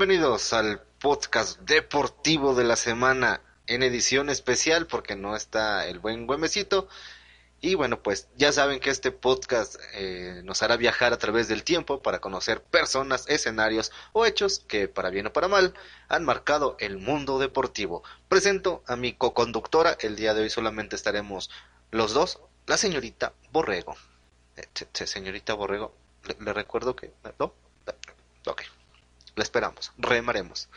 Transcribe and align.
Bienvenidos 0.00 0.54
al 0.54 0.80
podcast 0.98 1.60
deportivo 1.60 2.54
de 2.54 2.64
la 2.64 2.76
semana 2.76 3.42
en 3.66 3.82
edición 3.82 4.30
especial 4.30 4.86
porque 4.86 5.14
no 5.14 5.36
está 5.36 5.86
el 5.88 5.98
buen 5.98 6.26
Güemecito. 6.26 6.88
Y 7.60 7.74
bueno, 7.74 8.02
pues 8.02 8.26
ya 8.34 8.50
saben 8.50 8.80
que 8.80 8.88
este 8.88 9.10
podcast 9.10 9.76
eh, 9.92 10.40
nos 10.42 10.62
hará 10.62 10.78
viajar 10.78 11.12
a 11.12 11.18
través 11.18 11.48
del 11.48 11.64
tiempo 11.64 12.00
para 12.00 12.18
conocer 12.18 12.62
personas, 12.62 13.28
escenarios 13.28 13.92
o 14.14 14.24
hechos 14.24 14.60
que, 14.60 14.88
para 14.88 15.10
bien 15.10 15.26
o 15.26 15.34
para 15.34 15.48
mal, 15.48 15.74
han 16.08 16.24
marcado 16.24 16.76
el 16.80 16.96
mundo 16.96 17.38
deportivo. 17.38 18.02
Presento 18.26 18.82
a 18.86 18.96
mi 18.96 19.12
co-conductora. 19.12 19.98
El 20.00 20.16
día 20.16 20.32
de 20.32 20.40
hoy 20.40 20.48
solamente 20.48 20.96
estaremos 20.96 21.50
los 21.90 22.14
dos, 22.14 22.40
la 22.64 22.78
señorita 22.78 23.34
Borrego. 23.52 23.96
Eh, 24.56 24.66
señorita 25.04 25.52
Borrego, 25.52 25.94
le, 26.24 26.54
recuerdo 26.54 26.96
que... 26.96 27.12
¿No? 27.38 27.52
Ok. 28.46 28.62
La 29.40 29.44
esperamos. 29.44 29.90
Remaremos. 29.96 30.68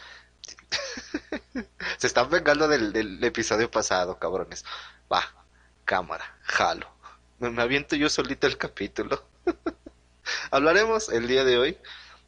Se 1.97 2.07
están 2.07 2.29
vengando 2.29 2.69
del, 2.69 2.93
del 2.93 3.21
episodio 3.21 3.69
pasado, 3.69 4.17
cabrones. 4.17 4.63
Va 5.11 5.21
cámara, 5.83 6.23
jalo. 6.43 6.87
Me, 7.39 7.61
aviento 7.61 7.97
yo 7.97 8.07
solito 8.07 8.47
el 8.47 8.57
capítulo. 8.57 9.21
Hablaremos 10.51 11.09
el 11.09 11.27
día 11.27 11.43
de 11.43 11.57
hoy 11.57 11.77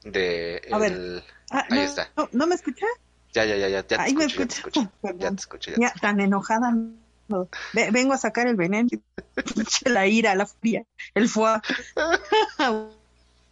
de... 0.04 0.62
A 0.74 0.78
ver. 0.78 1.24
Ah, 1.52 1.66
Ahí 1.70 1.80
está. 1.80 2.12
No, 2.34 2.48
me 2.48 2.56
escucha? 2.56 2.86
Ya, 3.32 3.46
ya, 3.46 3.56
ya, 3.56 3.70
ya, 3.70 3.84
te, 3.84 3.96
escucho, 3.96 4.12
me 5.02 5.18
ya 5.18 5.30
te 5.30 5.36
escucho. 5.36 5.72
Ya 5.72 5.76
te. 5.76 5.82
Ya, 5.82 5.94
tan 6.02 6.20
enojada. 6.20 6.76
Vengo 7.94 8.12
a 8.14 8.18
sacar 8.18 8.48
el 8.48 8.58
veneno. 8.58 8.90
la 9.86 10.06
ira, 10.06 10.36
la 10.36 10.48
furia, 10.48 10.84
el 11.14 11.30
fuá. 11.30 11.62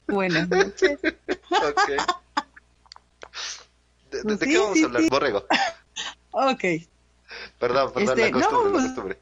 Buenas 0.06 0.50
noches. 0.50 1.00
ok. 1.50 2.23
¿De, 4.24 4.38
qué 4.38 4.58
vamos 4.58 4.82
a 4.82 4.86
hablar? 4.86 5.04
Borrego. 5.10 5.46
Ok. 6.36 6.64
Perdón, 7.60 7.94
perdón, 7.94 8.20
este, 8.20 8.22
la 8.22 8.32
costumbre, 8.32 8.72
la 8.72 8.88
costumbre 8.88 9.20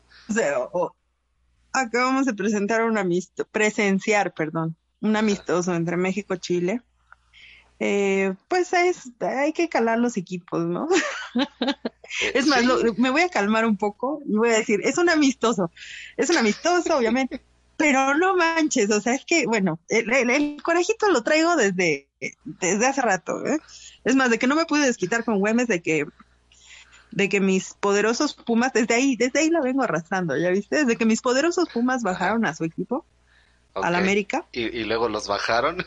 acabamos 1.73 2.25
de 2.25 2.33
presentar 2.33 2.83
un 2.83 2.97
amistoso, 2.97 3.47
presenciar, 3.51 4.33
perdón, 4.33 4.75
un 5.01 5.15
amistoso 5.15 5.73
entre 5.73 5.97
México 5.97 6.33
y 6.33 6.39
Chile. 6.39 6.81
Eh, 7.79 8.35
pues 8.47 8.73
es, 8.73 9.11
hay 9.21 9.53
que 9.53 9.67
calar 9.67 9.97
los 9.97 10.15
equipos, 10.15 10.63
¿no? 10.65 10.87
es 12.33 12.45
más, 12.45 12.63
me 12.97 13.09
voy 13.09 13.21
a 13.21 13.29
calmar 13.29 13.65
un 13.65 13.75
poco 13.75 14.21
y 14.25 14.35
voy 14.35 14.49
a 14.49 14.57
decir, 14.57 14.81
es 14.83 14.99
un 14.99 15.09
amistoso, 15.09 15.71
es 16.15 16.29
un 16.29 16.37
amistoso, 16.37 16.95
obviamente, 16.95 17.41
pero 17.81 18.15
no 18.15 18.35
manches, 18.35 18.91
o 18.91 19.01
sea, 19.01 19.15
es 19.15 19.25
que, 19.25 19.47
bueno, 19.47 19.79
el, 19.89 20.61
corajito 20.61 21.09
lo 21.09 21.23
traigo 21.23 21.55
desde, 21.55 22.07
desde 22.43 22.85
hace 22.85 23.01
rato, 23.01 23.43
¿eh? 23.43 23.57
Es 24.03 24.15
más, 24.15 24.29
de 24.29 24.37
que 24.37 24.45
no 24.45 24.55
me 24.55 24.65
pude 24.65 24.85
desquitar 24.85 25.25
con 25.25 25.39
Güemes 25.39 25.67
de 25.67 25.81
que 25.81 26.05
de 27.09 27.27
que 27.27 27.41
mis 27.41 27.73
poderosos 27.73 28.35
Pumas, 28.35 28.71
desde 28.71 28.93
ahí, 28.93 29.15
desde 29.15 29.39
ahí 29.39 29.49
la 29.49 29.61
vengo 29.61 29.81
arrastrando, 29.83 30.37
¿ya 30.37 30.49
viste? 30.49 30.77
Desde 30.77 30.95
que 30.95 31.05
mis 31.05 31.21
poderosos 31.21 31.69
Pumas 31.69 32.03
bajaron 32.03 32.45
a 32.45 32.53
su 32.53 32.65
equipo, 32.65 33.03
al 33.73 33.95
América. 33.95 34.45
¿Y, 34.51 34.83
luego 34.83 35.09
los 35.09 35.27
bajaron. 35.27 35.83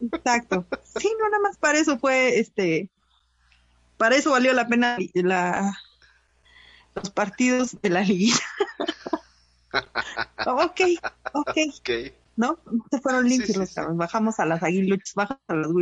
Exacto. 0.00 0.66
Sí, 0.96 1.12
no, 1.20 1.28
nada 1.28 1.42
más 1.42 1.58
para 1.58 1.78
eso 1.78 1.98
fue, 1.98 2.40
este, 2.40 2.90
para 3.98 4.16
eso 4.16 4.30
valió 4.30 4.52
la 4.54 4.66
pena 4.66 4.96
la, 5.14 5.78
los 6.94 7.10
partidos 7.10 7.80
de 7.82 7.90
la 7.90 8.00
liguilla. 8.00 8.40
ok, 10.46 10.80
ok. 11.32 11.90
¿No? 12.36 12.58
Se 12.90 13.00
fueron 13.00 13.28
limpios 13.28 13.74
Bajamos 13.94 14.40
a 14.40 14.46
las 14.46 14.62
aguiluchas, 14.62 15.14
bajamos 15.14 15.42
a 15.48 15.54
los 15.54 15.72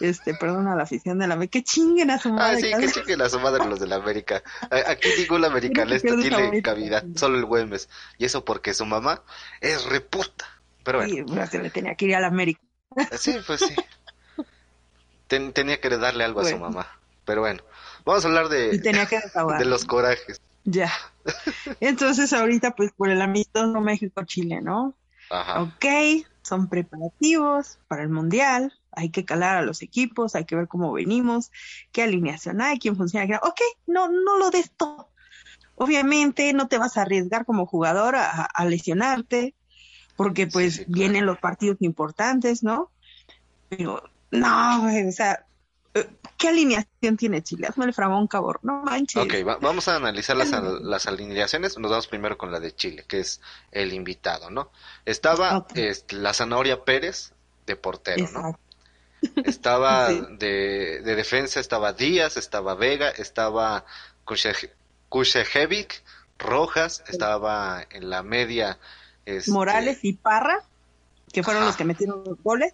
este, 0.00 0.34
perdón 0.34 0.68
a 0.68 0.74
la 0.74 0.84
afición 0.84 1.18
de 1.18 1.26
la 1.26 1.34
América, 1.34 1.52
que 1.52 1.64
chinguen 1.64 2.10
a 2.10 2.18
su 2.18 2.32
madre. 2.32 2.72
Ah, 2.74 2.78
sí, 2.80 2.86
que 2.86 2.92
chinguen 2.92 3.22
a 3.22 3.28
su 3.28 3.38
madre 3.40 3.64
los 3.66 3.80
de 3.80 3.86
la 3.86 3.96
América. 3.96 4.42
Aquí 4.86 5.08
ningún 5.18 5.44
americanista 5.44 6.16
tiene 6.16 6.62
cavidad, 6.62 7.04
solo 7.16 7.38
el 7.38 7.44
Güemes. 7.44 7.88
Y 8.16 8.24
eso 8.24 8.44
porque 8.44 8.74
su 8.74 8.86
mamá 8.86 9.22
es 9.60 9.84
reputa. 9.86 10.46
Pero 10.84 10.98
bueno. 10.98 11.14
Sí, 11.14 11.22
pues, 11.22 11.50
se 11.50 11.62
le 11.62 11.70
tenía 11.70 11.94
que 11.94 12.06
ir 12.06 12.16
a 12.16 12.20
la 12.20 12.28
América. 12.28 12.60
Sí, 13.18 13.36
pues 13.46 13.60
sí. 13.60 13.74
tenía 15.52 15.80
que 15.80 15.88
darle 15.90 16.24
algo 16.24 16.40
a 16.40 16.44
su 16.44 16.58
mamá. 16.58 16.98
Pero 17.24 17.42
bueno, 17.42 17.62
vamos 18.04 18.24
a 18.24 18.28
hablar 18.28 18.48
de, 18.48 18.78
de 18.78 19.64
los 19.64 19.84
corajes. 19.84 20.40
Ya. 20.70 20.90
Entonces 21.80 22.32
ahorita 22.32 22.72
pues 22.72 22.92
por 22.92 23.10
el 23.10 23.22
amistoso 23.22 23.80
México-Chile, 23.80 24.60
¿no? 24.60 24.94
Ajá. 25.30 25.62
Ok, 25.62 25.84
son 26.42 26.68
preparativos 26.68 27.78
para 27.88 28.02
el 28.02 28.08
Mundial 28.08 28.72
hay 28.98 29.10
que 29.10 29.24
calar 29.24 29.56
a 29.56 29.62
los 29.62 29.82
equipos, 29.82 30.34
hay 30.34 30.44
que 30.44 30.56
ver 30.56 30.66
cómo 30.66 30.92
venimos, 30.92 31.52
qué 31.92 32.02
alineación 32.02 32.60
hay, 32.60 32.78
quién 32.78 32.96
funciona. 32.96 33.38
Ok, 33.42 33.60
no, 33.86 34.08
no 34.08 34.38
lo 34.38 34.50
des 34.50 34.72
todo. 34.72 35.08
Obviamente 35.76 36.52
no 36.52 36.66
te 36.66 36.78
vas 36.78 36.96
a 36.96 37.02
arriesgar 37.02 37.44
como 37.44 37.64
jugador 37.64 38.16
a, 38.16 38.64
lesionarte, 38.64 39.54
porque 40.16 40.48
pues 40.48 40.84
vienen 40.88 41.26
los 41.26 41.38
partidos 41.38 41.76
importantes, 41.80 42.64
¿no? 42.64 42.90
Pero 43.68 44.02
no, 44.32 44.84
o 44.84 45.12
sea, 45.12 45.46
¿qué 46.36 46.48
alineación 46.48 47.16
tiene 47.16 47.42
Chile? 47.42 47.66
Hazme 47.68 47.86
el 47.86 47.94
framón, 47.94 48.26
cabor, 48.26 48.60
no 48.62 48.82
manches. 48.82 49.22
Ok, 49.22 49.34
vamos 49.60 49.88
a 49.88 49.96
analizar 49.96 50.36
las, 50.36 50.50
las, 50.50 51.06
alineaciones. 51.06 51.78
Nos 51.78 51.90
vamos 51.90 52.06
primero 52.06 52.38
con 52.38 52.52
la 52.52 52.60
de 52.60 52.74
Chile, 52.74 53.04
que 53.06 53.20
es 53.20 53.40
el 53.70 53.92
invitado, 53.92 54.50
¿no? 54.50 54.70
Estaba 55.04 55.66
este, 55.74 56.16
la 56.16 56.32
zanahoria 56.34 56.84
Pérez 56.84 57.32
de 57.66 57.76
portero, 57.76 58.28
¿no? 58.32 58.58
Estaba 59.44 60.08
de, 60.38 61.00
de, 61.02 61.14
defensa, 61.14 61.60
estaba 61.60 61.92
Díaz, 61.92 62.36
estaba 62.36 62.74
Vega, 62.74 63.10
estaba 63.10 63.84
Kushejevic, 65.08 66.02
Rojas, 66.38 67.02
estaba 67.08 67.84
en 67.90 68.10
la 68.10 68.22
media. 68.22 68.78
Este... 69.26 69.50
Morales 69.50 69.98
y 70.02 70.14
Parra, 70.14 70.62
que 71.32 71.42
fueron 71.42 71.64
los 71.64 71.76
que 71.76 71.84
metieron 71.84 72.22
los 72.24 72.42
goles. 72.42 72.72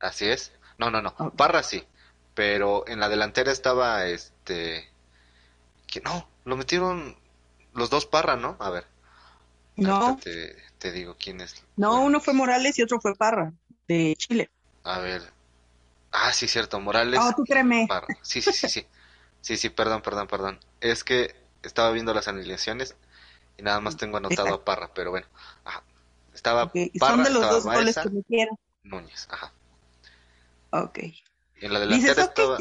Así 0.00 0.26
es. 0.26 0.52
No, 0.78 0.90
no, 0.90 1.00
no. 1.00 1.14
Parra 1.36 1.62
sí. 1.62 1.84
Pero 2.34 2.86
en 2.88 3.00
la 3.00 3.08
delantera 3.08 3.52
estaba 3.52 4.06
este. 4.06 4.88
Que 5.86 6.00
no, 6.00 6.28
lo 6.44 6.56
metieron 6.56 7.16
los 7.74 7.90
dos 7.90 8.06
Parra, 8.06 8.36
¿no? 8.36 8.56
A 8.58 8.70
ver. 8.70 8.86
No. 9.76 10.18
Te, 10.22 10.56
te 10.78 10.92
digo 10.92 11.16
quién 11.18 11.40
es. 11.40 11.62
No, 11.76 12.02
uno 12.02 12.20
fue 12.20 12.34
Morales 12.34 12.78
y 12.78 12.82
otro 12.82 13.00
fue 13.00 13.14
Parra, 13.14 13.52
de 13.88 14.14
Chile. 14.16 14.50
A 14.84 14.98
ver, 14.98 15.22
Ah, 16.16 16.32
sí, 16.32 16.46
cierto, 16.46 16.78
Morales. 16.78 17.20
Oh, 17.20 17.32
tú 17.34 17.42
créeme. 17.44 17.88
Sí, 18.22 18.40
sí, 18.40 18.52
sí, 18.52 18.68
sí. 18.68 18.86
Sí, 19.40 19.56
sí, 19.56 19.68
perdón, 19.68 20.00
perdón, 20.00 20.28
perdón. 20.28 20.60
Es 20.80 21.02
que 21.02 21.34
estaba 21.64 21.90
viendo 21.90 22.14
las 22.14 22.28
alineaciones 22.28 22.94
y 23.58 23.62
nada 23.62 23.80
más 23.80 23.96
tengo 23.96 24.16
anotado 24.16 24.54
a 24.54 24.64
Parra, 24.64 24.90
pero 24.94 25.10
bueno. 25.10 25.26
Ajá. 25.64 25.82
Estaba 26.32 26.72
Parra, 26.72 27.16
Son 27.16 27.24
de 27.24 27.30
los 27.30 27.42
dos 27.42 27.64
goles 27.64 27.98
que 27.98 28.10
me. 28.10 28.48
Núñez, 28.84 29.26
ajá. 29.28 29.52
Ok. 30.70 31.00
En 31.60 31.72
la 31.72 31.80
delantera 31.80 32.22
estaba... 32.22 32.58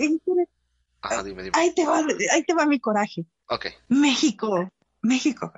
Ajá, 1.01 1.23
dime, 1.23 1.43
dime. 1.43 1.57
Ahí 1.57 1.73
te, 1.73 1.85
va, 1.85 1.99
ahí 2.31 2.43
te 2.43 2.53
va 2.53 2.65
mi 2.65 2.79
coraje. 2.79 3.25
Ok. 3.47 3.67
México, 3.89 4.71
México. 5.01 5.51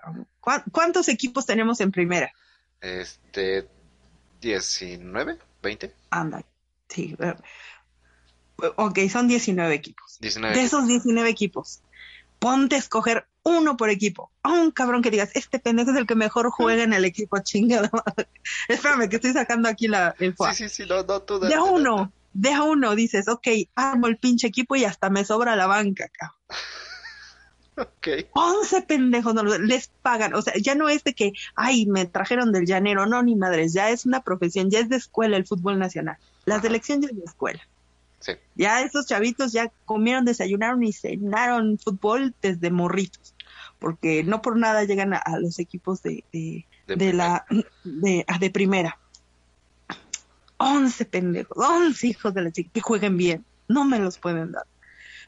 ¿Cuántos 0.72 1.08
equipos 1.08 1.46
tenemos 1.46 1.80
en 1.82 1.92
primera? 1.92 2.32
Este, 2.82 3.68
19, 4.42 5.38
20. 5.62 5.94
Anda, 6.10 6.44
sí. 6.90 7.16
Ok, 8.76 9.00
son 9.12 9.28
19 9.28 9.74
equipos. 9.74 10.18
de 10.20 10.64
esos 10.64 10.88
19 10.88 11.30
equipos, 11.30 11.82
ponte 12.40 12.76
a 12.76 12.80
escoger 12.80 13.28
uno 13.44 13.78
por 13.78 13.90
equipo. 13.90 14.32
A 14.44 14.52
un 14.52 14.72
cabrón 14.72 15.02
que 15.02 15.12
digas, 15.12 15.32
este 15.36 15.60
pendejo 15.60 15.92
es 15.92 15.98
el 15.98 16.08
que 16.08 16.16
mejor 16.16 16.50
juega 16.50 16.84
en 16.84 16.94
el 16.94 17.06
equipo, 17.06 17.38
chingada 17.40 17.92
Espérame, 18.68 19.10
que 19.10 19.18
estoy 19.18 19.34
sacando 19.34 19.70
aquí 19.70 19.88
la, 19.88 20.16
el 20.20 20.36
Sí, 20.36 20.56
sí, 20.56 20.70
sí, 20.70 20.86
no, 20.88 21.04
no, 21.04 21.22
tú 21.22 21.40
De 21.40 21.58
uno, 21.58 22.12
deja 22.36 22.64
uno, 22.64 22.96
dices, 22.96 23.28
ok, 23.28 23.48
armo 23.76 24.08
el 24.08 24.18
pinche 24.18 24.48
equipo 24.48 24.76
y 24.76 24.84
hasta 24.84 25.10
me 25.10 25.26
sobra 25.26 25.56
la 25.56 25.68
banca, 25.68 26.10
cabrón. 26.10 26.38
Ok. 27.78 28.30
11 28.34 28.82
pendejos 28.84 29.34
no, 29.34 29.44
les 29.44 29.90
pagan. 30.02 30.34
O 30.34 30.42
sea, 30.42 30.54
ya 30.62 30.76
no 30.76 30.88
es 30.88 31.04
de 31.04 31.14
que, 31.14 31.34
ay, 31.56 31.86
me 31.88 32.06
trajeron 32.06 32.52
del 32.52 32.66
llanero. 32.66 33.06
No, 33.06 33.22
ni 33.22 33.36
madres. 33.36 33.74
Ya 33.74 33.90
es 33.90 34.06
una 34.06 34.22
profesión, 34.22 34.70
ya 34.70 34.80
es 34.80 34.88
de 34.88 34.96
escuela 34.96 35.36
el 35.36 35.46
fútbol 35.46 35.78
nacional. 35.78 36.18
La 36.46 36.62
selección 36.62 37.02
ya 37.02 37.10
es 37.10 37.18
de 37.18 37.24
escuela. 37.26 37.62
Ya 38.56 38.82
esos 38.82 39.06
chavitos 39.06 39.52
ya 39.52 39.72
comieron, 39.86 40.26
desayunaron 40.26 40.84
y 40.84 40.94
cenaron 40.94 41.78
fútbol 41.78 42.34
desde 42.42 42.72
morritos, 42.72 43.36
porque 43.78 44.24
no 44.24 44.42
por 44.42 44.58
nada 44.58 44.84
llegan 44.84 45.14
a, 45.14 45.22
los 45.40 45.60
equipos 45.60 46.02
de, 46.02 46.24
de, 46.32 47.14
la 47.14 47.46
de, 47.84 48.26
de 48.40 48.50
primera. 48.50 48.98
Once 50.58 51.06
pendejos, 51.06 51.58
once 51.58 52.08
hijos 52.08 52.34
de 52.34 52.42
la 52.42 52.52
chica 52.52 52.72
que 52.74 52.82
jueguen 52.82 53.18
bien, 53.18 53.46
no 53.68 53.86
me 53.86 54.00
los 54.00 54.18
pueden 54.18 54.52
dar. 54.52 54.66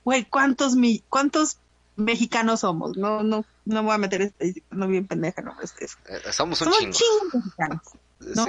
Güey, 0.04 0.26
¿cuántos, 0.26 0.76
mi, 0.76 1.04
cuántos 1.10 1.60
mexicanos 1.98 2.62
somos? 2.62 2.96
No, 2.96 3.24
no, 3.24 3.46
no 3.66 3.84
voy 3.84 3.94
a 3.94 3.98
meter 3.98 4.22
este, 4.22 4.64
no 4.72 4.88
bien 4.88 5.08
pendeja, 5.08 5.42
no, 5.42 5.56
este, 5.62 5.86
eh, 5.86 6.32
somos 6.32 6.62
un 6.62 6.72
somos 6.72 6.98
chingo. 6.98 7.38
mexicanos, 7.46 7.82
¿no? 8.36 8.46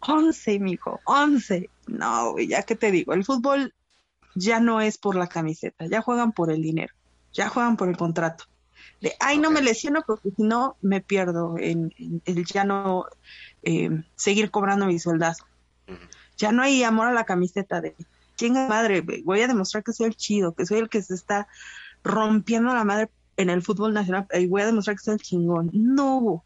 Once, 0.00 0.58
mijo, 0.58 1.00
once. 1.04 1.70
No, 1.86 2.38
ya 2.38 2.62
que 2.62 2.74
te 2.74 2.90
digo, 2.90 3.12
el 3.12 3.24
fútbol 3.24 3.74
ya 4.34 4.60
no 4.60 4.80
es 4.80 4.98
por 4.98 5.16
la 5.16 5.26
camiseta, 5.26 5.86
ya 5.86 6.02
juegan 6.02 6.32
por 6.32 6.50
el 6.50 6.62
dinero, 6.62 6.94
ya 7.32 7.48
juegan 7.48 7.76
por 7.76 7.88
el 7.88 7.96
contrato. 7.96 8.44
De, 9.00 9.14
ay, 9.20 9.38
no 9.38 9.50
me 9.50 9.60
lesiono 9.60 10.02
porque 10.06 10.30
si 10.30 10.42
no 10.42 10.76
me 10.80 11.00
pierdo 11.00 11.56
en, 11.58 11.92
el 12.24 12.44
ya 12.44 12.64
no 12.64 13.06
eh, 13.62 13.90
seguir 14.14 14.50
cobrando 14.50 14.86
mi 14.86 14.98
sueldazo. 14.98 15.44
Ya 16.36 16.52
no 16.52 16.62
hay 16.62 16.82
amor 16.82 17.08
a 17.08 17.12
la 17.12 17.24
camiseta 17.24 17.80
de, 17.80 17.94
chinga 18.36 18.68
madre, 18.68 19.04
voy 19.24 19.40
a 19.40 19.48
demostrar 19.48 19.84
que 19.84 19.92
soy 19.92 20.06
el 20.06 20.16
chido, 20.16 20.54
que 20.54 20.66
soy 20.66 20.78
el 20.78 20.88
que 20.88 21.02
se 21.02 21.14
está 21.14 21.48
rompiendo 22.02 22.74
la 22.74 22.84
madre 22.84 23.10
en 23.36 23.50
el 23.50 23.62
fútbol 23.62 23.94
nacional 23.94 24.26
y 24.32 24.46
voy 24.46 24.62
a 24.62 24.66
demostrar 24.66 24.96
que 24.96 25.02
soy 25.02 25.14
el 25.14 25.20
chingón. 25.20 25.70
No. 25.72 26.44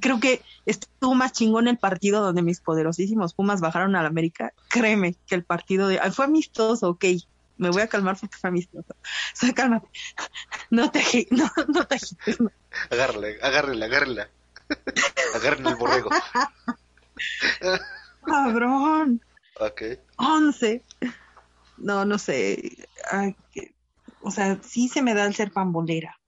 Creo 0.00 0.18
que 0.20 0.42
estuvo 0.66 1.14
más 1.14 1.32
chingón 1.32 1.68
el 1.68 1.78
partido 1.78 2.22
donde 2.22 2.42
mis 2.42 2.60
poderosísimos 2.60 3.34
Pumas 3.34 3.60
bajaron 3.60 3.96
a 3.96 4.02
la 4.02 4.08
América. 4.08 4.52
Créeme 4.68 5.14
que 5.26 5.34
el 5.34 5.44
partido 5.44 5.88
de... 5.88 5.98
Fue 6.12 6.24
amistoso, 6.24 6.88
ok. 6.90 7.04
Me 7.58 7.70
voy 7.70 7.82
a 7.82 7.86
calmar 7.86 8.16
porque 8.18 8.36
fue 8.36 8.48
amistoso. 8.48 8.94
O 8.94 9.36
sea, 9.36 9.52
cálmate. 9.52 9.88
No 10.70 10.90
te, 10.90 11.26
no, 11.30 11.50
no 11.68 11.86
te 11.86 11.96
agites. 11.96 12.40
No. 12.40 12.50
Agárrale, 12.90 13.38
agárrela, 13.42 13.86
agárrela. 13.86 14.28
Agárrenle 15.34 15.70
el 15.70 15.76
borrego. 15.76 16.10
Cabrón. 18.24 19.20
Ok. 19.60 19.82
Once. 20.16 20.82
No, 21.76 22.04
no 22.04 22.18
sé. 22.18 22.88
o 24.20 24.30
sea, 24.30 24.58
sí 24.62 24.88
se 24.88 25.02
me 25.02 25.14
da 25.14 25.24
el 25.24 25.34
ser 25.34 25.52
pambolera. 25.52 26.18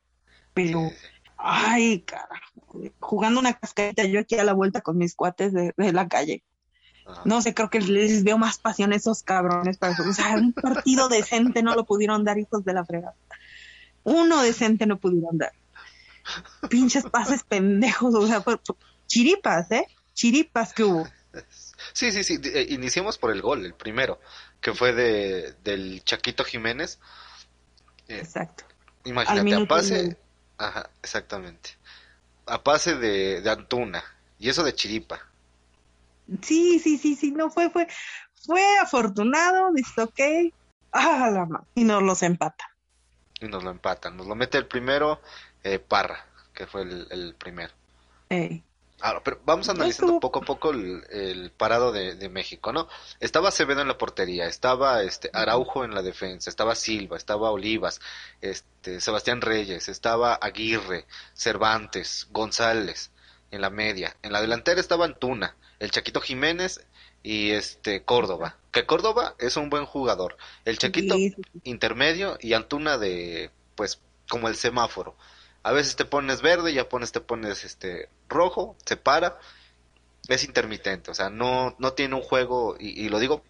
Pero, 0.53 0.91
ay, 1.37 2.01
carajo. 2.01 2.81
Jugando 2.99 3.41
una 3.41 3.55
cascarita 3.55 4.05
yo 4.05 4.21
aquí 4.21 4.37
a 4.37 4.45
la 4.45 4.53
vuelta 4.53 4.81
con 4.81 4.99
mis 4.99 5.15
cuates 5.15 5.53
de, 5.53 5.73
la 5.77 6.09
calle. 6.09 6.43
No 7.25 7.43
sé, 7.43 7.53
creo 7.55 7.69
que 7.69 7.81
les 7.81 8.25
veo 8.25 8.39
más 8.39 8.59
pasión 8.59 8.93
a 8.93 8.97
esos 8.97 9.23
cabrones 9.23 9.77
para 9.77 9.93
O 9.93 10.13
sea, 10.13 10.37
un 10.37 10.53
partido 10.55 11.09
decente 11.09 11.63
no 11.63 11.75
lo 11.75 11.85
pudieron 11.85 12.25
dar, 12.25 12.39
hijos 12.39 12.65
de 12.65 12.73
la 12.73 12.85
fregada. 12.85 13.15
Uno 14.05 14.43
decente 14.43 14.87
no 14.87 14.99
pudieron 14.99 15.39
dar. 15.39 15.53
Pinches 16.71 17.05
pases 17.05 17.45
pendejos, 17.45 18.15
o 18.15 18.27
sea, 18.27 18.43
chiripas, 19.07 19.71
¿eh? 19.71 19.87
Chiripas 20.15 20.73
que 20.73 20.85
hubo. 20.85 21.07
Sí, 21.93 22.13
sí, 22.13 22.25
sí. 22.25 22.41
Eh, 22.45 22.67
iniciemos 22.71 23.19
por 23.19 23.31
el 23.31 23.43
gol, 23.43 23.65
el 23.65 23.75
primero, 23.75 24.21
que 24.61 24.73
fue 24.73 24.93
de, 24.93 25.55
del 25.65 26.03
Chaquito 26.05 26.45
Jiménez. 26.45 26.99
Eh, 28.09 28.19
Exacto. 28.19 28.65
Imagínate, 29.05 29.55
a 29.55 29.67
pase. 29.67 30.17
Ajá, 30.59 30.91
exactamente. 31.03 31.71
A 32.47 32.63
pase 32.63 32.97
de, 32.97 33.41
de 33.41 33.51
Antuna. 33.51 34.03
Y 34.39 34.49
eso 34.49 34.63
de 34.63 34.75
Chiripa. 34.75 35.21
Sí, 36.43 36.79
sí, 36.79 36.99
sí, 36.99 37.15
sí, 37.17 37.31
no 37.31 37.51
fue, 37.51 37.71
fue, 37.71 37.87
fue 38.47 38.63
afortunado, 38.79 39.73
dice, 39.73 40.03
ok, 40.03 40.53
ah, 40.93 41.31
la 41.31 41.65
y 41.75 41.85
nos 41.85 42.03
los 42.03 42.23
empata. 42.23 42.65
Y 43.41 43.47
nos 43.47 43.63
lo 43.63 43.71
empatan, 43.71 44.17
nos 44.17 44.27
lo 44.27 44.35
mete 44.35 44.57
el 44.57 44.67
primero, 44.67 45.21
eh, 45.63 45.79
Parra, 45.79 46.27
que 46.55 46.67
fue 46.67 46.83
el, 46.83 47.07
el 47.11 47.35
primero. 47.35 47.73
Ey. 48.31 48.65
Ah, 49.01 49.21
pero 49.25 49.41
vamos 49.45 49.69
analizando 49.69 50.21
poco 50.21 50.39
a 50.39 50.43
poco 50.43 50.71
el, 50.71 51.53
parado 51.57 51.93
de, 51.93 52.29
México, 52.29 52.73
¿no? 52.73 52.89
Estaba 53.21 53.49
Acevedo 53.49 53.83
en 53.83 53.89
la 53.89 53.99
portería, 53.99 54.47
estaba 54.47 55.03
este 55.03 55.31
Araujo 55.33 55.85
en 55.85 55.95
la 55.95 56.03
defensa, 56.03 56.49
estaba 56.49 56.75
Silva, 56.75 57.17
estaba 57.17 57.51
Olivas, 57.51 58.01
este 58.41 59.01
Sebastián 59.01 59.41
Reyes, 59.41 59.89
estaba 59.89 60.35
Aguirre, 60.35 61.07
Cervantes, 61.35 62.29
González 62.31 63.11
en 63.51 63.61
la 63.61 63.71
media, 63.71 64.17
en 64.23 64.33
la 64.33 64.41
delantera 64.41 64.81
estaba 64.81 65.05
Antuna, 65.05 65.57
el 65.81 65.91
Chaquito 65.91 66.21
Jiménez 66.21 66.87
y 67.23 67.51
este 67.51 68.05
Córdoba, 68.05 68.57
que 68.71 68.87
Córdoba 68.87 69.35
es 69.39 69.57
un 69.57 69.71
buen 69.71 69.87
jugador, 69.87 70.37
el 70.65 70.79
Chaquito 70.79 71.17
intermedio 71.65 72.39
y 72.41 72.55
Antuna 72.55 72.97
de 72.97 73.51
pues 73.75 74.01
como 74.29 74.49
el 74.49 74.57
semáforo 74.57 75.17
a 75.65 75.73
veces 75.73 75.97
te 75.97 76.05
pones 76.05 76.43
verde, 76.43 76.73
ya 76.73 76.89
pones, 76.89 77.11
te 77.11 77.21
pones 77.21 77.65
este 77.65 78.09
rojo, 78.29 78.77
se 78.85 78.97
para. 78.97 79.39
Es 80.29 80.45
intermitente, 80.45 81.11
o 81.11 81.15
sea, 81.15 81.31
no, 81.31 81.75
no 81.79 81.93
tiene 81.95 82.15
un 82.15 82.23
juego, 82.23 82.77
y, 82.79 83.09
lo 83.09 83.19
digo 83.19 83.43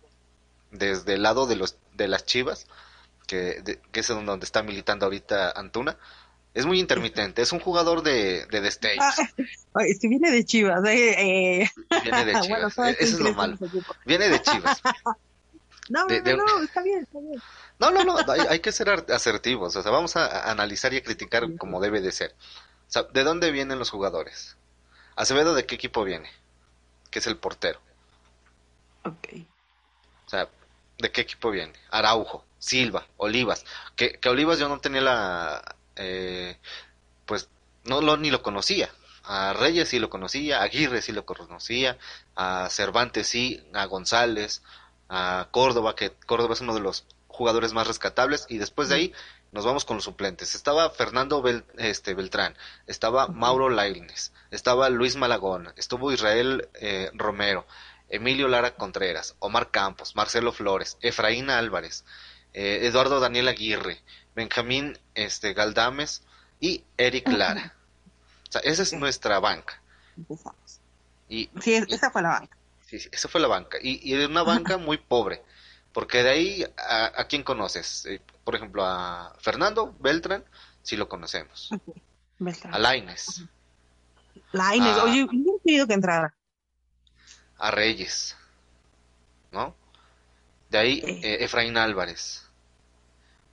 desde 0.73 1.15
el 1.15 1.23
lado 1.23 1.47
de 1.47 1.55
los 1.55 1.77
de 1.93 2.09
las 2.09 2.25
Chivas, 2.25 2.67
que, 3.29 3.79
que 3.93 4.01
es 4.01 4.09
donde 4.09 4.45
está 4.45 4.63
militando 4.63 5.07
ahorita 5.07 5.53
Antuna, 5.53 5.97
es 6.55 6.67
muy 6.67 6.81
intermitente, 6.81 7.43
es 7.43 7.53
un 7.53 7.61
jugador 7.61 8.03
de, 8.03 8.47
de 8.47 8.61
destellos. 8.61 9.05
Ah, 9.05 9.83
si 10.01 10.09
viene 10.09 10.31
de 10.31 10.45
Chivas, 10.45 10.85
eh, 10.87 11.63
eh. 11.63 11.71
Viene 12.03 12.25
de 12.25 12.41
Chivas, 12.41 12.79
eso 12.79 12.97
es 12.99 13.21
lo 13.21 13.35
malo. 13.35 13.57
Viene 14.07 14.29
de 14.29 14.41
Chivas. 14.41 14.81
no, 15.89 16.07
no, 16.07 16.37
no, 16.37 16.63
está 16.63 16.83
bien, 16.83 17.01
está 17.01 17.19
bien. 17.21 17.43
No, 17.79 17.91
no, 17.91 18.05
no, 18.05 18.17
hay, 18.49 18.61
que 18.61 18.73
ser 18.73 18.89
asertivos, 19.11 19.77
o 19.77 19.83
sea, 19.83 19.91
vamos 19.91 20.17
a, 20.17 20.51
analizar 20.51 20.95
y 20.95 20.99
a 20.99 21.03
criticar 21.03 21.57
como 21.57 21.81
debe 21.81 22.01
de 22.01 22.13
ser. 22.13 22.35
O 22.89 22.91
sea, 22.91 23.03
¿de 23.05 23.25
dónde 23.25 23.51
vienen 23.51 23.79
los 23.79 23.91
jugadores? 23.91 24.57
Acevedo, 25.17 25.55
¿de 25.55 25.67
qué 25.67 25.75
equipo 25.75 26.05
viene? 26.05 26.31
Que 27.11 27.19
es 27.19 27.27
el 27.27 27.37
portero. 27.37 27.81
Ok. 29.05 29.29
O 30.27 30.31
sea, 30.31 30.49
¿de 30.99 31.13
qué 31.13 31.23
equipo 31.23 31.51
viene? 31.51 31.73
Araujo, 31.91 32.45
Silva, 32.59 33.07
Olivas. 33.17 33.65
Que, 33.97 34.19
que 34.19 34.29
Olivas 34.29 34.59
yo 34.59 34.69
no 34.69 34.81
tenía 34.81 35.03
la... 35.03 35.77
Eh, 35.97 36.57
pues 37.27 37.49
no 37.85 38.01
lo, 38.01 38.17
ni 38.17 38.31
lo 38.31 38.43
conocía. 38.43 38.91
A 39.25 39.55
Reyes 39.55 39.89
sí 39.89 39.99
lo 39.99 40.11
conocía, 40.11 40.61
a 40.61 40.65
Aguirre 40.65 41.01
sí 41.01 41.13
lo 41.13 41.25
conocía, 41.25 41.97
a 42.37 42.69
Cervantes 42.69 43.27
sí, 43.27 43.67
a 43.73 43.87
González, 43.87 44.63
a 45.09 45.49
Córdoba, 45.51 45.95
que 45.95 46.11
Córdoba 46.27 46.55
es 46.55 46.61
uno 46.61 46.75
de 46.75 46.81
los 46.81 47.07
jugadores 47.29 47.73
más 47.73 47.87
rescatables 47.87 48.47
y 48.49 48.59
después 48.59 48.89
de 48.89 48.95
ahí 48.95 49.13
nos 49.53 49.65
vamos 49.65 49.85
con 49.85 49.97
los 49.97 50.05
suplentes. 50.05 50.55
Estaba 50.55 50.91
Fernando 50.91 51.43
este, 51.79 52.15
Beltrán, 52.15 52.57
estaba 52.87 53.29
Mauro 53.29 53.71
Lailnes, 53.71 54.33
estaba 54.51 54.89
Luis 54.89 55.17
Malagón, 55.17 55.73
estuvo 55.77 56.13
Israel 56.13 56.69
eh, 56.75 57.11
Romero, 57.15 57.67
Emilio 58.09 58.49
Lara 58.49 58.77
Contreras, 58.77 59.37
Omar 59.39 59.71
Campos, 59.71 60.17
Marcelo 60.17 60.53
Flores, 60.53 60.99
Efraín 61.01 61.51
Álvarez, 61.51 62.05
eh, 62.53 62.81
Eduardo 62.83 63.21
Daniel 63.21 63.49
Aguirre, 63.49 64.03
Benjamín 64.35 64.99
este, 65.15 65.55
Galdames 65.55 66.23
y 66.61 66.85
Eric 66.97 67.29
Lara. 67.29 67.75
O 68.49 68.53
sea, 68.53 68.61
esa 68.63 68.83
es 68.83 68.93
nuestra 68.93 69.41
banca. 69.41 69.81
Y, 71.29 71.51
sí, 71.61 71.75
esa 71.89 72.11
fue 72.11 72.23
la 72.23 72.29
banca. 72.29 72.57
Sí, 72.95 73.01
sí, 73.01 73.09
esa 73.13 73.29
fue 73.29 73.41
la 73.41 73.49
banca. 73.49 73.79
Y, 73.83 74.09
y 74.09 74.15
una 74.25 74.43
banca 74.43 74.79
muy 74.79 74.99
pobre. 74.99 75.43
Porque 75.93 76.23
de 76.23 76.31
ahí, 76.31 76.67
¿a, 76.77 77.25
quién 77.29 77.43
conoces? 77.43 78.07
Eh, 78.07 78.21
por 78.45 78.55
ejemplo, 78.55 78.85
a 78.85 79.35
Fernando 79.39 79.95
Beltrán, 80.01 80.45
sí 80.83 80.97
lo 80.97 81.09
conocemos. 81.09 81.71
A 82.71 82.79
Laines. 82.79 83.45
Laines, 84.53 84.97
oye, 84.99 85.27
no 85.33 85.57
he 85.57 85.61
querido 85.65 85.87
que 85.87 85.95
entrara. 85.95 86.35
A 87.59 87.71
Reyes, 87.71 88.37
¿no? 89.53 89.75
De 90.71 90.79
ahí, 90.79 91.03
eh, 91.05 91.39
Efraín 91.45 91.77
Álvarez. 91.77 92.45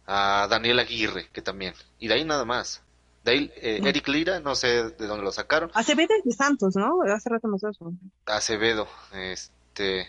A 0.07 0.47
Daniel 0.49 0.79
Aguirre, 0.79 1.29
que 1.29 1.41
también. 1.41 1.75
Y 1.99 2.07
de 2.07 2.15
ahí 2.15 2.25
nada 2.25 2.45
más. 2.45 2.81
Ahí, 3.25 3.51
eh, 3.57 3.81
Eric 3.83 4.07
Lira, 4.07 4.39
no 4.39 4.55
sé 4.55 4.89
de 4.89 5.07
dónde 5.07 5.23
lo 5.23 5.31
sacaron. 5.31 5.69
Acevedo 5.73 6.13
de 6.23 6.31
Santos, 6.31 6.75
¿no? 6.75 7.01
Hace 7.03 7.29
rato 7.29 7.47
me 7.47 7.57
eso. 7.57 7.93
Acevedo, 8.25 8.87
este... 9.13 10.07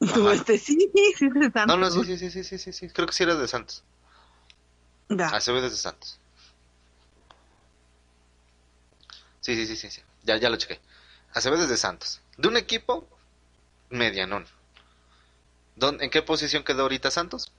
Este, 0.00 0.56
sí, 0.56 0.90
sí, 1.16 1.28
de 1.28 1.50
Santos. 1.50 1.66
No, 1.66 1.76
no, 1.76 1.90
sí, 1.90 2.16
sí, 2.16 2.30
sí, 2.30 2.42
sí, 2.44 2.58
sí, 2.58 2.72
sí, 2.72 2.88
creo 2.88 3.06
que 3.06 3.12
sí 3.12 3.24
era 3.24 3.34
de 3.34 3.48
Santos. 3.48 3.84
Ya. 5.08 5.26
Acevedo 5.26 5.66
es 5.66 5.72
de 5.72 5.78
Santos. 5.78 6.18
Sí, 9.40 9.56
sí, 9.56 9.66
sí, 9.66 9.76
sí, 9.76 9.90
sí. 9.90 10.02
Ya, 10.22 10.36
ya 10.36 10.48
lo 10.48 10.56
chequé. 10.56 10.80
Acevedo 11.34 11.64
es 11.64 11.68
de 11.68 11.76
Santos. 11.76 12.20
De 12.38 12.48
un 12.48 12.56
equipo 12.56 13.08
medianón. 13.90 14.46
¿En 15.80 16.10
qué 16.10 16.22
posición 16.22 16.62
quedó 16.62 16.82
ahorita 16.82 17.10
Santos? 17.10 17.52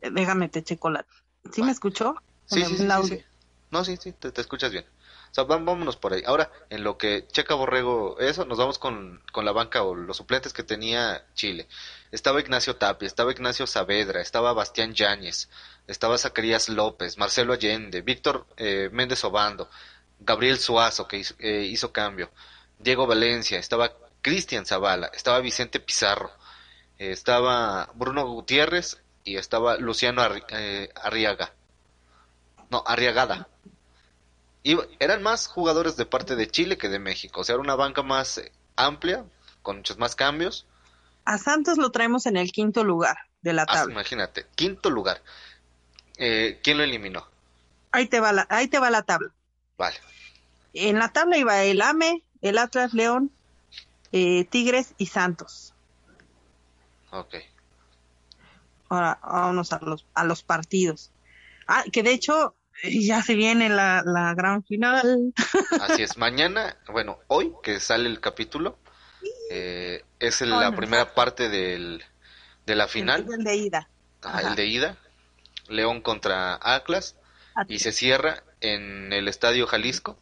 Déjame 0.00 0.48
te 0.48 0.62
checo 0.62 0.90
la. 0.90 1.06
¿Sí 1.52 1.62
me 1.62 1.72
escuchó? 1.72 2.16
Sí, 2.48 2.64
sí, 2.64 2.76
sí, 2.76 2.88
sí, 3.04 3.24
No, 3.70 3.84
sí, 3.84 3.96
sí, 3.96 4.12
te 4.12 4.40
escuchas 4.40 4.72
bien. 4.72 4.86
O 5.30 5.34
sea, 5.34 5.44
vámonos 5.44 5.96
por 5.96 6.14
ahí. 6.14 6.22
Ahora, 6.26 6.50
en 6.70 6.84
lo 6.84 6.96
que 6.96 7.26
checa 7.28 7.54
Borrego 7.54 8.18
eso, 8.18 8.44
nos 8.46 8.58
vamos 8.58 8.78
con, 8.78 9.22
con 9.32 9.44
la 9.44 9.52
banca 9.52 9.82
o 9.82 9.94
los 9.94 10.16
suplentes 10.16 10.52
que 10.52 10.62
tenía 10.62 11.26
Chile. 11.34 11.68
Estaba 12.10 12.40
Ignacio 12.40 12.76
Tapia, 12.76 13.06
estaba 13.06 13.32
Ignacio 13.32 13.66
Saavedra, 13.66 14.22
estaba 14.22 14.54
Bastián 14.54 14.94
Yáñez, 14.94 15.50
estaba 15.86 16.16
Zacarías 16.16 16.68
López, 16.70 17.18
Marcelo 17.18 17.52
Allende, 17.52 18.00
Víctor 18.00 18.46
eh, 18.56 18.88
Méndez 18.92 19.22
Obando, 19.24 19.68
Gabriel 20.20 20.58
Suazo, 20.58 21.06
que 21.06 21.18
hizo, 21.18 21.34
eh, 21.38 21.64
hizo 21.70 21.92
cambio, 21.92 22.30
Diego 22.78 23.06
Valencia, 23.06 23.58
estaba 23.58 23.92
Cristian 24.22 24.64
Zavala, 24.64 25.10
estaba 25.14 25.40
Vicente 25.40 25.78
Pizarro, 25.78 26.30
eh, 26.98 27.12
estaba 27.12 27.90
Bruno 27.94 28.26
Gutiérrez 28.26 28.98
y 29.24 29.36
estaba 29.36 29.76
Luciano 29.76 30.22
Arriaga. 30.22 31.52
No, 32.70 32.82
Arriagada. 32.86 33.48
Y 34.62 34.76
eran 34.98 35.22
más 35.22 35.46
jugadores 35.46 35.96
de 35.96 36.04
parte 36.06 36.36
de 36.36 36.48
Chile 36.48 36.76
que 36.76 36.88
de 36.88 36.98
México. 36.98 37.40
O 37.40 37.44
sea, 37.44 37.54
era 37.54 37.62
una 37.62 37.76
banca 37.76 38.02
más 38.02 38.38
eh, 38.38 38.52
amplia, 38.76 39.24
con 39.62 39.76
muchos 39.78 39.98
más 39.98 40.14
cambios. 40.14 40.66
A 41.24 41.38
Santos 41.38 41.78
lo 41.78 41.90
traemos 41.90 42.26
en 42.26 42.36
el 42.36 42.52
quinto 42.52 42.84
lugar 42.84 43.16
de 43.40 43.52
la 43.52 43.62
Ah, 43.62 43.66
tabla. 43.66 43.92
imagínate, 43.92 44.46
quinto 44.54 44.90
lugar. 44.90 45.22
Eh, 46.16 46.60
¿Quién 46.62 46.78
lo 46.78 46.84
eliminó? 46.84 47.26
Ahí 47.92 48.06
te 48.08 48.20
va 48.20 48.32
la, 48.32 48.46
ahí 48.50 48.68
te 48.68 48.78
va 48.78 48.90
la 48.90 49.02
tabla. 49.02 49.30
Vale. 49.78 49.96
En 50.74 50.98
la 50.98 51.08
tabla 51.12 51.38
iba 51.38 51.62
el 51.62 51.80
AME, 51.80 52.22
el 52.42 52.58
Atlas 52.58 52.92
León, 52.92 53.30
eh, 54.12 54.44
Tigres 54.44 54.94
y 54.98 55.06
Santos. 55.06 55.72
Ok. 57.10 57.36
Ahora 58.88 59.18
vámonos 59.22 59.72
a 59.72 59.78
los, 59.80 60.06
a 60.14 60.24
los 60.24 60.42
partidos. 60.42 61.10
Ah, 61.66 61.84
que 61.92 62.02
de 62.02 62.12
hecho 62.12 62.54
ya 62.84 63.22
se 63.22 63.34
viene 63.34 63.68
la, 63.68 64.02
la 64.04 64.34
gran 64.34 64.62
final. 64.64 65.32
Así 65.80 66.02
es. 66.02 66.16
Mañana, 66.16 66.76
bueno, 66.92 67.18
hoy 67.28 67.52
que 67.62 67.80
sale 67.80 68.08
el 68.08 68.20
capítulo, 68.20 68.78
eh, 69.50 70.04
es 70.18 70.40
el- 70.42 70.52
Oh, 70.52 70.60
la 70.60 70.70
no. 70.70 70.76
primera 70.76 71.14
parte 71.14 71.48
del, 71.48 72.02
de 72.66 72.74
la 72.76 72.88
final, 72.88 73.26
El 73.32 73.44
de 73.44 73.56
ida. 73.56 73.88
Ajá. 74.22 74.48
el 74.50 74.56
de 74.56 74.66
ida, 74.66 74.96
León 75.68 76.00
contra 76.00 76.58
Atlas, 76.62 77.14
y 77.68 77.78
se 77.80 77.92
cierra 77.92 78.42
en 78.60 79.12
el 79.12 79.28
Estadio 79.28 79.66
Jalisco, 79.66 80.16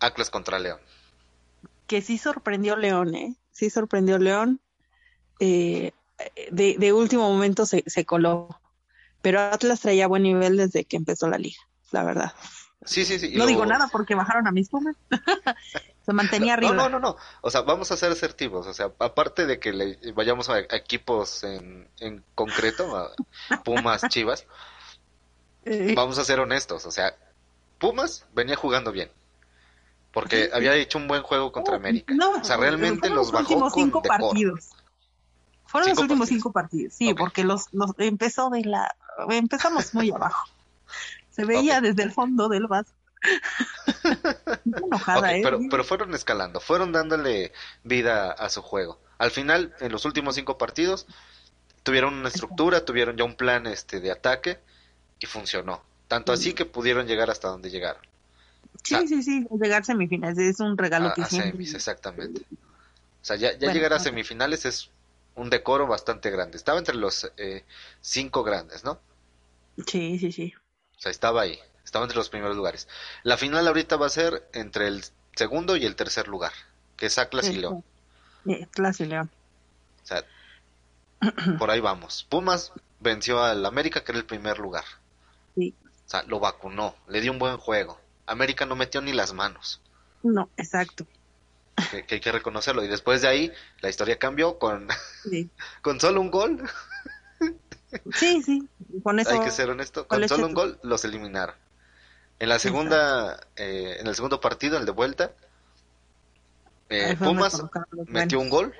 Atlas 0.00 0.30
contra 0.30 0.58
León. 0.58 0.80
Que 1.86 2.02
sí 2.02 2.18
sorprendió 2.18 2.76
León, 2.76 3.14
¿eh? 3.14 3.34
Sí 3.52 3.70
sorprendió 3.70 4.18
León. 4.18 4.60
Eh, 5.40 5.92
de, 6.50 6.76
de 6.78 6.92
último 6.92 7.30
momento 7.32 7.64
se, 7.66 7.84
se 7.86 8.04
coló. 8.04 8.48
Pero 9.22 9.40
Atlas 9.40 9.80
traía 9.80 10.06
buen 10.06 10.22
nivel 10.22 10.56
desde 10.56 10.84
que 10.84 10.96
empezó 10.96 11.28
la 11.28 11.38
liga, 11.38 11.58
la 11.92 12.04
verdad. 12.04 12.32
Sí, 12.84 13.04
sí, 13.04 13.18
sí. 13.18 13.34
No 13.36 13.44
digo 13.46 13.66
nada 13.66 13.88
porque 13.90 14.14
bajaron 14.14 14.46
a 14.46 14.52
mis 14.52 14.68
Pumas. 14.68 14.96
se 16.06 16.12
mantenía 16.12 16.54
arriba. 16.54 16.72
No, 16.72 16.88
no, 16.88 17.00
no, 17.00 17.00
no. 17.00 17.16
O 17.40 17.50
sea, 17.50 17.62
vamos 17.62 17.90
a 17.90 17.96
ser 17.96 18.12
asertivos. 18.12 18.66
O 18.66 18.72
sea, 18.74 18.92
aparte 19.00 19.46
de 19.46 19.58
que 19.58 19.72
le 19.72 19.98
vayamos 20.12 20.48
a, 20.48 20.60
equipos 20.60 21.42
en, 21.44 21.88
en 21.98 22.24
concreto, 22.34 22.96
a 22.96 23.10
Pumas, 23.64 24.02
Chivas, 24.08 24.46
Eh, 25.64 25.92
vamos 25.96 26.18
a 26.18 26.24
ser 26.24 26.40
honestos. 26.40 26.86
O 26.86 26.90
sea, 26.92 27.14
Pumas 27.78 28.24
venía 28.32 28.56
jugando 28.56 28.92
bien. 28.92 29.10
Porque 30.12 30.44
Sí, 30.44 30.50
sí. 30.50 30.50
había 30.54 30.74
hecho 30.76 30.98
un 30.98 31.08
buen 31.08 31.22
juego 31.22 31.52
contra 31.52 31.76
América. 31.76 32.14
No, 32.14 32.30
o 32.30 32.44
sea, 32.44 32.56
realmente 32.56 33.00
fueron 33.00 33.16
los 33.16 33.32
bajó 33.32 33.42
últimos 33.42 33.72
con 33.72 33.82
cinco 33.82 34.02
partidos. 34.02 34.70
Fueron 35.66 35.90
Cinco 35.90 36.02
los 36.02 36.02
últimos 36.02 36.28
partidos. 36.28 36.28
cinco 36.28 36.52
partidos, 36.52 36.94
sí, 36.94 37.12
porque 37.14 37.44
los, 37.44 37.66
los 37.72 37.90
empezó 37.98 38.48
de 38.50 38.64
la, 38.64 38.96
empezamos 39.28 39.92
muy 39.94 40.10
abajo. 40.10 40.48
Se 41.38 41.44
veía 41.44 41.80
desde 41.80 42.02
el 42.02 42.10
fondo 42.10 42.48
del 42.48 42.66
vaso. 42.66 42.92
Enojada, 44.64 45.36
¿eh? 45.36 45.40
pero, 45.44 45.60
pero 45.70 45.84
fueron 45.84 46.12
escalando, 46.14 46.58
fueron 46.58 46.90
dándole 46.90 47.52
vida 47.84 48.32
a 48.32 48.48
su 48.48 48.60
juego. 48.60 48.98
Al 49.18 49.30
final, 49.30 49.72
en 49.78 49.92
los 49.92 50.04
últimos 50.04 50.34
cinco 50.34 50.58
partidos, 50.58 51.06
tuvieron 51.84 52.14
una 52.14 52.28
estructura, 52.28 52.84
tuvieron 52.84 53.16
ya 53.16 53.22
un 53.22 53.36
plan 53.36 53.68
este 53.68 54.00
de 54.00 54.10
ataque 54.10 54.58
y 55.20 55.26
funcionó. 55.26 55.80
Tanto 56.08 56.32
así 56.32 56.54
que 56.54 56.64
pudieron 56.64 57.06
llegar 57.06 57.30
hasta 57.30 57.46
donde 57.46 57.70
llegaron. 57.70 58.02
Sí, 58.82 58.96
ah. 58.96 59.04
sí, 59.06 59.22
sí, 59.22 59.46
llegar 59.62 59.82
a 59.82 59.84
semifinales 59.84 60.38
es 60.38 60.58
un 60.58 60.76
regalo 60.76 61.10
A, 61.10 61.14
que 61.14 61.22
a 61.22 61.26
siempre. 61.26 61.52
semis, 61.52 61.74
exactamente. 61.74 62.42
O 62.50 63.24
sea, 63.24 63.36
ya, 63.36 63.52
ya 63.52 63.58
Bueno, 63.58 63.74
llegar 63.74 63.92
a 63.92 64.00
semifinales 64.00 64.64
es 64.64 64.90
un 65.36 65.50
decoro 65.50 65.86
bastante 65.86 66.30
grande. 66.30 66.56
Estaba 66.56 66.80
entre 66.80 66.96
los 66.96 67.30
eh, 67.36 67.64
cinco 68.00 68.42
grandes, 68.42 68.82
¿no? 68.82 68.98
Sí, 69.86 70.18
sí, 70.18 70.32
sí. 70.32 70.52
O 70.98 71.00
sea, 71.00 71.10
estaba 71.10 71.42
ahí, 71.42 71.58
estaba 71.84 72.04
entre 72.04 72.18
los 72.18 72.28
primeros 72.28 72.56
lugares. 72.56 72.88
La 73.22 73.36
final 73.36 73.66
ahorita 73.66 73.96
va 73.96 74.06
a 74.06 74.10
ser 74.10 74.48
entre 74.52 74.88
el 74.88 75.04
segundo 75.36 75.76
y 75.76 75.84
el 75.86 75.96
tercer 75.96 76.26
lugar, 76.28 76.52
que 76.96 77.06
es 77.06 77.18
Atlas 77.18 77.48
y. 77.48 77.56
León. 77.56 77.84
Atlas 78.62 79.00
y 79.00 79.06
León. 79.06 79.30
O 80.02 80.06
sea, 80.06 80.24
por 81.58 81.70
ahí 81.70 81.80
vamos. 81.80 82.26
Pumas 82.28 82.72
venció 83.00 83.42
al 83.42 83.64
América, 83.64 84.02
que 84.02 84.12
era 84.12 84.18
el 84.18 84.26
primer 84.26 84.58
lugar. 84.58 84.84
Sí. 85.54 85.74
O 86.06 86.08
sea, 86.10 86.22
lo 86.24 86.40
vacunó, 86.40 86.96
le 87.08 87.20
dio 87.20 87.32
un 87.32 87.38
buen 87.38 87.58
juego. 87.58 88.00
América 88.26 88.66
no 88.66 88.76
metió 88.76 89.00
ni 89.00 89.12
las 89.12 89.32
manos, 89.32 89.80
No, 90.22 90.50
exacto. 90.56 91.06
que, 91.90 92.04
que 92.04 92.16
hay 92.16 92.20
que 92.20 92.32
reconocerlo. 92.32 92.82
Y 92.84 92.88
después 92.88 93.22
de 93.22 93.28
ahí, 93.28 93.52
la 93.80 93.88
historia 93.88 94.18
cambió 94.18 94.58
con, 94.58 94.88
Sí, 95.30 95.48
con 95.82 96.00
solo 96.00 96.20
un 96.20 96.30
gol. 96.30 96.68
Sí, 98.14 98.42
sí. 98.42 98.68
Con 99.02 99.18
eso. 99.18 99.30
hay 99.30 99.40
que 99.40 99.50
ser 99.50 99.70
honesto. 99.70 100.06
con 100.06 100.28
solo 100.28 100.46
un 100.46 100.54
gol 100.54 100.78
los 100.82 101.04
eliminaron. 101.04 101.54
En 102.40 102.48
la 102.48 102.58
segunda, 102.58 103.40
eh, 103.56 103.96
en 103.98 104.06
el 104.06 104.14
segundo 104.14 104.40
partido, 104.40 104.78
el 104.78 104.86
de 104.86 104.92
vuelta, 104.92 105.32
eh, 106.88 107.16
Pumas 107.18 107.62
metió 108.06 108.40
un 108.40 108.48
gol 108.48 108.74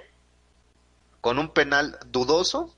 con 1.21 1.38
un 1.38 1.53
penal 1.53 1.99
dudoso 2.07 2.75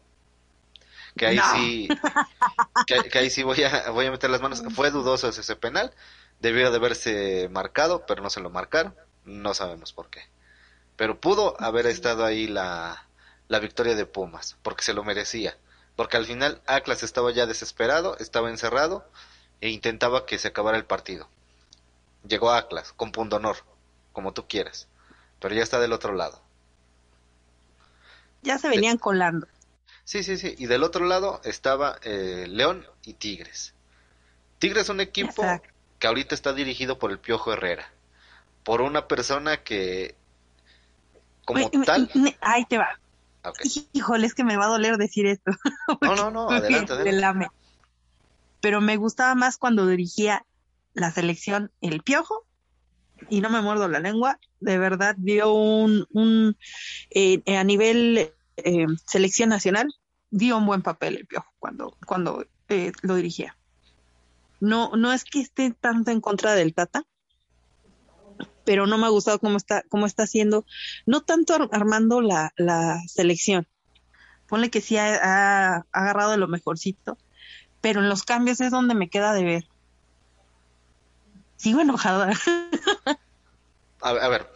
que 1.17 1.27
ahí 1.27 1.37
No. 1.37 1.53
sí 1.55 1.89
que, 2.87 3.09
que 3.09 3.19
ahí 3.19 3.31
sí 3.31 3.43
voy 3.43 3.63
a 3.63 3.91
voy 3.91 4.07
a 4.07 4.11
meter 4.11 4.31
las 4.31 4.41
manos 4.41 4.63
fue 4.75 4.91
dudoso 4.91 5.29
ese 5.29 5.57
penal 5.57 5.93
debió 6.41 6.71
de 6.71 6.77
haberse 6.77 7.49
marcado 7.51 8.07
pero 8.07 8.23
no 8.23 8.31
se 8.31 8.41
lo 8.41 8.51
marcaron 8.51 8.95
no 9.25 9.55
sabemos 9.55 9.93
por 9.93 10.09
qué 10.09 10.23
pero 10.97 11.21
pudo 11.21 11.61
haber 11.61 11.87
estado 11.87 12.25
ahí 12.25 12.47
la 12.47 13.07
la 13.49 13.59
victoria 13.59 13.95
de 13.95 14.07
Pumas 14.07 14.57
porque 14.63 14.83
se 14.83 14.95
lo 14.95 15.05
merecía 15.05 15.57
porque 16.01 16.17
al 16.17 16.25
final 16.25 16.63
Atlas 16.65 17.03
estaba 17.03 17.31
ya 17.31 17.45
desesperado 17.45 18.17
estaba 18.17 18.49
encerrado 18.49 19.05
e 19.61 19.69
intentaba 19.69 20.25
que 20.25 20.39
se 20.39 20.49
acabara 20.49 20.79
el 20.79 20.87
partido 20.87 21.29
llegó 22.27 22.53
Atlas 22.53 22.95
con 22.95 23.13
punto 23.13 23.37
honor 23.37 23.59
como 24.15 24.33
tú 24.33 24.49
quieras 24.49 24.89
pero 25.41 25.55
ya 25.55 25.63
está 25.63 25.79
del 25.79 25.93
otro 25.93 26.15
lado 26.15 26.41
Ya 28.41 28.57
se 28.57 28.71
venían 28.71 28.97
colando. 28.97 29.47
Sí, 30.05 30.23
sí, 30.25 30.39
sí. 30.39 30.55
Y 30.57 30.65
del 30.65 30.83
otro 30.85 31.05
lado 31.05 31.43
estaba 31.45 31.99
eh, 32.03 32.47
León 32.49 32.87
y 33.05 33.13
Tigres. 33.13 33.75
Tigres 34.59 34.85
es 34.85 34.89
un 34.89 35.03
equipo 35.03 35.43
Exacto. 35.43 35.69
que 35.99 36.07
ahorita 36.07 36.35
está 36.35 36.55
dirigido 36.55 36.99
por 36.99 37.11
el 37.11 37.19
Piojo 37.19 37.53
Herrera. 37.53 37.93
Por 38.65 38.81
una 38.81 39.07
persona 39.07 39.59
que, 39.59 40.15
como 41.45 41.69
tal... 41.85 42.11
ahí 42.41 42.65
te 42.65 42.79
va. 42.79 42.99
Ok. 43.45 43.61
Híjole, 43.93 44.27
es 44.27 44.35
que 44.35 44.45
me 44.45 44.57
va 44.57 44.67
a 44.67 44.69
doler 44.69 44.97
decir 44.97 45.27
esto. 45.27 45.53
No, 46.03 46.15
no, 46.15 46.31
no, 46.31 46.51
adelante, 46.51 46.93
adelante. 46.93 47.49
Pero 48.61 48.81
me 48.81 48.97
gustaba 48.97 49.35
más 49.35 49.57
cuando 49.57 49.87
dirigía 49.87 50.45
la 50.95 51.11
selección 51.11 51.71
El 51.81 52.03
Piojo, 52.03 52.45
y 53.29 53.41
no 53.41 53.51
me 53.51 53.61
muerdo 53.61 53.89
la 53.89 54.01
lengua, 54.01 54.39
de 54.61 54.79
verdad 54.79 55.15
dio 55.19 55.53
un, 55.53 56.07
un 56.13 56.57
eh, 57.11 57.43
a 57.57 57.65
nivel 57.65 58.33
eh, 58.57 58.87
selección 59.07 59.49
nacional, 59.49 59.93
dio 60.31 60.57
un 60.57 60.67
buen 60.67 60.83
papel 60.83 61.17
El 61.17 61.27
Piojo 61.27 61.51
cuando, 61.59 61.97
cuando 62.07 62.45
eh, 62.69 62.93
lo 63.03 63.17
dirigía. 63.17 63.57
No, 64.61 64.93
no 64.97 65.13
es 65.13 65.25
que 65.25 65.41
esté 65.41 65.73
tanto 65.73 66.11
en 66.11 66.21
contra 66.21 66.55
del 66.55 66.75
Tata, 66.75 67.05
pero 68.71 68.87
no 68.87 68.99
me 68.99 69.07
ha 69.07 69.09
gustado 69.09 69.41
cómo 69.41 69.57
está, 69.57 69.83
cómo 69.89 70.07
está 70.07 70.23
haciendo, 70.23 70.65
no 71.05 71.23
tanto 71.23 71.55
ar- 71.57 71.69
armando 71.73 72.21
la, 72.21 72.53
la 72.57 73.01
selección. 73.09 73.67
Ponle 74.47 74.71
que 74.71 74.81
sí 74.81 74.97
ha, 74.97 75.85
agarrado 75.91 76.37
lo 76.37 76.47
mejorcito, 76.47 77.19
pero 77.81 77.99
en 77.99 78.09
los 78.09 78.23
cambios 78.23 78.61
es 78.61 78.71
donde 78.71 78.95
me 78.95 79.11
queda 79.11 79.33
de 79.33 79.43
ver. 79.43 79.65
Sigo 81.57 81.81
enojada. 81.81 82.31
A, 84.03 84.11
a 84.11 84.29
ver, 84.29 84.49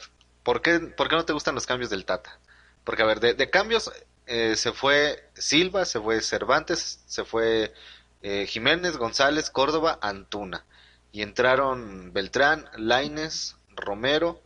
¿por 0.45 0.63
qué, 0.63 0.79
¿por 0.79 1.09
qué 1.09 1.17
no 1.17 1.25
te 1.25 1.33
gustan 1.33 1.57
los 1.57 1.67
cambios 1.67 1.91
del 1.91 2.05
Tata? 2.05 2.39
Porque, 2.85 3.03
a 3.03 3.07
ver, 3.07 3.19
de, 3.19 3.35
de 3.35 3.51
cambios 3.51 3.91
eh, 4.27 4.55
se 4.55 4.71
fue 4.71 5.29
Silva, 5.35 5.85
se 5.87 6.01
fue 6.01 6.21
Cervantes, 6.21 7.03
se 7.07 7.25
fue 7.25 7.75
eh, 8.23 8.47
Jiménez, 8.47 8.97
González, 8.97 9.51
Córdoba, 9.51 9.99
Antuna. 10.01 10.65
Y 11.11 11.23
entraron 11.23 12.13
Beltrán, 12.13 12.71
Laines, 12.77 13.57
Romero, 13.77 14.41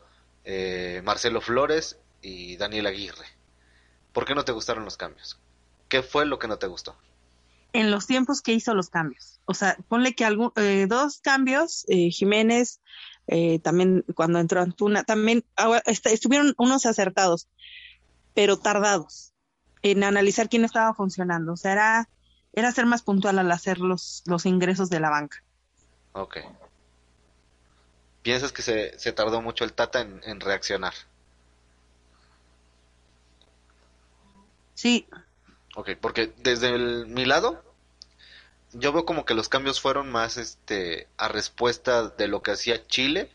eh, 0.44 1.00
Marcelo 1.04 1.40
Flores 1.40 1.98
y 2.22 2.56
Daniel 2.56 2.86
Aguirre. 2.86 3.26
¿Por 4.12 4.24
qué 4.24 4.34
no 4.34 4.44
te 4.44 4.52
gustaron 4.52 4.84
los 4.84 4.96
cambios? 4.96 5.38
¿Qué 5.88 6.02
fue 6.02 6.26
lo 6.26 6.38
que 6.38 6.48
no 6.48 6.58
te 6.58 6.66
gustó? 6.66 6.96
en 7.74 7.90
los 7.90 8.06
tiempos 8.06 8.40
que 8.40 8.54
hizo 8.54 8.74
los 8.74 8.88
cambios. 8.88 9.40
O 9.44 9.52
sea, 9.52 9.76
ponle 9.88 10.14
que 10.14 10.24
algún, 10.24 10.52
eh, 10.56 10.86
dos 10.88 11.20
cambios, 11.20 11.84
eh, 11.88 12.10
Jiménez, 12.10 12.80
eh, 13.26 13.58
también 13.58 14.06
cuando 14.14 14.38
entró 14.38 14.62
Antuna, 14.62 15.04
también 15.04 15.44
ahora, 15.54 15.82
est- 15.84 16.06
estuvieron 16.06 16.54
unos 16.56 16.86
acertados, 16.86 17.46
pero 18.34 18.58
tardados 18.58 19.34
en 19.82 20.02
analizar 20.02 20.48
quién 20.48 20.64
estaba 20.64 20.94
funcionando. 20.94 21.52
O 21.52 21.56
sea, 21.58 21.72
era, 21.72 22.08
era 22.54 22.72
ser 22.72 22.86
más 22.86 23.02
puntual 23.02 23.38
al 23.38 23.52
hacer 23.52 23.78
los, 23.78 24.22
los 24.24 24.46
ingresos 24.46 24.88
de 24.88 25.00
la 25.00 25.10
banca. 25.10 25.36
Ok. 26.12 26.38
¿Piensas 28.22 28.52
que 28.52 28.62
se, 28.62 28.98
se 28.98 29.12
tardó 29.12 29.42
mucho 29.42 29.64
el 29.64 29.72
Tata 29.72 30.00
en, 30.00 30.20
en 30.24 30.40
reaccionar? 30.40 30.94
Sí, 34.74 35.06
Ok, 35.76 35.90
porque 36.00 36.32
desde 36.38 36.74
el- 36.74 37.06
mi 37.06 37.24
lado, 37.24 37.62
yo 38.72 38.92
veo 38.92 39.04
como 39.04 39.24
que 39.24 39.34
los 39.34 39.48
cambios 39.48 39.80
fueron 39.80 40.10
más 40.10 40.36
este 40.36 41.08
a 41.16 41.28
respuesta 41.28 42.08
de 42.10 42.28
lo 42.28 42.42
que 42.42 42.52
hacía 42.52 42.86
Chile, 42.86 43.30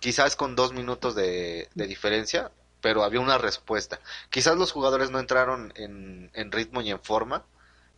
quizás 0.00 0.36
con 0.36 0.56
dos 0.56 0.72
minutos 0.72 1.14
de, 1.14 1.68
de 1.74 1.86
diferencia, 1.86 2.52
pero 2.80 3.04
había 3.04 3.20
una 3.20 3.38
respuesta. 3.38 4.00
Quizás 4.30 4.56
los 4.56 4.72
jugadores 4.72 5.10
no 5.10 5.20
entraron 5.20 5.72
en, 5.76 6.30
en 6.34 6.52
ritmo 6.52 6.82
y 6.82 6.90
en 6.90 7.00
forma, 7.00 7.44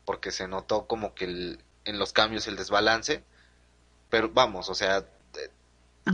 porque 0.05 0.33
se 0.33 0.49
notó 0.49 0.87
como 0.87 1.15
que 1.15 1.27
el, 1.27 1.65
en 1.85 1.99
los 1.99 2.13
cambios 2.13 2.47
el 2.49 2.57
desbalance, 2.57 3.25
pero 4.11 4.31
vamos, 4.31 4.69
o 4.71 4.75
sea, 4.75 5.07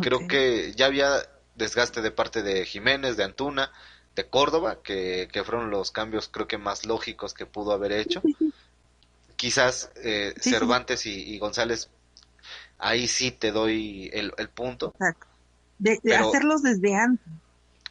creo 0.02 0.26
que 0.26 0.72
ya 0.74 0.86
había 0.86 1.22
desgaste 1.54 2.00
de 2.00 2.10
parte 2.10 2.42
de 2.42 2.64
Jiménez, 2.64 3.16
de 3.16 3.24
Antuna, 3.24 3.72
de 4.14 4.28
Córdoba, 4.28 4.78
que, 4.82 5.28
que 5.32 5.44
fueron 5.44 5.70
los 5.70 5.90
cambios 5.90 6.28
creo 6.28 6.46
que 6.46 6.58
más 6.58 6.86
lógicos 6.86 7.34
que 7.34 7.46
pudo 7.46 7.72
haber 7.72 7.92
hecho. 7.92 8.22
Quizás 9.36 9.90
eh, 9.96 10.34
Cervantes 10.40 11.06
y, 11.06 11.38
González, 11.38 11.88
ahí 12.78 13.06
sí 13.06 13.30
te 13.30 13.52
doy 13.52 14.10
el, 14.12 14.32
el 14.38 14.48
punto. 14.48 14.94
De, 15.78 16.00
hacerlos 16.16 16.62
desde 16.62 16.94
antes. 16.94 17.26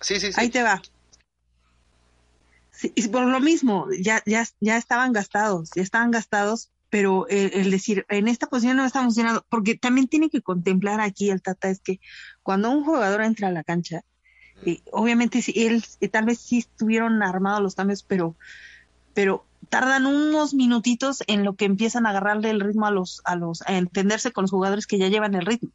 Sí, 0.02 0.20
sí, 0.20 0.32
sí. 0.34 0.40
Ahí 0.40 0.50
te 0.50 0.64
va. 0.64 0.82
Sí, 2.72 2.90
por 3.12 3.26
lo 3.26 3.40
mismo, 3.40 3.88
ya, 4.00 4.22
ya, 4.26 4.46
ya 4.60 4.78
estaban 4.78 5.12
gastados, 5.12 5.72
ya 5.76 5.82
estaban 5.82 6.12
gastados, 6.12 6.70
pero 6.90 7.28
el, 7.28 7.70
decir, 7.70 8.06
en 8.10 8.28
esta 8.28 8.48
posición 8.48 8.78
no 8.78 8.86
está 8.86 9.04
funcionando, 9.04 9.46
porque 9.50 9.76
también 9.76 10.08
tiene 10.08 10.30
que 10.30 10.42
contemplar 10.42 11.02
aquí 11.02 11.30
el 11.30 11.42
Tata, 11.42 11.70
es 11.70 11.80
que 11.80 12.00
cuando 12.44 12.72
un 12.72 12.84
jugador 12.86 13.22
entra 13.22 13.50
a 13.50 13.52
la 13.52 13.64
cancha, 13.64 14.04
y 14.66 14.82
obviamente 14.92 15.42
si 15.42 15.54
él, 15.68 15.84
tal 16.12 16.26
vez 16.26 16.40
sí 16.40 16.60
estuvieron 16.60 17.22
armados 17.22 17.62
los 17.62 17.76
cambios, 17.76 18.04
pero, 18.04 18.36
pero 19.14 19.46
tardan 19.70 20.06
unos 20.06 20.54
minutitos 20.54 21.24
en 21.28 21.44
lo 21.44 21.56
que 21.56 21.66
empiezan 21.66 22.06
a 22.06 22.12
agarrarle 22.12 22.50
el 22.50 22.62
ritmo 22.62 22.86
a 22.86 22.92
los, 22.92 23.22
a 23.26 23.36
los, 23.36 23.62
a 23.64 23.78
entenderse 23.78 24.32
con 24.32 24.44
los 24.44 24.52
jugadores 24.52 24.88
que 24.88 24.98
ya 24.98 25.10
llevan 25.10 25.36
el 25.36 25.46
ritmo. 25.46 25.70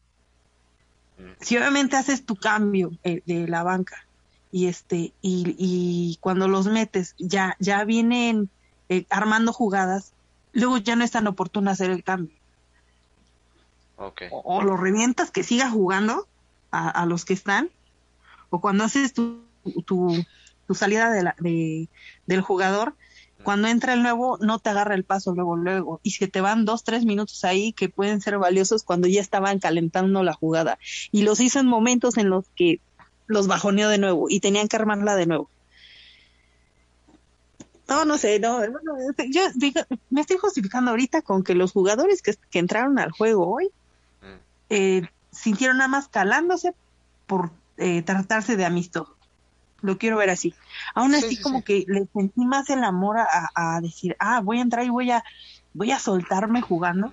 Si 1.41 1.57
obviamente 1.57 1.97
haces 1.97 2.25
tu 2.25 2.37
cambio 2.37 2.93
eh, 3.05 3.23
de 3.27 3.47
la 3.47 3.63
banca 3.63 4.07
y 4.51 4.67
este 4.67 5.13
y, 5.23 5.55
y 5.59 6.19
cuando 6.21 6.49
los 6.49 6.67
metes 6.67 7.15
ya 7.19 7.57
ya 7.59 7.85
vienen 7.85 8.51
eh, 8.89 9.07
armando 9.09 9.53
jugadas 9.53 10.13
luego 10.53 10.79
ya 10.79 10.97
no 10.97 11.05
es 11.05 11.11
tan 11.11 11.27
oportuno 11.27 11.71
hacer 11.71 11.91
el 11.91 12.05
cambio. 12.05 12.37
O, 14.31 14.63
lo 14.63 14.77
revientas 14.77 15.31
que 15.31 15.45
siga 15.45 15.71
jugando 15.71 16.27
a, 16.73 17.07
los 17.07 17.25
que 17.25 17.35
están 17.35 17.71
o 18.51 18.61
cuando 18.61 18.83
haces 18.83 19.13
tu, 19.13 19.45
tu, 19.87 20.25
tu 20.67 20.75
salida 20.75 21.11
de 21.11 21.23
la, 21.23 21.37
de, 21.39 21.89
del 22.27 22.41
jugador 22.41 22.95
cuando 23.43 23.69
entra 23.69 23.93
el 23.95 24.03
nuevo 24.03 24.39
no 24.41 24.59
te 24.59 24.71
agarra 24.71 24.95
el 24.95 25.05
paso 25.05 25.35
luego 25.35 25.57
luego. 25.57 26.01
Y 26.03 26.11
si 26.13 26.29
te 26.29 26.41
van 26.41 26.65
dos 26.65 26.85
tres 26.85 27.05
minutos 27.05 27.45
ahí 27.45 27.73
que 27.73 27.89
pueden 27.89 28.21
ser 28.21 28.39
valiosos 28.39 28.85
cuando 28.85 29.09
ya 29.09 29.21
estaban 29.21 29.59
calentando 29.59 30.23
la 30.23 30.33
jugada. 30.33 30.79
Y 31.11 31.23
los 31.23 31.41
hizo 31.41 31.61
en 31.61 31.67
momentos 31.67 32.17
en 32.19 32.31
los 32.31 32.47
que 32.55 32.81
los 33.27 33.47
bajoneó 33.47 33.89
de 33.89 33.99
nuevo 33.99 34.27
y 34.29 34.41
tenían 34.41 34.69
que 34.69 34.77
armarla 34.77 35.17
de 35.17 35.27
nuevo. 35.27 35.51
No, 37.93 38.07
no 38.07 38.17
sé, 38.17 38.41
no, 38.41 38.65
yo 39.29 39.43
me 40.09 40.23
estoy 40.23 40.39
justificando 40.39 40.93
ahorita 40.93 41.21
con 41.21 41.45
que 41.45 41.55
los 41.55 41.73
jugadores 41.73 42.23
que, 42.23 42.35
entraron 42.59 42.99
al 42.99 43.11
juego 43.11 43.47
hoy 43.47 43.67
mm. 44.23 44.41
eh, 44.71 45.03
sintieron 45.31 45.77
nada 45.77 45.89
más 45.89 46.09
calándose 46.09 46.75
por 47.27 47.51
eh, 47.77 48.01
tratarse 48.01 48.57
de 48.57 48.65
amistoso. 48.65 49.15
Lo 49.83 49.99
quiero 49.99 50.17
ver 50.17 50.31
así. 50.31 50.55
Aún 50.95 51.15
así, 51.15 51.39
como 51.39 51.65
que 51.65 51.85
le 51.87 52.07
sentí 52.15 52.47
más 52.47 52.71
el 52.71 52.83
amor 52.83 53.19
a, 53.19 53.81
decir, 53.83 54.17
ah, 54.19 54.41
voy 54.41 54.59
a 54.59 54.63
entrar 54.63 54.87
y 54.87 54.91
voy 54.91 55.11
a, 55.11 55.23
voy 55.75 55.91
a 55.91 55.99
soltarme 55.99 56.63
jugando 56.63 57.13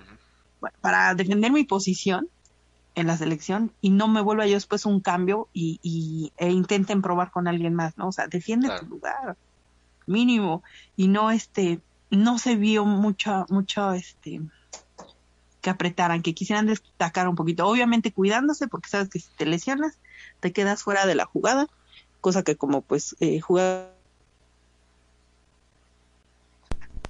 para 0.80 1.14
defender 1.14 1.52
mi 1.52 1.64
posición 1.64 2.28
en 2.94 3.06
la 3.06 3.18
selección 3.18 3.70
y 3.82 3.90
no 3.90 4.08
me 4.08 4.22
vuelva 4.22 4.46
yo 4.46 4.54
después 4.54 4.86
un 4.86 5.00
cambio 5.00 5.48
y, 5.52 5.78
y 5.82 6.32
e 6.38 6.50
intenten 6.50 7.02
probar 7.02 7.32
con 7.32 7.48
alguien 7.48 7.74
más, 7.74 7.98
¿no? 7.98 8.08
O 8.08 8.12
sea, 8.12 8.28
defiende 8.28 8.70
tu 8.78 8.86
lugar, 8.86 9.36
mínimo, 10.10 10.62
y 10.96 11.08
no 11.08 11.30
este, 11.30 11.80
no 12.10 12.38
se 12.38 12.56
vio 12.56 12.84
mucho, 12.84 13.46
mucho 13.48 13.92
este 13.92 14.40
que 15.62 15.70
apretaran, 15.70 16.22
que 16.22 16.34
quisieran 16.34 16.66
destacar 16.66 17.28
un 17.28 17.36
poquito, 17.36 17.66
obviamente 17.66 18.12
cuidándose, 18.12 18.66
porque 18.66 18.88
sabes 18.88 19.10
que 19.10 19.20
si 19.20 19.28
te 19.36 19.44
lesionas, 19.44 19.98
te 20.40 20.52
quedas 20.52 20.82
fuera 20.82 21.06
de 21.06 21.14
la 21.14 21.26
jugada, 21.26 21.68
cosa 22.20 22.42
que 22.42 22.56
como 22.56 22.80
pues 22.80 23.14
eh, 23.20 23.40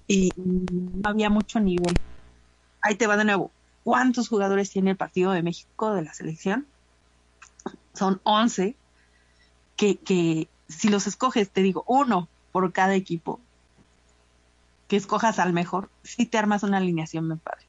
y 0.09 0.33
no 0.37 1.09
había 1.09 1.31
mucho 1.31 1.61
nivel. 1.61 1.95
Ahí 2.83 2.97
te 2.97 3.07
va 3.07 3.17
de 3.17 3.25
nuevo 3.25 3.53
¿Cuántos 3.83 4.29
jugadores 4.29 4.71
tiene 4.71 4.91
el 4.91 4.97
partido 4.97 5.33
de 5.33 5.43
México 5.43 5.95
de 5.95 6.03
la 6.03 6.13
selección? 6.13 6.67
Son 7.95 8.21
11 8.25 8.77
que, 9.77 9.97
que 9.97 10.49
si 10.69 10.89
los 10.89 11.07
escoges, 11.07 11.51
te 11.51 11.63
digo, 11.63 11.85
uno 11.87 12.29
por 12.53 12.73
cada 12.73 12.95
equipo, 12.95 13.41
que 14.89 14.97
escojas 14.97 15.39
al 15.39 15.53
mejor, 15.53 15.91
si 16.03 16.27
te 16.27 16.39
armas 16.39 16.63
una 16.63 16.79
alineación, 16.79 17.29
me 17.29 17.37
parece. 17.37 17.67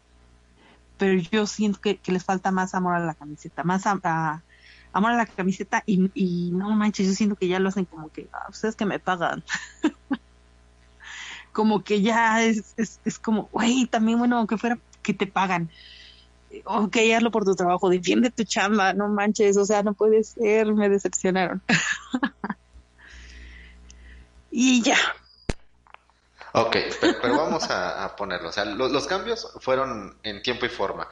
Pero 0.97 1.21
yo 1.31 1.47
siento 1.47 1.79
que, 1.79 1.99
les 2.05 2.23
falta 2.23 2.51
más 2.51 2.75
amor 2.75 2.95
a 2.95 2.99
la 2.99 3.13
camiseta, 3.13 3.63
más 3.63 3.85
amor 3.85 4.01
a 5.11 5.15
la 5.15 5.25
camiseta 5.25 5.83
y, 5.85 6.51
no 6.51 6.71
manches, 6.71 7.07
yo 7.07 7.13
siento 7.13 7.35
que 7.35 7.47
ya 7.47 7.59
lo 7.59 7.69
hacen 7.69 7.85
como 7.85 8.09
que, 8.09 8.27
ah, 8.33 8.47
ustedes 8.49 8.75
que 8.75 8.85
me 8.85 8.99
pagan. 8.99 9.43
como 11.51 11.83
que 11.83 12.01
ya 12.01 12.43
es, 12.43 12.73
es, 12.77 12.99
es 13.03 13.19
como, 13.19 13.49
güey, 13.51 13.85
también 13.85 14.19
bueno, 14.19 14.37
aunque 14.37 14.57
fuera 14.57 14.79
que 15.01 15.13
te 15.13 15.27
pagan 15.27 15.69
ok, 16.65 16.97
hazlo 17.15 17.31
por 17.31 17.45
tu 17.45 17.55
trabajo, 17.55 17.89
defiende 17.89 18.31
tu 18.31 18.43
chamba, 18.43 18.93
no 18.93 19.07
manches, 19.09 19.57
o 19.57 19.65
sea, 19.65 19.83
no 19.83 19.93
puede 19.93 20.23
ser, 20.23 20.73
me 20.73 20.89
decepcionaron. 20.89 21.61
y 24.51 24.81
ya. 24.83 24.97
Ok, 26.53 26.75
pero, 26.99 27.37
vamos 27.37 27.69
a, 27.69 28.13
ponerlo. 28.17 28.49
O 28.49 28.51
sea, 28.51 28.65
los, 28.65 29.07
cambios 29.07 29.47
fueron 29.61 30.17
en 30.23 30.41
tiempo 30.41 30.65
y 30.65 30.69
forma. 30.69 31.07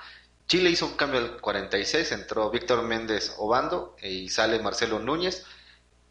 Chile 0.47 0.69
hizo 0.69 0.85
un 0.85 0.95
cambio 0.95 1.19
al 1.19 1.39
46, 1.39 2.11
entró 2.11 2.49
Víctor 2.49 2.83
Méndez 2.83 3.35
Obando 3.37 3.95
y 4.01 4.29
sale 4.29 4.59
Marcelo 4.59 4.99
Núñez. 4.99 5.45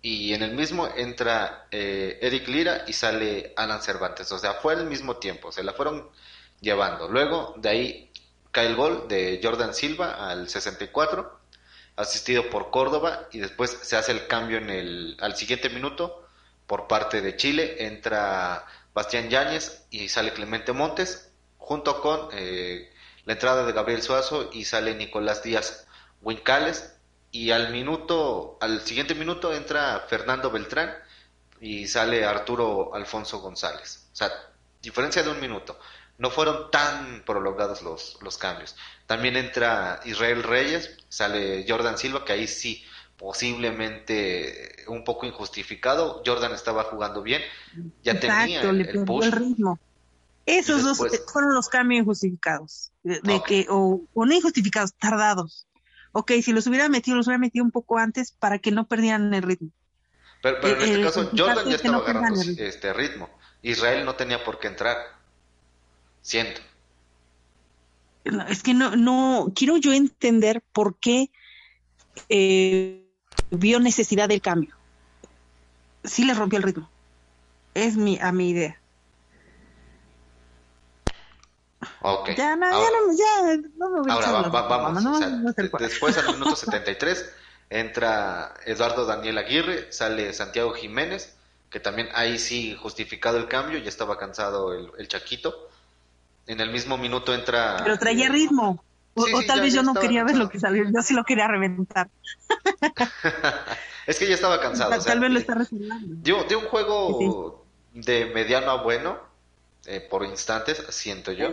Y 0.00 0.32
en 0.32 0.42
el 0.42 0.54
mismo 0.54 0.88
entra 0.96 1.66
eh, 1.70 2.18
Eric 2.22 2.48
Lira 2.48 2.84
y 2.86 2.92
sale 2.92 3.52
Alan 3.56 3.82
Cervantes. 3.82 4.30
O 4.32 4.38
sea, 4.38 4.54
fue 4.54 4.74
al 4.74 4.86
mismo 4.86 5.16
tiempo, 5.16 5.52
se 5.52 5.62
la 5.62 5.72
fueron 5.74 6.08
llevando. 6.60 7.08
Luego 7.08 7.54
de 7.58 7.68
ahí 7.68 8.12
cae 8.50 8.68
el 8.68 8.76
gol 8.76 9.08
de 9.08 9.40
Jordan 9.42 9.74
Silva 9.74 10.30
al 10.30 10.48
64, 10.48 11.38
asistido 11.96 12.48
por 12.48 12.70
Córdoba, 12.70 13.28
y 13.32 13.40
después 13.40 13.76
se 13.82 13.96
hace 13.96 14.12
el 14.12 14.26
cambio 14.28 14.58
en 14.58 14.70
el, 14.70 15.16
al 15.20 15.36
siguiente 15.36 15.68
minuto 15.68 16.27
por 16.68 16.86
parte 16.86 17.20
de 17.22 17.34
Chile, 17.36 17.86
entra 17.86 18.64
Bastián 18.94 19.30
Yáñez 19.30 19.86
y 19.90 20.08
sale 20.08 20.32
Clemente 20.32 20.72
Montes, 20.72 21.32
junto 21.56 22.00
con 22.00 22.28
eh, 22.32 22.92
la 23.24 23.32
entrada 23.32 23.64
de 23.66 23.72
Gabriel 23.72 24.02
Suazo 24.02 24.50
y 24.52 24.64
sale 24.64 24.94
Nicolás 24.94 25.42
Díaz 25.42 25.88
Wincales, 26.20 26.94
y 27.30 27.50
al 27.50 27.72
minuto, 27.72 28.58
al 28.60 28.82
siguiente 28.82 29.14
minuto 29.14 29.52
entra 29.52 30.04
Fernando 30.08 30.50
Beltrán 30.50 30.94
y 31.60 31.86
sale 31.88 32.24
Arturo 32.24 32.94
Alfonso 32.94 33.40
González. 33.40 34.08
O 34.12 34.16
sea, 34.16 34.30
diferencia 34.80 35.22
de 35.22 35.30
un 35.30 35.40
minuto 35.40 35.78
no 36.18 36.30
fueron 36.30 36.70
tan 36.70 37.22
prolongados 37.24 37.82
los, 37.82 38.18
los 38.22 38.36
cambios. 38.36 38.76
También 39.06 39.36
entra 39.36 40.00
Israel 40.04 40.42
Reyes, 40.42 40.98
sale 41.08 41.64
Jordan 41.66 41.96
Silva, 41.96 42.24
que 42.24 42.32
ahí 42.32 42.46
sí, 42.46 42.84
posiblemente 43.18 44.84
un 44.86 45.04
poco 45.04 45.26
injustificado. 45.26 46.22
Jordan 46.24 46.52
estaba 46.52 46.84
jugando 46.84 47.22
bien, 47.22 47.42
ya 48.02 48.18
tenía 48.18 48.62
el, 48.62 48.78
le 48.78 48.90
el, 48.90 49.32
ritmo. 49.32 49.78
Esos 50.46 50.82
dos 50.82 50.98
fueron 51.30 51.54
los 51.54 51.68
cambios 51.68 52.00
injustificados, 52.00 52.90
de, 53.02 53.42
que, 53.46 53.66
o, 53.68 54.00
no 54.14 54.32
injustificados, 54.32 54.94
tardados. 54.94 55.66
Ok, 56.12 56.32
si 56.42 56.52
los 56.52 56.66
hubiera 56.66 56.88
metido, 56.88 57.18
los 57.18 57.26
hubiera 57.26 57.38
metido 57.38 57.64
un 57.64 57.70
poco 57.70 57.98
antes 57.98 58.32
para 58.32 58.58
que 58.58 58.70
no 58.70 58.86
perdieran 58.86 59.34
el 59.34 59.42
ritmo. 59.42 59.68
Pero, 60.40 60.66
en 60.66 60.80
este 60.80 61.02
caso, 61.02 61.30
Jordan 61.36 61.68
ya 61.68 61.76
estaba 61.76 61.98
agarrando 61.98 62.40
este 62.40 62.92
ritmo. 62.94 63.28
Israel 63.60 64.04
no 64.06 64.14
tenía 64.14 64.42
por 64.42 64.58
qué 64.58 64.68
entrar. 64.68 64.96
Siento. 66.22 66.60
Es 68.48 68.62
que 68.62 68.74
no, 68.74 68.96
no, 68.96 69.52
quiero 69.54 69.76
yo 69.76 69.92
entender 69.92 70.62
por 70.72 70.96
qué 70.98 71.30
eh, 72.28 73.07
vio 73.50 73.80
necesidad 73.80 74.28
del 74.28 74.40
cambio. 74.40 74.74
Sí 76.04 76.24
le 76.24 76.34
rompió 76.34 76.58
el 76.58 76.62
ritmo. 76.64 76.88
Es 77.74 77.96
mi, 77.96 78.18
a 78.20 78.32
mi 78.32 78.50
idea. 78.50 78.78
Ok. 82.02 82.30
Ya, 82.36 82.56
no, 82.56 82.66
ya, 82.70 82.76
no, 82.76 83.12
ya 83.16 83.56
no 83.76 83.90
me 83.90 84.00
voy 84.00 84.10
Ahora 84.10 84.28
a 84.28 84.50
vamos. 84.50 85.04
después, 85.78 86.18
al 86.18 86.34
minuto 86.34 86.56
73, 86.56 87.30
entra 87.70 88.54
Eduardo 88.66 89.04
Daniel 89.06 89.38
Aguirre, 89.38 89.92
sale 89.92 90.32
Santiago 90.32 90.72
Jiménez, 90.72 91.36
que 91.70 91.80
también 91.80 92.08
ahí 92.14 92.38
sí 92.38 92.74
justificado 92.74 93.38
el 93.38 93.48
cambio, 93.48 93.78
ya 93.78 93.88
estaba 93.88 94.18
cansado 94.18 94.72
el, 94.72 94.90
el 94.98 95.08
Chaquito 95.08 95.68
en 96.48 96.60
el 96.60 96.70
mismo 96.72 96.96
minuto 96.96 97.34
entra... 97.34 97.76
Pero 97.84 97.98
traía 97.98 98.28
ritmo. 98.30 98.82
O, 99.18 99.42
tal 99.46 99.60
vez 99.60 99.74
yo 99.74 99.82
no 99.82 99.94
quería 99.94 100.24
ver 100.24 100.36
lo 100.36 100.48
que 100.48 100.58
salió, 100.58 100.84
yo 100.84 101.02
sí 101.02 101.14
lo 101.14 101.24
quería 101.24 101.48
reventar. 101.48 102.08
Es 104.06 104.18
que 104.18 104.26
ya 104.26 104.34
estaba 104.34 104.58
cansado. 104.58 104.98
Tal, 105.04 105.20
vez 105.20 105.30
lo 105.30 105.38
está 105.38 105.54
resolviendo. 105.54 106.16
Dio, 106.22 106.58
un 106.58 106.64
juego 106.64 107.66
de 107.92 108.24
mediano 108.24 108.70
a 108.70 108.82
bueno, 108.82 109.18
eh, 109.84 110.00
por 110.00 110.24
instantes, 110.24 110.82
siento 110.88 111.30
yo. 111.32 111.50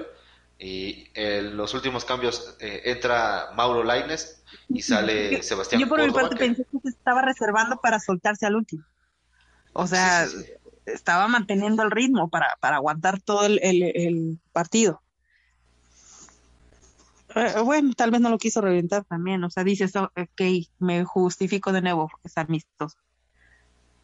Y 0.58 1.10
en 1.16 1.58
los 1.58 1.74
últimos 1.74 2.06
cambios 2.06 2.56
eh, 2.62 2.84
entra 2.86 3.50
Mauro 3.56 3.84
Laines 3.84 4.42
y 4.70 4.82
sale 4.84 5.44
Sebastián 5.44 5.82
Yo 5.82 5.90
por 5.90 6.02
mi 6.02 6.12
parte 6.12 6.38
pensé 6.38 6.66
que 6.72 6.80
se 6.80 6.90
estaba 6.90 7.22
reservando 7.22 7.76
para 7.82 8.00
soltarse 8.00 8.46
al 8.46 8.56
último. 8.56 8.86
O 9.74 9.86
sea, 9.86 10.26
estaba 10.86 11.28
manteniendo 11.28 11.84
el 11.84 11.92
ritmo 11.92 12.30
para, 12.30 12.56
para 12.62 12.78
aguantar 12.78 13.22
todo 13.22 13.46
el, 13.46 13.60
el, 13.62 14.40
partido. 14.54 15.02
Eh, 17.36 17.60
bueno, 17.64 17.92
tal 17.96 18.12
vez 18.12 18.22
no 18.22 18.30
lo 18.30 18.38
quiso 18.38 18.62
reventar 18.62 19.04
también. 19.04 19.44
O 19.44 19.50
sea, 19.50 19.64
dice 19.64 19.84
eso, 19.84 20.12
ok, 20.16 20.42
me 20.80 21.04
justifico 21.04 21.72
de 21.72 21.82
nuevo, 21.82 22.10
es 22.24 22.38
amistoso. 22.38 22.98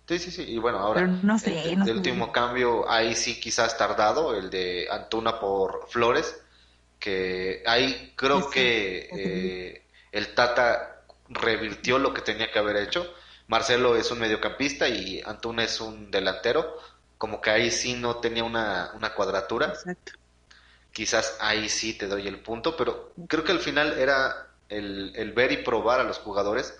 Sí, 0.07 0.19
sí, 0.19 0.31
sí. 0.31 0.43
Y 0.43 0.57
bueno, 0.57 0.79
ahora, 0.79 1.07
no 1.07 1.39
sé, 1.39 1.71
el, 1.71 1.89
último 1.89 2.33
cambio, 2.33 2.89
ahí 2.89 3.15
sí 3.15 3.39
quizás 3.39 3.77
tardado, 3.77 4.35
el 4.35 4.49
de 4.49 4.87
Antuna 4.91 5.39
por 5.39 5.87
Flores, 5.87 6.37
que 6.99 7.63
ahí 7.65 8.11
creo 8.17 8.49
que 8.49 9.09
eh, 9.13 9.85
el 10.11 10.33
Tata 10.35 11.03
revirtió 11.29 11.97
lo 11.97 12.13
que 12.13 12.21
tenía 12.21 12.51
que 12.51 12.59
haber 12.59 12.75
hecho. 12.75 13.09
Marcelo 13.47 13.95
es 13.95 14.11
un 14.11 14.19
mediocampista 14.19 14.89
y 14.89 15.21
Antuna 15.25 15.63
es 15.63 15.79
un 15.79 16.11
delantero, 16.11 16.77
como 17.17 17.39
que 17.39 17.51
ahí 17.51 17.71
sí 17.71 17.93
no 17.93 18.17
tenía 18.17 18.43
una, 18.43 18.91
una 18.95 19.13
cuadratura. 19.13 19.67
Exacto. 19.67 20.11
Quizás 20.91 21.37
ahí 21.39 21.69
sí 21.69 21.93
te 21.93 22.07
doy 22.07 22.27
el 22.27 22.39
punto, 22.39 22.75
pero 22.75 23.13
creo 23.27 23.43
que 23.43 23.51
al 23.51 23.59
final 23.59 23.97
era 23.97 24.47
el, 24.69 25.13
el 25.15 25.31
ver 25.33 25.51
y 25.51 25.57
probar 25.57 25.99
a 25.99 26.03
los 26.03 26.19
jugadores 26.19 26.73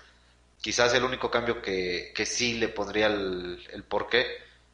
Quizás 0.61 0.93
el 0.93 1.03
único 1.03 1.31
cambio 1.31 1.59
que, 1.59 2.13
que 2.15 2.25
sí 2.25 2.53
le 2.53 2.69
pondría 2.69 3.07
el, 3.07 3.67
el 3.71 3.83
porqué 3.83 4.27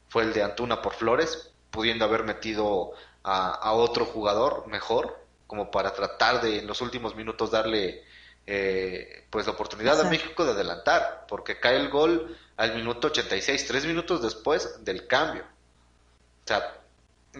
fue 0.09 0.23
el 0.23 0.33
de 0.33 0.43
Antuna 0.43 0.81
por 0.81 0.93
Flores, 0.93 1.49
pudiendo 1.71 2.03
haber 2.03 2.23
metido 2.23 2.91
a, 3.23 3.53
a 3.53 3.71
otro 3.71 4.05
jugador 4.05 4.67
mejor, 4.67 5.17
como 5.47 5.71
para 5.71 5.93
tratar 5.93 6.41
de 6.41 6.59
en 6.59 6.67
los 6.67 6.81
últimos 6.81 7.15
minutos 7.15 7.51
darle 7.51 8.03
eh, 8.45 9.25
pues 9.29 9.45
la 9.45 9.53
oportunidad 9.53 9.99
a 10.01 10.09
México 10.09 10.43
de 10.43 10.51
adelantar, 10.51 11.25
porque 11.25 11.57
cae 11.57 11.77
el 11.77 11.89
gol 11.89 12.37
al 12.57 12.75
minuto 12.75 13.07
86, 13.07 13.67
tres 13.67 13.85
minutos 13.85 14.21
después 14.21 14.83
del 14.83 15.07
cambio. 15.07 15.43
O 15.43 16.47
sea, 16.47 16.81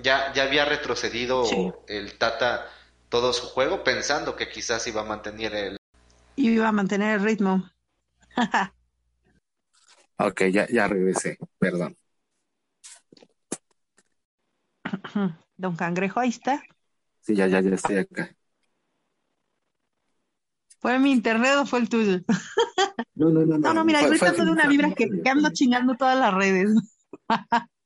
ya, 0.02 0.34
ya 0.34 0.44
había 0.44 0.66
retrocedido 0.66 1.44
el 1.88 2.18
Tata 2.18 2.68
todo 3.10 3.34
su 3.34 3.48
juego 3.48 3.84
pensando 3.84 4.36
que 4.36 4.50
quizás 4.50 4.86
iba 4.88 5.02
a 5.02 5.06
mantener 5.06 5.56
el... 5.56 5.78
Iba 6.36 6.68
a 6.68 6.72
mantener 6.72 7.20
el 7.20 7.24
ritmo. 7.26 7.70
ok, 10.18 10.44
ya, 10.52 10.68
ya 10.68 10.88
regresé, 10.88 11.38
perdón. 11.58 11.98
Don 15.58 15.76
Cangrejo, 15.76 16.20
ahí 16.20 16.30
está. 16.30 16.62
Sí, 17.22 17.36
ya, 17.36 17.48
ya, 17.48 17.62
ya 17.62 17.76
estoy 17.76 17.98
acá. 17.98 18.36
¿Fue 20.80 21.00
mi 21.00 21.12
internet 21.12 21.56
o 21.58 21.66
fue 21.66 21.80
el 21.80 21.90
tuyo? 21.90 22.20
no, 23.16 23.30
no, 23.30 23.46
no. 23.46 23.58
No, 23.58 23.74
no, 23.74 23.84
mira, 23.84 24.02
estoy 24.02 24.46
de 24.46 24.52
una 24.52 24.68
vibra 24.68 24.94
que, 24.94 25.10
ando 25.30 25.50
chingando 25.52 25.96
todas 25.96 26.18
las 26.18 26.34
redes. 26.34 26.70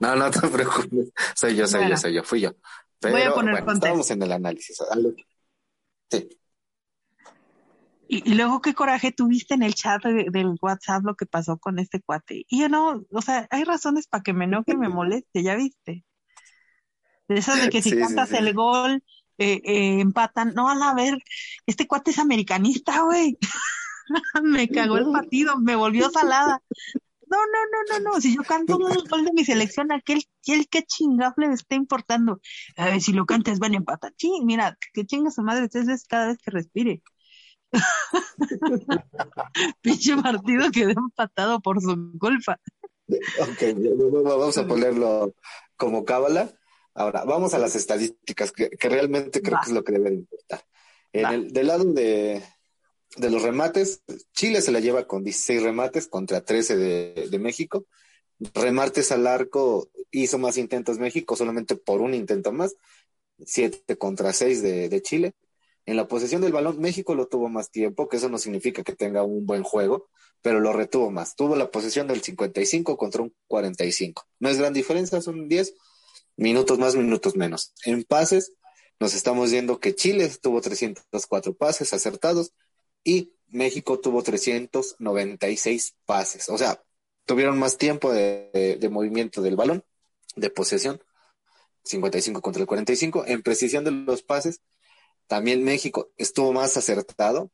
no, 0.00 0.16
no 0.16 0.30
te 0.30 0.48
preocupes. 0.48 1.12
Soy 1.34 1.56
yo, 1.56 1.66
soy 1.66 1.88
yo, 1.88 1.96
soy 1.96 2.14
yo, 2.14 2.22
fui 2.24 2.40
yo. 2.40 2.52
Pero, 3.00 3.14
Voy 3.14 3.22
a 3.22 3.32
poner 3.32 3.54
bueno, 3.54 3.72
estábamos 3.72 4.10
en 4.10 4.22
el 4.22 4.32
análisis. 4.32 4.78
Sí. 6.10 6.28
Y, 8.08 8.34
luego 8.34 8.62
qué 8.62 8.74
coraje 8.74 9.12
tuviste 9.12 9.54
en 9.54 9.62
el 9.62 9.74
chat 9.74 10.02
del 10.02 10.56
WhatsApp 10.60 11.04
lo 11.04 11.14
que 11.14 11.26
pasó 11.26 11.58
con 11.58 11.78
este 11.78 12.00
cuate. 12.00 12.44
Y 12.48 12.60
yo 12.60 12.68
no, 12.68 13.04
o 13.12 13.22
sea, 13.22 13.46
hay 13.50 13.64
razones 13.64 14.06
para 14.06 14.22
que 14.22 14.32
me 14.32 14.46
enoje 14.46 14.76
me 14.76 14.88
moleste, 14.88 15.42
ya 15.42 15.54
viste. 15.54 16.04
De 17.28 17.38
esas 17.38 17.60
de 17.60 17.68
que 17.68 17.82
si 17.82 17.96
cantas 17.96 18.32
el 18.32 18.54
gol, 18.54 19.02
eh, 19.36 19.60
eh, 19.62 20.00
empatan. 20.00 20.54
No, 20.54 20.70
a 20.70 20.94
ver, 20.94 21.18
este 21.66 21.86
cuate 21.86 22.10
es 22.10 22.18
americanista, 22.18 23.02
güey. 23.02 23.38
me 24.42 24.68
cagó 24.68 24.96
el 24.96 25.10
partido, 25.12 25.58
me 25.58 25.76
volvió 25.76 26.10
salada. 26.10 26.62
No, 27.30 27.38
no, 27.38 27.58
no, 27.72 27.98
no, 27.98 28.12
no. 28.12 28.20
Si 28.20 28.34
yo 28.34 28.42
canto 28.42 28.76
un 28.76 29.08
gol 29.08 29.24
de 29.24 29.32
mi 29.32 29.44
selección, 29.44 29.92
aquel, 29.92 30.22
aquel 30.42 30.68
qué 30.68 30.82
chingable 30.84 31.48
le 31.48 31.54
está 31.54 31.74
importando. 31.74 32.40
A 32.76 32.86
ver, 32.86 33.00
si 33.00 33.12
lo 33.12 33.26
cantas, 33.26 33.58
van 33.58 33.74
a 33.74 33.76
empatar. 33.76 34.12
Sí, 34.16 34.30
mira, 34.44 34.76
que 34.92 35.04
chinga 35.04 35.30
su 35.30 35.42
madre 35.42 35.68
tres 35.68 36.04
cada 36.06 36.28
vez 36.28 36.38
que 36.38 36.50
respire. 36.50 37.02
Pinche 39.82 40.16
partido 40.16 40.70
quedó 40.70 40.90
empatado 40.90 41.60
por 41.60 41.82
su 41.82 42.12
culpa. 42.18 42.58
Ok, 43.40 43.62
vamos 44.24 44.58
a 44.58 44.66
ponerlo 44.66 45.34
como 45.76 46.04
cábala. 46.04 46.52
Ahora, 46.94 47.24
vamos 47.24 47.54
a 47.54 47.58
las 47.58 47.76
estadísticas, 47.76 48.52
que, 48.52 48.70
realmente 48.80 49.40
creo 49.40 49.58
que 49.62 49.68
es 49.68 49.72
lo 49.72 49.84
que 49.84 49.92
debe 49.92 50.14
importar. 50.14 50.62
En 51.12 51.26
el, 51.26 51.52
del 51.52 51.66
lado 51.66 51.84
de, 51.84 52.42
de, 53.16 53.30
los 53.30 53.42
remates, 53.42 54.02
Chile 54.32 54.60
se 54.60 54.72
la 54.72 54.80
lleva 54.80 55.06
con 55.06 55.24
16 55.24 55.62
remates 55.62 56.08
contra 56.08 56.44
13 56.44 56.76
de, 56.76 57.28
de 57.30 57.38
México. 57.38 57.86
Remates 58.54 59.10
al 59.12 59.26
arco 59.26 59.88
hizo 60.10 60.38
más 60.38 60.58
intentos 60.58 60.98
México, 60.98 61.36
solamente 61.36 61.76
por 61.76 62.00
un 62.00 62.14
intento 62.14 62.52
más. 62.52 62.76
7 63.44 63.96
contra 63.96 64.32
6 64.32 64.62
de, 64.62 64.88
de 64.88 65.02
Chile. 65.02 65.34
En 65.86 65.96
la 65.96 66.06
posesión 66.06 66.42
del 66.42 66.52
balón, 66.52 66.80
México 66.80 67.14
lo 67.14 67.28
tuvo 67.28 67.48
más 67.48 67.70
tiempo, 67.70 68.08
que 68.08 68.18
eso 68.18 68.28
no 68.28 68.38
significa 68.38 68.82
que 68.82 68.94
tenga 68.94 69.22
un 69.22 69.46
buen 69.46 69.62
juego, 69.62 70.10
pero 70.42 70.60
lo 70.60 70.72
retuvo 70.72 71.10
más. 71.10 71.34
Tuvo 71.34 71.56
la 71.56 71.70
posesión 71.70 72.06
del 72.06 72.20
55 72.20 72.96
contra 72.96 73.22
un 73.22 73.32
45. 73.46 74.26
No 74.38 74.50
es 74.50 74.58
gran 74.58 74.74
diferencia, 74.74 75.22
son 75.22 75.48
10 75.48 75.74
minutos 76.36 76.78
más, 76.78 76.94
minutos 76.94 77.36
menos. 77.36 77.72
En 77.84 78.04
pases, 78.04 78.52
nos 79.00 79.14
estamos 79.14 79.50
viendo 79.50 79.80
que 79.80 79.94
Chile 79.94 80.30
tuvo 80.40 80.60
304 80.60 81.54
pases 81.54 81.92
acertados 81.92 82.52
y 83.08 83.32
México 83.48 83.98
tuvo 83.98 84.22
396 84.22 85.94
pases. 86.04 86.50
O 86.50 86.58
sea, 86.58 86.82
tuvieron 87.24 87.58
más 87.58 87.78
tiempo 87.78 88.12
de, 88.12 88.76
de 88.78 88.88
movimiento 88.90 89.40
del 89.40 89.56
balón, 89.56 89.82
de 90.36 90.50
posesión, 90.50 91.02
55 91.84 92.42
contra 92.42 92.60
el 92.60 92.66
45. 92.66 93.24
En 93.26 93.42
precisión 93.42 93.84
de 93.84 93.92
los 93.92 94.22
pases, 94.22 94.60
también 95.26 95.64
México 95.64 96.10
estuvo 96.18 96.52
más 96.52 96.76
acertado, 96.76 97.50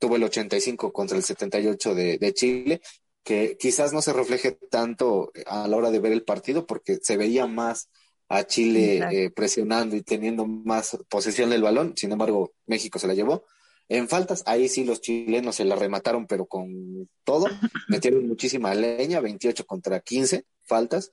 tuvo 0.00 0.16
el 0.16 0.24
85 0.24 0.92
contra 0.92 1.16
el 1.16 1.22
78 1.22 1.94
de, 1.94 2.18
de 2.18 2.34
Chile, 2.34 2.80
que 3.22 3.56
quizás 3.56 3.92
no 3.92 4.02
se 4.02 4.12
refleje 4.12 4.58
tanto 4.68 5.30
a 5.46 5.68
la 5.68 5.76
hora 5.76 5.92
de 5.92 6.00
ver 6.00 6.10
el 6.10 6.24
partido 6.24 6.66
porque 6.66 6.98
se 7.00 7.16
veía 7.16 7.46
más 7.46 7.88
a 8.28 8.44
Chile 8.44 9.00
eh, 9.12 9.30
presionando 9.30 9.94
y 9.94 10.02
teniendo 10.02 10.44
más 10.44 10.98
posesión 11.08 11.50
del 11.50 11.62
balón, 11.62 11.94
sin 11.96 12.10
embargo 12.10 12.52
México 12.66 12.98
se 12.98 13.06
la 13.06 13.14
llevó. 13.14 13.44
En 13.88 14.08
faltas, 14.08 14.42
ahí 14.46 14.68
sí 14.68 14.84
los 14.84 15.00
chilenos 15.00 15.56
se 15.56 15.64
la 15.64 15.76
remataron, 15.76 16.26
pero 16.26 16.46
con 16.46 17.08
todo, 17.24 17.46
metieron 17.88 18.26
muchísima 18.28 18.74
leña, 18.74 19.20
28 19.20 19.66
contra 19.66 20.00
15 20.00 20.44
faltas. 20.62 21.12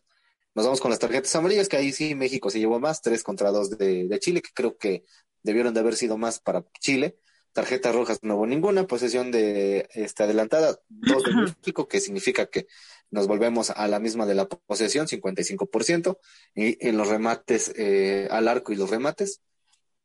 Nos 0.54 0.66
vamos 0.66 0.82
con 0.82 0.92
las 0.92 1.00
tarjetas 1.00 1.36
amarillas, 1.36 1.70
que 1.70 1.78
ahí 1.78 1.92
sí 1.92 2.16
México 2.16 2.50
se 2.50 2.60
llevó 2.60 2.80
más, 2.80 3.02
3 3.02 3.24
contra 3.24 3.52
2 3.52 3.78
de, 3.78 4.08
de 4.08 4.20
Chile, 4.20 4.42
que 4.42 4.52
creo 4.54 4.78
que 4.78 5.04
debieron 5.44 5.74
de 5.74 5.80
haber 5.80 5.96
sido 5.96 6.18
más 6.18 6.40
para 6.40 6.66
Chile. 6.80 7.18
Tarjetas 7.54 7.96
rojas 7.96 8.20
no 8.22 8.36
hubo 8.36 8.46
ninguna, 8.46 8.86
posesión 8.86 9.32
de 9.32 9.88
esta 9.94 10.26
adelantada, 10.26 10.78
dos 10.90 11.24
de 11.24 11.34
México, 11.34 11.88
que 11.88 12.02
significa 12.02 12.48
que 12.48 12.68
nos 13.12 13.28
volvemos 13.28 13.70
a 13.70 13.88
la 13.88 14.00
misma 14.00 14.26
de 14.26 14.36
la 14.36 14.46
posesión, 14.46 15.08
55%, 15.08 16.18
y 16.54 16.86
en 16.86 16.98
los 16.98 17.08
remates 17.08 17.72
eh, 17.78 18.28
al 18.30 18.50
arco 18.50 18.74
y 18.74 18.76
los 18.76 18.90
remates, 18.90 19.42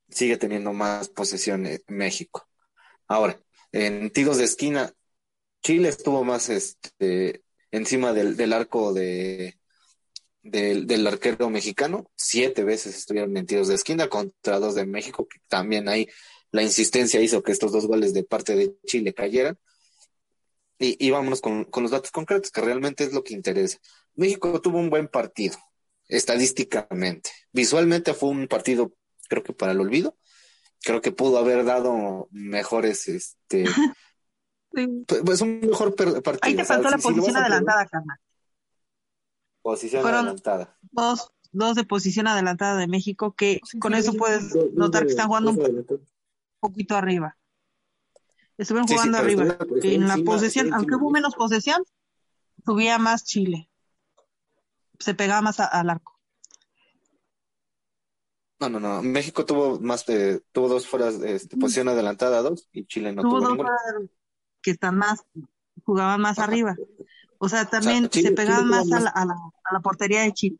sigue 0.09 0.37
teniendo 0.37 0.72
más 0.72 1.09
posesión 1.09 1.66
México. 1.88 2.49
Ahora, 3.11 3.40
en 3.73 4.11
tiros 4.11 4.38
de 4.38 4.44
esquina, 4.44 4.94
Chile 5.64 5.88
estuvo 5.88 6.23
más 6.23 6.49
este, 6.49 7.42
encima 7.73 8.12
del, 8.12 8.53
arco 8.53 8.92
de, 8.92 9.59
del, 10.42 10.87
del, 10.87 11.05
arquero 11.09 11.51
mexicano. 11.51 12.09
Siete 12.14 12.62
veces 12.62 12.96
estuvieron 12.96 13.37
en 13.37 13.46
tiros 13.46 13.66
de 13.66 13.75
esquina 13.75 14.09
contra 14.09 14.61
dos 14.61 14.77
de 14.77 14.87
México, 14.87 15.27
que 15.27 15.40
también 15.49 15.88
ahí 15.88 16.09
la 16.53 16.62
insistencia 16.62 17.20
hizo 17.20 17.42
que 17.42 17.51
estos 17.51 17.73
dos 17.73 17.88
goles 17.88 18.14
de 18.14 18.23
parte 18.23 18.55
de 18.55 18.77
Chile 18.87 19.12
cayeran. 19.12 19.59
Y, 20.79 20.96
y 21.05 21.11
vámonos 21.11 21.40
con, 21.40 21.64
con 21.64 21.83
los 21.83 21.90
datos 21.90 22.12
concretos, 22.12 22.53
que 22.53 22.61
realmente 22.61 23.03
es 23.03 23.12
lo 23.12 23.25
que 23.25 23.35
interesa. 23.35 23.79
México 24.14 24.61
tuvo 24.61 24.79
un 24.79 24.88
buen 24.88 25.09
partido, 25.09 25.59
estadísticamente. 26.07 27.31
Visualmente 27.51 28.14
fue 28.14 28.29
un 28.29 28.46
partido, 28.46 28.92
creo 29.29 29.42
que 29.42 29.53
para 29.53 29.73
el 29.73 29.81
olvido. 29.81 30.16
Creo 30.82 31.00
que 31.00 31.12
pudo 31.12 31.38
haber 31.38 31.64
dado 31.64 32.28
mejores, 32.30 33.08
este, 33.08 33.64
pues 35.24 35.40
un 35.40 35.60
mejor 35.60 35.94
partido. 35.94 36.38
Ahí 36.42 36.56
te 36.56 36.64
faltó 36.64 36.90
la 36.90 36.98
posición 36.98 37.36
adelantada, 37.36 37.86
Carmen. 37.86 38.16
Posición 39.62 40.06
adelantada. 40.06 40.76
Dos, 40.90 41.32
dos 41.52 41.74
de 41.74 41.84
posición 41.84 42.26
adelantada 42.26 42.78
de 42.78 42.86
México, 42.86 43.34
que 43.34 43.60
con 43.78 43.94
eso 43.94 44.14
puedes 44.14 44.54
notar 44.72 45.04
que 45.04 45.10
están 45.10 45.28
jugando 45.28 45.50
un 45.50 46.06
poquito 46.60 46.96
arriba. 46.96 47.36
Estuvieron 48.56 48.88
jugando 48.88 49.18
arriba. 49.18 49.56
En 49.82 50.06
la 50.06 50.18
posesión, 50.18 50.72
aunque 50.72 50.94
hubo 50.94 51.10
menos 51.10 51.34
posesión, 51.34 51.82
subía 52.64 52.98
más 52.98 53.24
Chile. 53.24 53.70
Se 54.98 55.14
pegaba 55.14 55.40
más 55.40 55.60
al 55.60 55.90
arco. 55.90 56.19
No, 58.61 58.68
no, 58.68 58.79
no. 58.79 59.03
México 59.03 59.46
tuvo 59.46 59.81
más 59.81 60.05
de, 60.05 60.40
tuvo 60.53 60.68
dos 60.68 60.87
fueras 60.87 61.18
de 61.18 61.35
este, 61.35 61.57
posición 61.57 61.88
adelantada, 61.88 62.42
dos, 62.42 62.68
y 62.73 62.85
Chile 62.85 63.12
no 63.12 63.23
tuvo, 63.23 63.40
tuvo 63.40 63.64
que 64.62 64.73
están 64.73 64.99
más, 64.99 65.25
jugaban 65.83 66.20
más 66.20 66.38
arriba. 66.38 66.77
O 67.38 67.49
sea, 67.49 67.64
también 67.64 68.11
se 68.12 68.33
pegaban 68.33 68.68
más, 68.68 68.92
a, 68.92 69.01
la, 69.01 69.11
a, 69.11 69.25
la, 69.25 69.81
portería 69.81 70.20
de 70.23 70.33
Chile. 70.33 70.57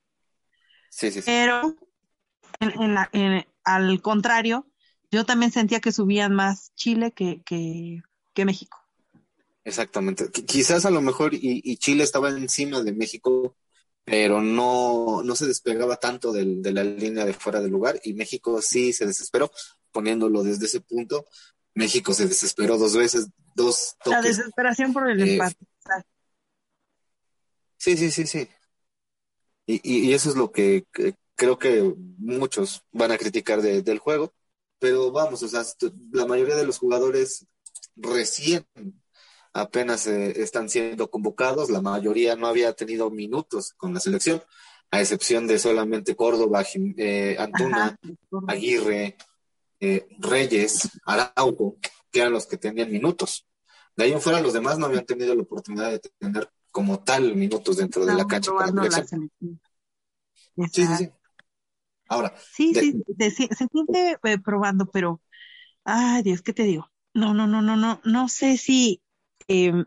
Sí, 0.89 1.11
sí, 1.11 1.21
sí. 1.21 1.27
Pero 1.27 1.77
en, 2.59 2.95
la, 2.95 3.11
al 3.65 4.01
contrario, 4.01 4.67
yo 5.11 5.27
también 5.27 5.53
sentía 5.53 5.81
que 5.81 5.93
subían 5.93 6.35
más 6.35 6.73
Chile 6.75 7.13
que, 7.13 7.43
que, 7.45 8.03
que 8.33 8.45
México. 8.47 8.79
Exactamente. 9.65 10.31
Quizás 10.31 10.87
a 10.87 10.91
lo 10.91 11.03
mejor 11.03 11.35
y, 11.35 11.61
y, 11.63 11.77
Chile 11.77 12.03
estaba 12.03 12.31
encima 12.31 12.83
de 12.83 12.93
México, 12.93 13.55
pero 14.11 14.43
no, 14.43 15.23
no 15.23 15.37
se 15.37 15.47
despegaba 15.47 15.95
tanto 15.95 16.33
del, 16.33 16.61
de 16.61 16.73
la 16.73 16.83
línea 16.83 17.25
de 17.25 17.33
fuera 17.33 17.61
del 17.61 17.71
lugar 17.71 18.01
y 18.03 18.13
México 18.13 18.61
sí 18.61 18.93
se 18.93 19.07
desesperó 19.07 19.53
poniéndolo 19.93 20.43
desde 20.43 20.67
ese 20.67 20.81
punto. 20.81 21.27
México 21.75 22.13
se 22.13 22.27
desesperó 22.27 22.77
dos 22.77 22.97
veces, 22.97 23.29
dos 23.55 23.95
toques. 24.03 24.21
La 24.21 24.23
desesperación 24.23 24.93
por 24.93 25.09
el 25.09 25.21
eh, 25.21 25.33
empate. 25.35 25.65
Sí, 27.77 27.97
sí, 27.97 28.11
sí, 28.11 28.27
sí. 28.27 28.49
Y, 29.67 30.09
y, 30.09 30.13
eso 30.13 30.31
es 30.31 30.35
lo 30.35 30.51
que, 30.51 30.87
creo 31.37 31.57
que 31.57 31.95
muchos 32.19 32.83
van 32.91 33.13
a 33.13 33.19
criticar 33.19 33.63
del 33.63 33.99
juego, 34.01 34.35
pero 34.81 35.13
vamos, 35.13 35.41
o 35.45 35.49
sea, 35.49 35.63
la 36.11 36.27
mayoría 36.27 36.57
de 36.57 36.67
los 36.67 36.79
jugadores 36.79 37.47
recién 37.95 38.67
apenas 39.53 40.07
eh, 40.07 40.43
están 40.43 40.69
siendo 40.69 41.11
convocados, 41.11 41.71
la 41.71 41.81
mayoría 41.81 42.37
no 42.37 42.47
había 42.47 42.73
tenido 42.73 43.11
minutos 43.11 43.75
con 43.77 43.95
la 43.95 44.01
selección, 44.01 44.43
a 44.91 45.01
excepción 45.01 45.47
de 45.47 45.59
solamente 45.59 46.17
Córdoba, 46.17 46.65
eh, 46.97 47.37
Antuna, 47.39 47.97
Aguirre, 48.49 49.17
eh, 49.79 50.09
Reyes, 50.19 50.91
Araujo, 51.05 51.77
que 52.11 52.21
eran 52.21 52.33
los 52.33 52.47
que 52.47 52.57
tenían 52.57 52.91
minutos. 52.91 53.47
De 53.97 54.05
ahí 54.05 54.13
en 54.13 54.21
fuera 54.21 54.41
los 54.41 54.53
demás 54.53 54.79
no 54.79 54.87
habían 54.87 55.07
tenido 55.07 55.35
la 55.35 55.43
oportunidad 55.43 55.91
de 55.91 56.01
tener 56.19 56.51
como 56.71 57.03
tal 57.03 57.35
minutos 57.35 57.77
dentro 57.77 58.05
de 58.05 58.15
la 58.15 58.27
cancha. 58.27 58.53
Sí, 60.57 60.65
sí, 60.73 60.87
sí. 60.99 61.11
Ahora. 62.09 62.35
Sí, 62.53 62.75
sí, 62.75 63.03
se, 63.19 63.31
siente 63.31 64.19
probando, 64.43 64.87
pero, 64.87 65.21
ay 65.85 66.23
Dios, 66.23 66.43
¿qué 66.43 66.53
te 66.53 66.65
digo? 66.65 66.91
No, 67.15 67.35
no, 67.35 67.47
no, 67.47 67.63
no, 67.63 67.77
no, 67.77 68.01
no 68.05 68.29
sé 68.29 68.57
si 68.57 69.01
eh, 69.53 69.85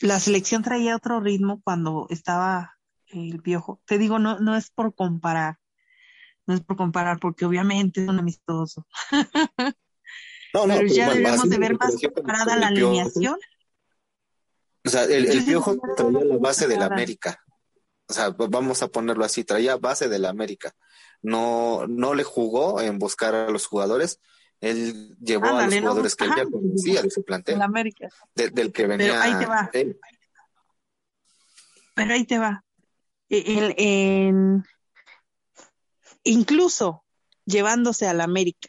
la 0.00 0.18
selección 0.18 0.64
traía 0.64 0.96
otro 0.96 1.20
ritmo 1.20 1.60
cuando 1.62 2.08
estaba 2.10 2.76
el 3.06 3.40
viejo. 3.40 3.80
Te 3.86 3.98
digo, 3.98 4.18
no, 4.18 4.40
no 4.40 4.56
es 4.56 4.70
por 4.70 4.96
comparar, 4.96 5.58
no 6.44 6.54
es 6.54 6.60
por 6.60 6.76
comparar, 6.76 7.20
porque 7.20 7.44
obviamente 7.44 8.02
es 8.02 8.08
un 8.08 8.18
amistoso. 8.18 8.86
No, 10.54 10.66
no, 10.66 10.76
pero 10.76 10.88
ya 10.88 11.12
debemos 11.12 11.46
de 11.46 11.58
ver 11.58 11.76
más 11.78 11.94
comparada 12.00 12.56
la 12.56 12.68
alineación. 12.68 13.38
O 14.82 14.88
sea, 14.88 15.04
el, 15.04 15.26
el 15.26 15.44
piojo 15.44 15.76
traía 15.94 16.24
la 16.24 16.38
base 16.38 16.66
de 16.66 16.78
la 16.78 16.86
América. 16.86 17.38
O 18.08 18.14
sea, 18.14 18.30
vamos 18.30 18.82
a 18.82 18.88
ponerlo 18.88 19.26
así, 19.26 19.44
traía 19.44 19.76
base 19.76 20.08
de 20.08 20.18
la 20.18 20.30
América. 20.30 20.72
No, 21.20 21.86
no 21.86 22.14
le 22.14 22.24
jugó 22.24 22.80
en 22.80 22.98
buscar 22.98 23.34
a 23.34 23.50
los 23.50 23.66
jugadores, 23.66 24.20
él 24.60 25.16
llevó 25.20 25.46
a 25.46 25.66
los 25.66 25.74
jugadores 25.74 26.16
que 26.16 26.24
él 26.24 26.30
ya 26.36 26.44
conocía 26.44 27.02
de 27.02 27.10
su 27.10 27.24
plantel. 27.24 27.62
América. 27.62 28.08
del 28.34 28.72
que 28.72 28.86
venía. 28.86 29.06
Pero 29.12 29.20
ahí 29.20 29.38
te 29.38 29.46
va. 29.46 29.70
Pero 31.94 32.14
ahí 32.14 32.24
te 32.24 32.38
va. 32.38 32.64
En, 33.30 34.64
incluso 36.24 37.04
llevándose 37.44 38.06
a 38.06 38.14
la 38.14 38.24
América 38.24 38.68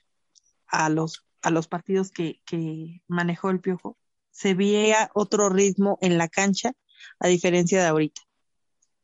a 0.67 0.89
los, 0.89 1.25
a 1.41 1.49
los 1.49 1.67
partidos 1.67 2.11
que, 2.11 2.41
que 2.45 3.01
manejó 3.07 3.49
el 3.49 3.59
Piojo, 3.59 3.97
se 4.31 4.53
veía 4.53 5.09
otro 5.13 5.49
ritmo 5.49 5.97
en 6.01 6.17
la 6.17 6.27
cancha 6.27 6.73
a 7.19 7.27
diferencia 7.27 7.81
de 7.81 7.87
ahorita. 7.87 8.21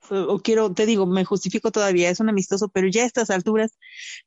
O 0.09 0.39
quiero, 0.39 0.71
te 0.71 0.85
digo, 0.85 1.07
me 1.07 1.25
justifico 1.25 1.71
todavía, 1.71 2.11
es 2.11 2.19
un 2.19 2.29
amistoso, 2.29 2.69
pero 2.69 2.87
ya 2.87 3.03
a 3.03 3.05
estas 3.07 3.31
alturas, 3.31 3.77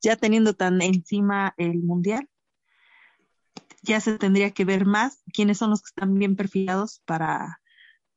ya 0.00 0.16
teniendo 0.16 0.54
tan 0.54 0.82
encima 0.82 1.54
el 1.56 1.78
mundial, 1.78 2.28
ya 3.82 4.00
se 4.00 4.18
tendría 4.18 4.50
que 4.52 4.64
ver 4.64 4.86
más 4.86 5.22
quiénes 5.32 5.58
son 5.58 5.70
los 5.70 5.82
que 5.82 5.88
están 5.88 6.18
bien 6.18 6.36
perfilados 6.36 7.02
para, 7.04 7.60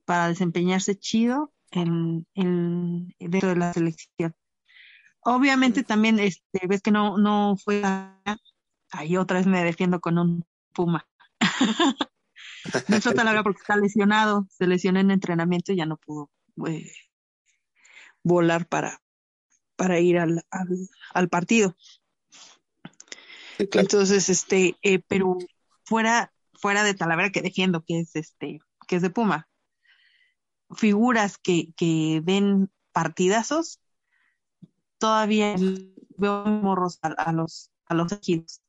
para 0.05 0.27
desempeñarse 0.27 0.97
chido 0.97 1.53
en, 1.71 2.27
en, 2.33 3.13
dentro 3.19 3.49
de 3.49 3.55
la 3.55 3.73
selección. 3.73 4.35
Obviamente 5.21 5.83
también 5.83 6.19
este, 6.19 6.67
ves 6.67 6.81
que 6.81 6.91
no, 6.91 7.17
no 7.17 7.55
fue 7.57 7.83
ahí 8.91 9.17
otra 9.17 9.37
vez 9.37 9.47
me 9.47 9.63
defiendo 9.63 9.99
con 9.99 10.17
un 10.17 10.45
puma. 10.73 11.07
no 12.87 12.97
es 12.97 13.03
palabra 13.15 13.43
porque 13.43 13.61
está 13.61 13.77
lesionado, 13.77 14.47
se 14.49 14.67
lesionó 14.67 14.99
en 14.99 15.11
entrenamiento 15.11 15.71
y 15.71 15.77
ya 15.77 15.85
no 15.85 15.97
pudo 15.97 16.29
eh, 16.67 16.91
volar 18.23 18.67
para, 18.67 19.01
para 19.75 19.99
ir 19.99 20.17
al, 20.17 20.43
al 21.13 21.29
partido. 21.29 21.75
Entonces, 23.73 24.29
este, 24.29 24.77
eh, 24.81 24.99
pero 25.07 25.37
fuera, 25.83 26.33
fuera 26.53 26.83
de 26.83 26.93
Talavera 26.93 27.31
que 27.31 27.41
defiendo, 27.41 27.83
que 27.83 27.99
es 27.99 28.15
este, 28.15 28.59
que 28.87 28.95
es 28.95 29.01
de 29.01 29.09
Puma, 29.09 29.47
figuras 30.75 31.37
que, 31.37 31.73
que 31.75 32.21
den 32.23 32.71
partidazos, 32.91 33.79
todavía 34.97 35.55
veo 36.17 36.45
morros 36.45 36.99
a, 37.01 37.31
los 37.31 37.71
a 37.85 37.95
los 37.95 38.11
equipos. 38.11 38.61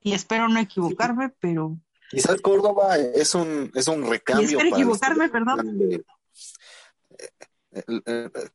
Y 0.00 0.12
espero 0.12 0.48
no 0.48 0.60
equivocarme, 0.60 1.30
pero 1.40 1.78
quizás 2.10 2.40
Córdoba 2.40 2.96
es 2.98 3.34
un 3.34 3.72
es 3.74 3.88
un 3.88 4.08
recambio. 4.08 4.48
Y 4.48 4.52
espero 4.52 4.68
equivocarme, 4.68 5.28
perdón. 5.28 6.04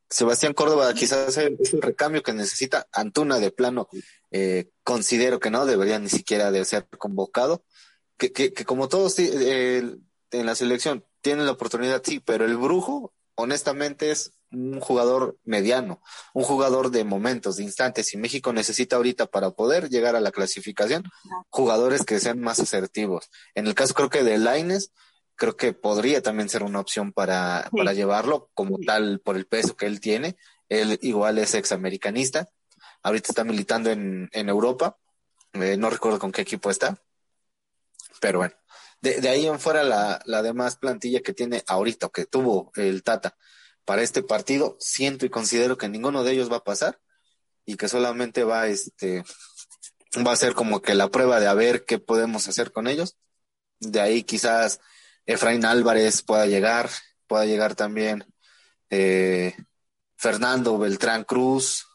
Sebastián 0.10 0.54
Córdoba 0.54 0.94
quizás 0.94 1.38
es 1.38 1.74
un 1.74 1.82
recambio 1.82 2.24
que 2.24 2.34
necesita 2.34 2.88
Antuna 2.92 3.40
de 3.40 3.52
plano. 3.52 3.88
Eh, 4.32 4.70
considero 4.84 5.40
que 5.40 5.52
no 5.52 5.66
debería 5.66 6.00
ni 6.00 6.10
siquiera 6.10 6.52
de 6.52 6.66
ser 6.66 6.88
convocado. 6.98 7.64
Que, 8.18 8.54
como 8.66 8.88
todos 8.88 9.20
en 9.20 10.02
la 10.32 10.56
selección 10.56 11.06
tienen 11.22 11.46
la 11.46 11.54
oportunidad, 11.54 12.02
sí, 12.04 12.20
pero 12.20 12.46
el 12.46 12.58
brujo, 12.58 13.14
honestamente, 13.36 14.12
es 14.12 14.34
un 14.52 14.80
jugador 14.80 15.38
mediano, 15.44 16.02
un 16.34 16.44
jugador 16.44 16.92
de 16.92 17.04
momentos, 17.04 17.58
de 17.58 17.64
instantes. 17.64 18.14
Y 18.14 18.18
México 18.18 18.54
necesita 18.54 18.96
ahorita 18.96 19.28
para 19.28 19.52
poder 19.52 19.90
llegar 19.90 20.16
a 20.16 20.22
la 20.22 20.32
clasificación 20.32 21.04
jugadores 21.50 22.04
que 22.06 22.20
sean 22.20 22.40
más 22.40 22.60
asertivos. 22.60 23.30
En 23.56 23.68
el 23.68 23.76
caso 23.76 23.94
creo 23.94 24.10
que 24.10 24.24
de 24.24 24.38
Laines, 24.38 24.92
creo 25.36 25.58
que 25.58 25.74
podría 25.74 26.22
también 26.22 26.50
ser 26.50 26.64
una 26.64 26.80
opción 26.80 27.12
para, 27.12 27.70
para 27.76 27.94
llevarlo 27.94 28.50
como 28.54 28.78
tal 28.80 29.20
por 29.20 29.36
el 29.36 29.46
peso 29.46 29.76
que 29.76 29.86
él 29.86 30.00
tiene. 30.00 30.38
Él 30.70 31.00
igual 31.02 31.38
es 31.38 31.56
examericanista. 31.56 32.50
Ahorita 33.02 33.30
está 33.30 33.44
militando 33.44 33.90
en, 33.90 34.30
en 34.32 34.50
Europa. 34.50 34.98
Eh, 35.54 35.78
no 35.78 35.90
recuerdo 35.90 36.20
con 36.20 36.32
qué 36.32 36.42
equipo 36.42 36.70
está. 36.70 37.02
Pero 38.22 38.40
bueno, 38.40 38.56
de, 39.02 39.22
de 39.22 39.30
ahí 39.30 39.46
en 39.48 39.60
fuera 39.60 39.84
la, 39.84 40.22
la 40.26 40.42
demás 40.42 40.78
plantilla 40.78 41.22
que 41.22 41.34
tiene 41.34 41.64
ahorita, 41.68 42.10
que 42.10 42.26
tuvo 42.26 42.72
el 42.76 43.04
Tata 43.04 43.36
para 43.86 44.02
este 44.02 44.24
partido, 44.24 44.78
siento 44.80 45.26
y 45.26 45.30
considero 45.30 45.78
que 45.78 45.90
ninguno 45.90 46.24
de 46.24 46.32
ellos 46.32 46.52
va 46.52 46.58
a 46.58 46.64
pasar 46.64 47.00
y 47.66 47.76
que 47.76 47.90
solamente 47.90 48.44
va, 48.44 48.68
este, 48.68 49.24
va 50.26 50.32
a 50.32 50.38
ser 50.38 50.54
como 50.54 50.82
que 50.82 50.96
la 50.96 51.10
prueba 51.10 51.40
de 51.40 51.48
a 51.48 51.54
ver 51.54 51.86
qué 51.86 52.00
podemos 52.00 52.48
hacer 52.48 52.72
con 52.72 52.88
ellos. 52.88 53.18
De 53.80 54.00
ahí 54.00 54.24
quizás 54.24 54.80
Efraín 55.26 55.66
Álvarez 55.66 56.22
pueda 56.22 56.46
llegar, 56.46 56.90
pueda 57.28 57.46
llegar 57.46 57.76
también 57.76 58.26
eh, 58.90 59.56
Fernando 60.16 60.78
Beltrán 60.78 61.24
Cruz 61.24 61.88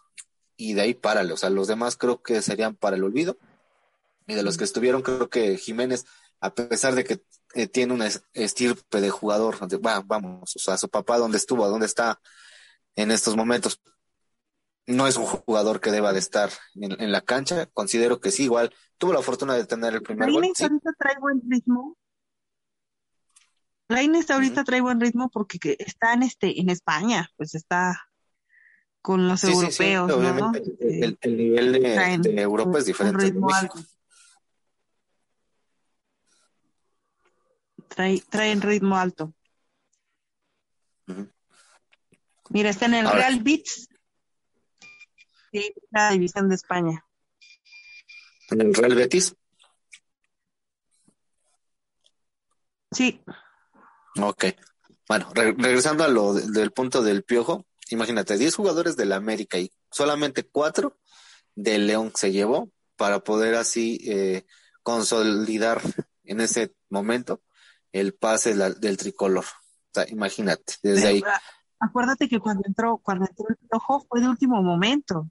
y 0.57 0.75
de 0.75 0.83
ahí 0.83 0.95
párale. 0.95 1.33
O 1.33 1.37
sea, 1.37 1.51
los 1.51 1.69
demás 1.69 1.97
creo 1.97 2.23
que 2.23 2.43
serían 2.43 2.75
para 2.75 2.97
el 2.97 3.05
olvido. 3.05 3.39
Y 4.27 4.35
de 4.35 4.43
los 4.43 4.59
que 4.59 4.65
estuvieron, 4.65 5.03
creo 5.03 5.31
que 5.31 5.57
Jiménez, 5.57 6.05
a 6.41 6.55
pesar 6.55 6.95
de 6.95 7.05
que 7.05 7.23
eh, 7.55 7.67
tiene 7.67 7.95
una 7.95 8.09
estirpe 8.35 9.01
de 9.01 9.11
jugador, 9.11 9.57
vamos, 10.05 10.55
o 10.55 10.59
sea, 10.59 10.77
su 10.77 10.89
papá 10.89 11.17
dónde 11.17 11.39
estuvo, 11.39 11.67
dónde 11.67 11.87
está 11.87 12.21
en 12.95 13.11
estos 13.11 13.37
momentos, 13.37 13.81
no 14.87 15.07
es 15.07 15.17
un 15.17 15.25
jugador 15.25 15.81
que 15.81 15.91
deba 15.91 16.13
de 16.13 16.19
estar 16.19 16.51
en, 16.75 17.13
la 17.13 17.21
cancha. 17.21 17.67
Considero 17.67 18.21
que 18.21 18.31
sí, 18.31 18.45
igual 18.45 18.75
tuvo 18.97 19.13
la 19.13 19.23
fortuna 19.23 19.55
de 19.55 19.67
tener 19.67 19.95
el 19.95 20.03
primer 20.03 20.31
gol. 20.31 20.45
Sí. 20.55 20.65
trae 20.99 21.19
buen 21.21 21.41
ritmo. 21.49 21.97
Lainez 23.89 24.31
ahorita 24.31 24.65
trae 24.65 24.81
buen 24.81 25.01
ritmo 25.01 25.31
porque 25.31 25.77
está 25.79 26.13
en 26.13 26.23
este 26.23 26.61
en 26.61 26.69
España, 26.69 27.31
pues 27.37 27.55
está 27.55 28.09
con 29.01 29.27
los 29.27 29.43
europeos, 29.45 30.09
¿no? 30.09 30.53
El, 30.81 31.19
nivel 31.25 31.73
de, 31.73 32.43
Europa 32.43 32.79
es 32.79 32.85
diferente. 32.85 33.33
trae, 37.89 38.23
traen 38.29 38.61
ritmo 38.61 38.97
alto. 38.97 39.33
Mira, 42.51 42.71
está 42.71 42.87
en 42.87 42.95
el 42.95 43.11
Real 43.11 43.43
Beats, 43.43 43.89
sí, 45.53 45.75
la 45.91 46.11
división 46.11 46.49
de 46.49 46.55
España. 46.55 47.05
¿En 48.51 48.61
el 48.61 48.75
Real 48.75 48.95
Betis? 48.95 49.35
Sí. 52.93 53.21
Ok. 54.21 54.45
Bueno, 55.09 55.31
regresando 55.35 56.05
a 56.05 56.09
lo 56.09 56.35
del 56.35 56.71
punto 56.71 57.03
del 57.03 57.25
piojo, 57.25 57.65
imagínate, 57.91 58.37
10 58.37 58.55
jugadores 58.55 58.97
del 58.97 59.13
América 59.13 59.59
y 59.59 59.73
solamente 59.91 60.45
4 60.45 60.97
del 61.55 61.87
León 61.87 62.13
se 62.15 62.31
llevó 62.31 62.71
para 62.97 63.21
poder 63.21 63.55
así 63.55 64.01
eh, 64.05 64.45
consolidar 64.83 65.81
en 66.25 66.41
ese 66.41 66.75
momento 66.91 67.41
el 67.93 68.15
pase 68.15 68.55
del 68.55 68.97
tricolor. 68.97 69.45
O 69.45 69.95
sea, 69.95 70.07
imagínate, 70.09 70.75
desde 70.83 71.09
ahí. 71.09 71.23
Acuérdate 71.81 72.29
que 72.29 72.41
cuando 72.41 72.65
entró, 72.67 72.99
cuando 72.99 73.25
entró 73.27 73.47
el 73.49 73.57
piojo 73.57 74.05
fue 74.09 74.21
de 74.21 74.29
último 74.29 74.63
momento. 74.63 75.31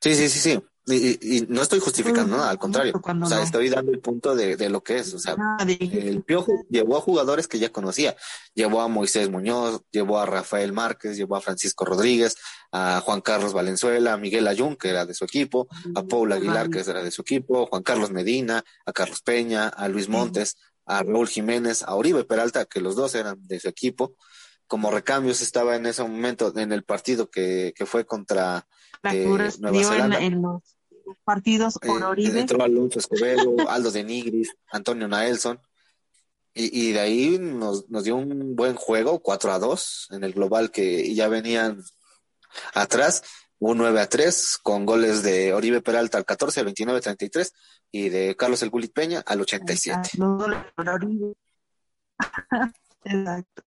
Sí, 0.00 0.14
sí, 0.14 0.28
sí, 0.28 0.38
sí. 0.38 0.62
Y, 0.84 1.46
no 1.48 1.62
estoy 1.62 1.78
justificando 1.78 2.36
nada, 2.36 2.50
al 2.50 2.58
contrario. 2.58 2.92
O 2.94 3.26
sea, 3.26 3.42
estoy 3.42 3.68
dando 3.68 3.92
el 3.92 4.00
punto 4.00 4.34
de, 4.34 4.68
lo 4.68 4.82
que 4.82 4.98
es. 4.98 5.14
O 5.14 5.18
sea, 5.18 5.36
el 5.60 6.22
Piojo 6.22 6.52
llevó 6.68 6.96
a 6.96 7.00
jugadores 7.00 7.46
que 7.46 7.60
ya 7.60 7.70
conocía. 7.70 8.16
Llevó 8.54 8.80
a 8.80 8.88
Moisés 8.88 9.30
Muñoz, 9.30 9.82
llevó 9.92 10.18
a 10.18 10.26
Rafael 10.26 10.72
Márquez, 10.72 11.16
llevó 11.16 11.36
a 11.36 11.40
Francisco 11.40 11.84
Rodríguez, 11.84 12.36
a 12.72 13.00
Juan 13.00 13.20
Carlos 13.20 13.52
Valenzuela, 13.52 14.14
a 14.14 14.16
Miguel 14.16 14.48
Ayun, 14.48 14.74
que 14.74 14.88
era 14.88 15.06
de 15.06 15.14
su 15.14 15.24
equipo, 15.24 15.68
a 15.94 16.02
Paul 16.02 16.32
Aguilar, 16.32 16.68
que 16.68 16.80
era 16.80 17.02
de 17.02 17.12
su 17.12 17.22
equipo, 17.22 17.66
Juan 17.66 17.82
Carlos 17.84 18.10
Medina, 18.10 18.64
a 18.84 18.92
Carlos 18.92 19.22
Peña, 19.22 19.68
a 19.68 19.86
Luis 19.86 20.08
Montes, 20.08 20.56
a 20.84 21.04
Raúl 21.04 21.28
Jiménez, 21.28 21.84
a 21.84 21.94
Oribe 21.94 22.24
Peralta, 22.24 22.64
que 22.64 22.80
los 22.80 22.96
dos 22.96 23.14
eran 23.14 23.38
de 23.46 23.60
su 23.60 23.68
equipo. 23.68 24.16
Como 24.66 24.90
recambios 24.90 25.42
estaba 25.42 25.76
en 25.76 25.86
ese 25.86 26.02
momento 26.02 26.52
en 26.56 26.72
el 26.72 26.82
partido 26.82 27.30
que, 27.30 27.72
que 27.76 27.86
fue 27.86 28.04
contra 28.04 28.66
eh, 29.04 29.24
Nueva 29.58 29.84
Zelanda. 29.84 30.20
En, 30.20 30.42
los 30.42 30.62
partidos 31.24 31.78
por 31.78 32.00
eh, 32.00 32.04
Oribe. 32.04 32.40
entró 32.40 32.62
Alonso 32.62 32.98
Escobedo, 32.98 33.56
Aldo 33.68 33.90
de 33.90 34.04
Nigris, 34.04 34.54
Antonio 34.70 35.08
Naelson. 35.08 35.60
Y, 36.54 36.88
y, 36.88 36.92
de 36.92 37.00
ahí 37.00 37.38
nos, 37.38 37.88
nos 37.88 38.04
dio 38.04 38.16
un 38.16 38.54
buen 38.54 38.74
juego, 38.74 39.20
4 39.20 39.52
a 39.52 39.58
2, 39.58 40.08
en 40.10 40.24
el 40.24 40.34
global 40.34 40.70
que 40.70 41.14
ya 41.14 41.28
venían 41.28 41.82
atrás, 42.74 43.22
un 43.58 43.78
9 43.78 44.00
a 44.00 44.08
3, 44.08 44.58
con 44.62 44.84
goles 44.84 45.22
de 45.22 45.54
Oribe 45.54 45.80
Peralta 45.80 46.18
al 46.18 46.24
14, 46.24 46.62
29, 46.62 47.00
33, 47.00 47.54
y 47.90 48.08
de 48.08 48.36
Carlos 48.36 48.62
El 48.62 48.70
Gulit 48.70 48.92
Peña 48.92 49.22
al 49.24 49.40
87. 49.40 50.10
Exacto. 53.04 53.62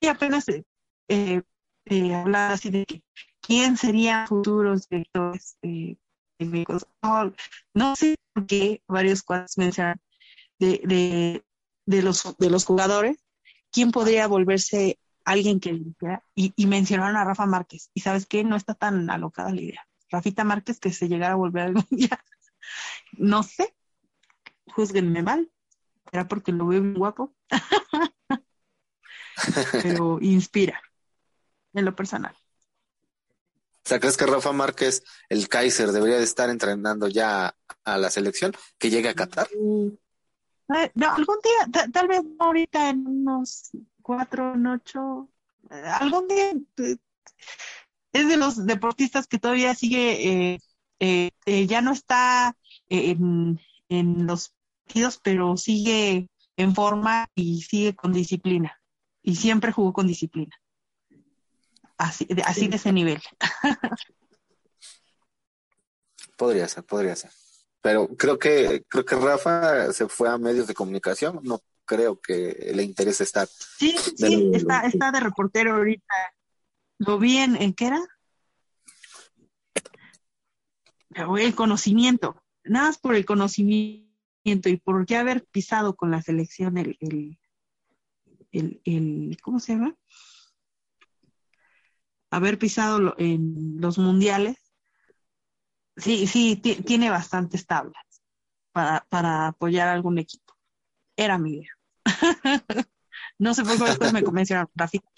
Y 0.00 0.06
apenas 0.06 0.48
eh, 0.48 0.64
eh, 1.08 2.14
hablaba 2.14 2.54
así 2.54 2.70
de 2.70 2.84
que 2.86 3.02
quién 3.46 3.76
serían 3.76 4.26
futuros 4.26 4.88
directores 4.88 5.56
eh, 5.62 5.96
no, 7.02 7.32
no, 7.72 7.96
sé 7.96 8.16
por 8.32 8.46
qué 8.46 8.82
varios 8.86 9.22
cuadros 9.22 9.56
mencionan 9.56 10.00
de, 10.58 10.80
de, 10.84 11.44
de, 11.86 12.02
los, 12.02 12.36
de 12.38 12.50
los 12.50 12.64
jugadores, 12.64 13.16
quién 13.70 13.90
podría 13.90 14.26
volverse 14.26 14.98
alguien 15.24 15.60
que 15.60 15.72
limpiara. 15.72 16.22
Y, 16.34 16.66
mencionaron 16.66 17.16
a 17.16 17.24
Rafa 17.24 17.46
Márquez. 17.46 17.90
Y 17.94 18.00
sabes 18.00 18.26
qué, 18.26 18.44
no 18.44 18.56
está 18.56 18.74
tan 18.74 19.08
alocada 19.10 19.50
la 19.50 19.60
idea. 19.60 19.88
Rafita 20.10 20.44
Márquez 20.44 20.78
que 20.78 20.92
se 20.92 21.08
llegara 21.08 21.32
a 21.32 21.36
volver 21.36 21.64
algún 21.64 21.86
día. 21.90 22.22
no 23.12 23.42
sé, 23.42 23.74
juzguenme 24.66 25.22
mal. 25.22 25.50
Era 26.12 26.28
porque 26.28 26.52
lo 26.52 26.66
veo 26.66 26.82
bien 26.82 26.94
guapo. 26.94 27.34
Pero 29.82 30.18
inspira, 30.20 30.80
en 31.72 31.84
lo 31.84 31.96
personal. 31.96 32.36
Sea, 33.86 34.00
¿crees 34.00 34.16
que 34.16 34.26
Rafa 34.26 34.50
Márquez, 34.50 35.04
el 35.28 35.48
Kaiser, 35.48 35.92
debería 35.92 36.16
de 36.16 36.24
estar 36.24 36.50
entrenando 36.50 37.06
ya 37.06 37.54
a 37.84 37.98
la 37.98 38.10
selección? 38.10 38.52
¿Que 38.78 38.90
llegue 38.90 39.10
a 39.10 39.14
Qatar? 39.14 39.46
Eh, 39.52 40.90
no, 40.96 41.12
algún 41.12 41.36
día, 41.44 41.86
tal 41.92 42.08
vez 42.08 42.22
ahorita 42.40 42.90
en 42.90 43.06
unos 43.06 43.70
cuatro, 44.02 44.54
en 44.54 44.66
ocho, 44.66 45.28
eh, 45.70 45.84
algún 46.00 46.26
día 46.26 46.50
eh, 46.78 46.96
es 48.12 48.28
de 48.28 48.36
los 48.36 48.66
deportistas 48.66 49.28
que 49.28 49.38
todavía 49.38 49.72
sigue, 49.76 50.58
ya 51.46 51.80
no 51.80 51.92
está 51.92 52.56
en, 52.88 53.60
en 53.88 54.26
los 54.26 54.52
partidos, 54.84 55.20
pero 55.22 55.56
sigue 55.56 56.28
en 56.56 56.74
forma 56.74 57.28
y 57.36 57.62
sigue 57.62 57.94
con 57.94 58.12
disciplina. 58.12 58.80
Y 59.22 59.36
siempre 59.36 59.70
jugó 59.70 59.92
con 59.92 60.08
disciplina 60.08 60.56
así, 61.98 62.24
de, 62.26 62.42
así 62.42 62.68
de 62.68 62.76
ese 62.76 62.92
nivel. 62.92 63.22
podría 66.36 66.68
ser, 66.68 66.84
podría 66.84 67.16
ser. 67.16 67.30
Pero 67.80 68.08
creo 68.16 68.38
que, 68.38 68.84
creo 68.88 69.04
que 69.04 69.16
Rafa 69.16 69.92
se 69.92 70.08
fue 70.08 70.28
a 70.28 70.38
medios 70.38 70.66
de 70.66 70.74
comunicación, 70.74 71.40
no 71.42 71.60
creo 71.84 72.20
que 72.20 72.72
le 72.74 72.82
interese 72.82 73.24
estar. 73.24 73.46
Sí, 73.48 73.96
sí, 74.16 74.50
está, 74.52 74.80
está 74.86 75.12
de 75.12 75.20
reportero 75.20 75.74
ahorita. 75.74 76.14
Lo 76.98 77.18
vi 77.18 77.38
en, 77.38 77.56
¿en 77.56 77.72
qué 77.74 77.86
era? 77.86 78.00
El 81.38 81.54
conocimiento, 81.54 82.42
nada 82.64 82.88
más 82.88 82.98
por 82.98 83.14
el 83.14 83.24
conocimiento 83.24 84.68
y 84.68 84.76
por 84.76 85.06
ya 85.06 85.20
haber 85.20 85.46
pisado 85.46 85.96
con 85.96 86.10
la 86.10 86.20
selección 86.20 86.76
el, 86.76 86.98
el, 87.00 87.38
el, 88.52 88.82
el 88.84 89.38
¿cómo 89.40 89.58
se 89.58 89.72
llama? 89.74 89.96
Haber 92.36 92.58
pisado 92.58 93.14
en 93.18 93.80
los 93.80 93.98
mundiales, 93.98 94.56
sí, 95.96 96.26
sí, 96.26 96.56
tiene 96.56 97.10
bastantes 97.10 97.66
tablas 97.66 98.04
para, 98.72 99.06
para 99.08 99.48
apoyar 99.48 99.88
a 99.88 99.94
algún 99.94 100.18
equipo. 100.18 100.54
Era 101.16 101.38
mi 101.38 101.54
idea. 101.54 101.70
no 103.38 103.54
sé 103.54 103.64
por 103.64 103.78
qué 103.78 103.84
después 103.84 104.12
me 104.12 104.22
convencieron, 104.22 104.68
Rafita. 104.74 105.08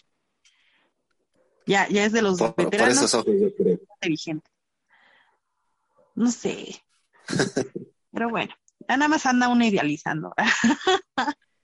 Ya, 1.66 1.88
ya 1.88 2.04
es 2.04 2.12
de 2.12 2.22
los 2.22 2.38
veteranos. 2.38 2.98
Por 2.98 3.04
eso, 3.04 3.24
creo. 3.24 3.78
Vigente. 4.00 4.50
No 6.14 6.30
sé. 6.30 6.82
Pero 8.12 8.30
bueno, 8.30 8.54
nada 8.88 9.08
más 9.08 9.26
anda 9.26 9.48
uno 9.48 9.64
idealizando. 9.64 10.32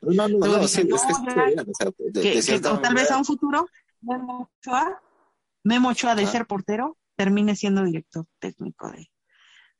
no, 0.01 0.29
no, 0.29 0.39
no, 0.39 0.69
sí, 0.69 0.87
es 0.93 2.47
que, 2.47 2.61
tal 2.61 2.95
vez 2.95 3.11
a 3.11 3.17
un 3.17 3.25
futuro, 3.25 3.67
Memo 5.65 5.89
Ochoa 5.89 6.15
de 6.15 6.27
ser 6.27 6.47
portero 6.47 6.99
termine 7.17 7.57
siendo 7.57 7.83
director 7.83 8.27
técnico 8.39 8.93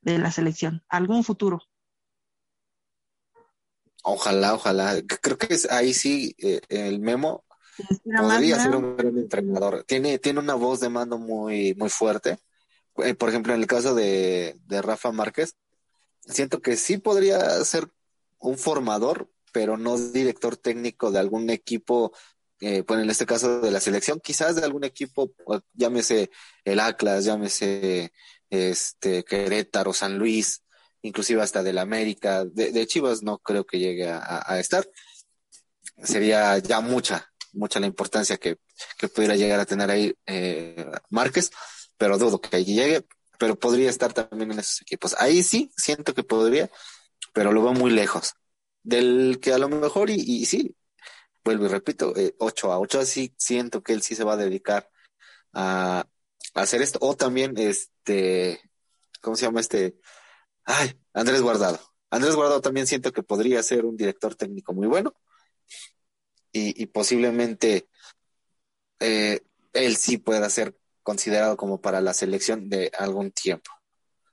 de, 0.01 0.17
la 0.17 0.31
selección. 0.31 0.83
¿Algún 0.89 1.23
futuro? 1.23 1.61
Ojalá, 4.03 4.55
ojalá. 4.55 4.95
Creo 5.21 5.37
que 5.37 5.55
ahí 5.69 5.93
sí 5.93 6.35
eh, 6.39 6.61
el 6.69 6.99
Memo 6.99 7.45
podría 8.03 8.59
ser 8.59 8.75
un 8.75 8.97
gran 8.97 9.17
entrenador. 9.17 9.83
Tiene, 9.83 10.17
tiene 10.19 10.39
una 10.39 10.55
voz 10.55 10.79
de 10.79 10.89
mando 10.89 11.17
muy, 11.17 11.75
muy 11.75 11.89
fuerte. 11.89 12.39
Eh, 12.97 13.13
por 13.13 13.29
ejemplo, 13.29 13.53
en 13.53 13.61
el 13.61 13.67
caso 13.67 13.93
de, 13.93 14.57
de 14.65 14.81
Rafa 14.81 15.11
Márquez, 15.11 15.55
siento 16.21 16.61
que 16.61 16.77
sí 16.77 16.97
podría 16.97 17.63
ser 17.63 17.91
un 18.39 18.57
formador, 18.57 19.29
pero 19.51 19.77
no 19.77 19.97
director 19.97 20.57
técnico 20.57 21.11
de 21.11 21.19
algún 21.19 21.49
equipo 21.49 22.11
eh, 22.67 22.81
pues 22.81 22.99
en 22.99 23.07
este 23.11 23.27
caso 23.27 23.61
de 23.61 23.69
la 23.69 23.79
selección, 23.79 24.19
quizás 24.19 24.55
de 24.55 24.63
algún 24.63 24.83
equipo, 24.83 25.31
llámese 25.73 26.31
el 26.63 26.79
Atlas, 26.79 27.23
llámese 27.23 28.11
este 28.49 29.23
Querétaro, 29.23 29.93
San 29.93 30.17
Luis, 30.17 30.63
inclusive 31.03 31.43
hasta 31.43 31.61
del 31.61 31.77
América, 31.77 32.43
de, 32.43 32.87
Chivas 32.87 33.21
no 33.21 33.37
creo 33.37 33.67
que 33.67 33.77
llegue 33.77 34.09
a, 34.09 34.59
estar. 34.59 34.89
Sería 36.01 36.57
ya 36.57 36.81
mucha, 36.81 37.31
mucha 37.53 37.79
la 37.79 37.85
importancia 37.85 38.37
que, 38.37 38.57
que 38.97 39.09
pudiera 39.09 39.35
llegar 39.35 39.59
a 39.59 39.67
tener 39.67 39.91
ahí 39.91 40.15
eh, 40.25 40.89
Márquez, 41.11 41.51
pero 41.97 42.17
dudo 42.17 42.41
que 42.41 42.57
allí 42.57 42.73
llegue, 42.73 43.05
pero 43.37 43.59
podría 43.59 43.91
estar 43.91 44.11
también 44.11 44.53
en 44.53 44.57
esos 44.59 44.81
equipos. 44.81 45.15
Ahí 45.19 45.43
sí, 45.43 45.71
siento 45.77 46.15
que 46.15 46.23
podría, 46.23 46.71
pero 47.31 47.51
lo 47.51 47.61
veo 47.61 47.73
muy 47.73 47.91
lejos. 47.91 48.33
Del 48.81 49.39
que 49.39 49.53
a 49.53 49.59
lo 49.59 49.69
mejor, 49.69 50.09
y 50.09 50.45
sí, 50.47 50.75
vuelvo 51.45 51.65
y 51.65 51.69
repito, 51.69 52.13
eh, 52.17 52.35
8 52.39 52.73
a 52.73 52.79
8, 52.79 53.05
sí 53.05 53.33
siento 53.37 53.83
que 53.83 53.93
él 53.93 54.01
sí 54.01 54.15
se 54.15 54.23
va 54.23 54.33
a 54.33 54.37
dedicar 54.37 54.89
a, 55.53 56.05
hacer 56.55 56.81
esto. 56.81 56.99
O 57.01 57.15
también, 57.15 57.53
este, 57.57 58.59
¿cómo 59.21 59.35
se 59.35 59.45
llama 59.45 59.61
este? 59.61 59.97
Ay, 60.65 60.99
Andrés 61.13 61.41
Guardado. 61.41 61.79
Andrés 62.09 62.35
Guardado 62.35 62.61
también 62.61 62.87
siento 62.87 63.13
que 63.13 63.23
podría 63.23 63.61
ser 63.61 63.85
un 63.85 63.95
director 63.95 64.35
técnico 64.35 64.73
muy 64.73 64.87
bueno. 64.87 65.13
Y, 66.51 66.85
posiblemente 66.85 67.89
eh, 69.01 69.41
él 69.73 69.97
sí 69.97 70.17
pueda 70.17 70.49
ser 70.49 70.77
considerado 71.03 71.57
como 71.57 71.81
para 71.81 71.99
la 71.99 72.13
selección 72.13 72.69
de 72.69 72.89
algún 72.97 73.31
tiempo. 73.31 73.71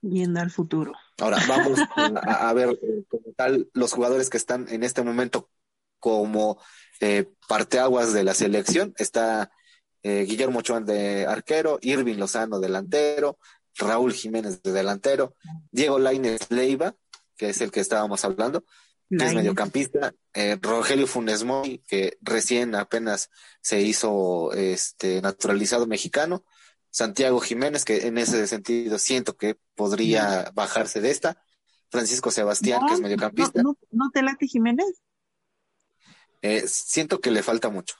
Viendo 0.01 0.39
al 0.39 0.49
futuro. 0.49 0.93
Ahora, 1.19 1.37
vamos 1.49 1.79
a, 1.97 2.53
ver 2.53 2.79
eh, 2.81 3.03
como 3.09 3.33
tal 3.35 3.69
los 3.73 3.91
jugadores 3.91 4.29
que 4.29 4.37
están 4.37 4.69
en 4.69 4.83
este 4.83 5.01
momento 5.01 5.49
como 6.03 6.59
eh, 6.99 7.31
parteaguas 7.47 8.11
de 8.11 8.25
la 8.25 8.33
selección. 8.33 8.93
Está 8.97 9.51
eh, 10.03 10.25
Guillermo 10.27 10.59
Ochoa 10.59 10.81
de 10.81 11.25
arquero, 11.25 11.79
Irving 11.81 12.17
Lozano 12.17 12.59
delantero, 12.59 13.39
Raúl 13.77 14.11
Jiménez 14.11 14.61
de 14.61 14.73
delantero, 14.73 15.33
Diego 15.71 15.99
Lainez 15.99 16.51
Leiva, 16.51 16.93
que 17.37 17.51
es 17.51 17.61
el 17.61 17.71
que 17.71 17.79
estábamos 17.79 18.25
hablando, 18.25 18.65
que 19.09 19.23
es 19.23 19.33
mediocampista, 19.33 20.13
eh, 20.33 20.57
Rogelio 20.61 21.07
Funes 21.07 21.45
Moy, 21.45 21.81
que 21.87 22.17
recién 22.19 22.75
apenas 22.75 23.29
se 23.61 23.81
hizo 23.81 24.51
este 24.51 25.21
naturalizado 25.21 25.87
mexicano, 25.87 26.43
Santiago 26.89 27.39
Jiménez, 27.39 27.85
que 27.85 28.07
en 28.07 28.17
ese 28.17 28.45
sentido 28.45 28.99
siento 28.99 29.37
que 29.37 29.55
podría 29.75 30.51
bajarse 30.53 30.99
de 30.99 31.11
esta, 31.11 31.41
Francisco 31.89 32.29
Sebastián, 32.29 32.81
que 32.87 32.95
es 32.95 32.99
mediocampista. 32.99 33.63
¿No, 33.63 33.77
no, 33.91 34.09
te 34.11 34.21
late 34.21 34.47
Jiménez? 34.47 35.01
Eh, 36.43 36.67
siento 36.67 37.21
que 37.21 37.31
le 37.31 37.41
falta 37.41 37.69
mucho. 37.69 37.95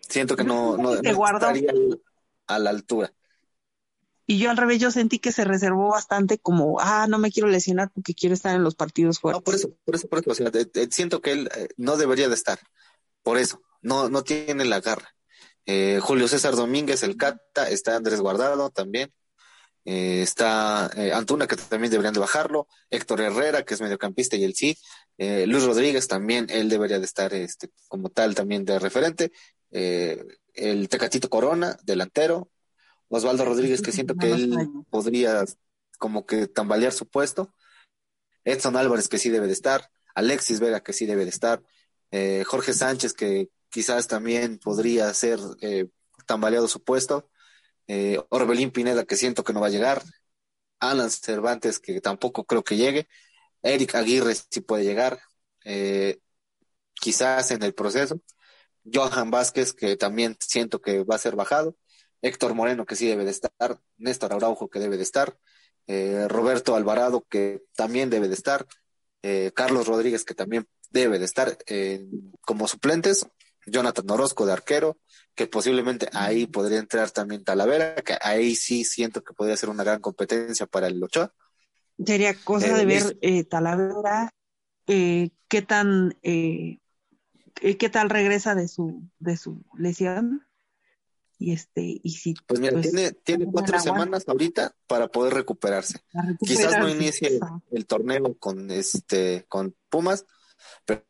Siento 0.00 0.36
que 0.36 0.42
no, 0.42 0.76
no, 0.76 0.94
estaría 0.94 1.72
a 2.48 2.58
la 2.58 2.70
altura. 2.70 3.12
Y 4.26 4.38
yo 4.38 4.50
al 4.50 4.56
revés, 4.56 4.80
yo 4.80 4.90
sentí 4.90 5.20
que 5.20 5.30
se 5.30 5.44
reservó 5.44 5.90
bastante 5.90 6.38
como, 6.38 6.80
ah, 6.80 7.06
no 7.08 7.18
me 7.18 7.30
quiero 7.30 7.48
lesionar 7.48 7.92
porque 7.94 8.14
quiero 8.14 8.34
estar 8.34 8.56
en 8.56 8.64
los 8.64 8.74
partidos 8.74 9.20
fuertes. 9.20 9.40
No, 9.40 9.44
por 9.44 9.54
eso, 9.54 9.78
por 9.84 9.94
eso, 9.94 10.08
por 10.08 10.18
eso. 10.18 10.30
O 10.30 10.34
sea, 10.34 10.50
siento 10.90 11.22
que 11.22 11.32
él 11.32 11.48
eh, 11.56 11.68
no 11.76 11.96
debería 11.96 12.28
de 12.28 12.34
estar. 12.34 12.58
Por 13.22 13.38
eso, 13.38 13.62
no, 13.80 14.08
no 14.08 14.24
tiene 14.24 14.64
la 14.64 14.80
garra. 14.80 15.14
Eh, 15.66 16.00
Julio 16.02 16.26
César 16.26 16.56
Domínguez, 16.56 17.04
el 17.04 17.16
Cata, 17.16 17.70
está 17.70 17.94
Andrés 17.94 18.20
Guardado 18.20 18.70
también. 18.70 19.12
Eh, 19.86 20.20
está 20.20 20.90
Antuna, 21.16 21.46
que 21.46 21.56
también 21.56 21.90
deberían 21.90 22.12
de 22.12 22.20
bajarlo. 22.20 22.68
Héctor 22.90 23.22
Herrera, 23.22 23.64
que 23.64 23.74
es 23.74 23.80
mediocampista 23.80 24.36
y 24.36 24.44
el 24.44 24.54
sí. 24.54 24.76
Luis 25.16 25.64
Rodríguez 25.64 26.08
también, 26.08 26.46
él 26.50 26.68
debería 26.68 26.98
de 26.98 27.06
estar 27.06 27.32
este, 27.32 27.70
como 27.88 28.10
tal 28.10 28.34
también 28.34 28.64
de 28.66 28.78
referente. 28.78 29.32
el 29.70 30.88
Tecatito 30.88 31.30
Corona, 31.30 31.78
delantero. 31.84 32.50
Osvaldo 33.08 33.44
Rodríguez, 33.44 33.80
que 33.82 33.92
siento 33.92 34.16
que 34.16 34.32
él 34.32 34.54
podría 34.90 35.44
como 35.98 36.26
que 36.26 36.46
tambalear 36.46 36.92
su 36.92 37.06
puesto. 37.06 37.54
Edson 38.44 38.76
Álvarez, 38.76 39.08
que 39.08 39.18
sí 39.18 39.30
debe 39.30 39.46
de 39.46 39.52
estar. 39.52 39.90
Alexis 40.14 40.60
Vega, 40.60 40.82
que 40.82 40.92
sí 40.92 41.06
debe 41.06 41.24
de 41.24 41.30
estar. 41.30 41.62
Eh, 42.10 42.44
Jorge 42.46 42.72
Sánchez, 42.72 43.12
que 43.12 43.50
quizás 43.68 44.06
también 44.06 44.58
podría 44.58 45.12
ser 45.12 45.38
eh, 45.60 45.88
tambaleado 46.26 46.68
su 46.68 46.82
puesto. 46.82 47.28
Eh, 47.88 48.20
Orbelín 48.30 48.70
Pineda, 48.70 49.04
que 49.04 49.16
siento 49.16 49.44
que 49.44 49.52
no 49.52 49.60
va 49.60 49.68
a 49.68 49.70
llegar. 49.70 50.02
Alan 50.80 51.10
Cervantes, 51.10 51.78
que 51.80 52.00
tampoco 52.00 52.44
creo 52.44 52.64
que 52.64 52.76
llegue. 52.76 53.08
Eric 53.62 53.94
Aguirre 53.94 54.34
sí 54.34 54.60
puede 54.60 54.84
llegar. 54.84 55.20
quizás 56.94 57.50
en 57.50 57.62
el 57.62 57.74
proceso. 57.74 58.20
Johan 58.92 59.30
Vázquez, 59.30 59.72
que 59.72 59.96
también 59.96 60.36
siento 60.40 60.80
que 60.80 61.04
va 61.04 61.16
a 61.16 61.18
ser 61.18 61.36
bajado. 61.36 61.76
Héctor 62.22 62.54
Moreno, 62.54 62.86
que 62.86 62.96
sí 62.96 63.06
debe 63.06 63.24
de 63.24 63.30
estar, 63.30 63.80
Néstor 63.98 64.32
Araujo, 64.32 64.68
que 64.68 64.78
debe 64.78 64.96
de 64.96 65.02
estar, 65.02 65.36
eh, 65.86 66.26
Roberto 66.28 66.74
Alvarado, 66.74 67.26
que 67.28 67.62
también 67.76 68.10
debe 68.10 68.28
de 68.28 68.34
estar, 68.34 68.66
eh, 69.22 69.52
Carlos 69.54 69.86
Rodríguez, 69.86 70.24
que 70.24 70.34
también 70.34 70.66
debe 70.90 71.18
de 71.18 71.24
estar 71.24 71.58
eh, 71.66 72.06
como 72.40 72.68
suplentes, 72.68 73.26
Jonathan 73.66 74.10
Orozco 74.10 74.46
de 74.46 74.52
arquero, 74.52 74.98
que 75.34 75.46
posiblemente 75.46 76.08
ahí 76.12 76.46
podría 76.46 76.78
entrar 76.78 77.10
también 77.10 77.44
Talavera, 77.44 77.96
que 77.96 78.16
ahí 78.20 78.54
sí 78.54 78.84
siento 78.84 79.22
que 79.22 79.34
podría 79.34 79.56
ser 79.56 79.68
una 79.68 79.84
gran 79.84 80.00
competencia 80.00 80.66
para 80.66 80.86
el 80.86 81.02
Ochoa. 81.02 81.32
Sería 82.04 82.34
cosa 82.34 82.76
de 82.76 82.86
ver 82.86 83.18
Talavera, 83.48 84.30
qué 84.86 85.62
tan, 85.66 86.16
qué 86.22 87.90
tal 87.90 88.10
regresa 88.10 88.54
de 88.54 88.68
su, 88.68 89.02
de 89.18 89.36
su 89.36 89.64
lesión 89.76 90.46
y 91.38 91.52
este 91.52 92.00
y 92.02 92.10
si 92.10 92.34
pues 92.46 92.60
mira 92.60 92.72
pues, 92.72 92.90
tiene 92.90 93.12
tiene 93.12 93.46
cuatro 93.46 93.78
semanas 93.78 94.24
ahorita 94.26 94.74
para 94.86 95.08
poder 95.08 95.34
recuperarse. 95.34 96.00
quizás 96.40 96.78
no 96.78 96.88
inicie 96.88 97.38
el, 97.70 97.86
torneo 97.86 98.34
con 98.38 98.70
este 98.70 99.44
con 99.48 99.74
Pumas 99.90 100.24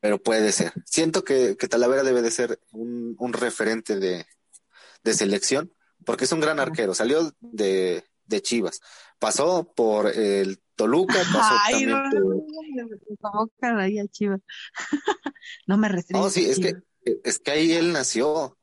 pero, 0.00 0.22
puede 0.22 0.52
ser. 0.52 0.72
Siento 0.84 1.24
que, 1.24 1.56
que, 1.56 1.68
Talavera 1.68 2.02
debe 2.02 2.22
de 2.22 2.30
ser 2.30 2.60
un, 2.72 3.14
un 3.18 3.32
referente 3.32 3.98
de, 3.98 4.26
de, 5.04 5.14
selección 5.14 5.72
porque 6.04 6.24
es 6.24 6.32
un 6.32 6.40
gran 6.40 6.60
arquero. 6.60 6.94
Salió 6.94 7.32
de, 7.40 8.04
de 8.24 8.42
Chivas. 8.42 8.80
Pasó 9.18 9.72
por 9.74 10.08
el 10.08 10.60
Toluca 10.74 11.18
pasó 11.32 11.56
Ay, 11.64 11.86
también 11.86 11.90
no, 11.90 12.10
por... 13.60 14.10
Chivas. 14.10 14.40
No 15.66 15.78
me 15.78 15.88
restringo 15.88 16.24
no 16.24 16.30
sí 16.30 16.48
es 16.48 16.58
que 16.58 16.74
es 17.24 17.38
que 17.38 17.50
ahí 17.52 17.72
él 17.72 17.92
nació. 17.92 18.58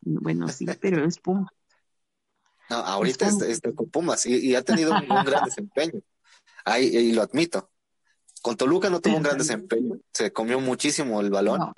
Bueno, 0.00 0.48
sí, 0.48 0.66
pero 0.80 1.04
es 1.04 1.18
Puma. 1.18 1.52
No, 2.70 2.76
ahorita 2.76 3.28
está, 3.28 3.72
con 3.72 3.90
Pumas 3.90 4.24
y, 4.26 4.54
ha 4.54 4.62
tenido 4.62 4.92
un, 4.92 5.06
gran 5.24 5.44
desempeño. 5.44 6.00
Ahí, 6.64 6.86
y 6.86 7.12
lo 7.12 7.22
admito. 7.22 7.70
Con 8.42 8.56
Toluca 8.56 8.88
no 8.88 9.00
tuvo 9.00 9.16
un 9.16 9.22
gran 9.22 9.38
desempeño, 9.38 9.96
se 10.12 10.32
comió 10.32 10.60
muchísimo 10.60 11.20
el 11.20 11.30
balón, 11.30 11.74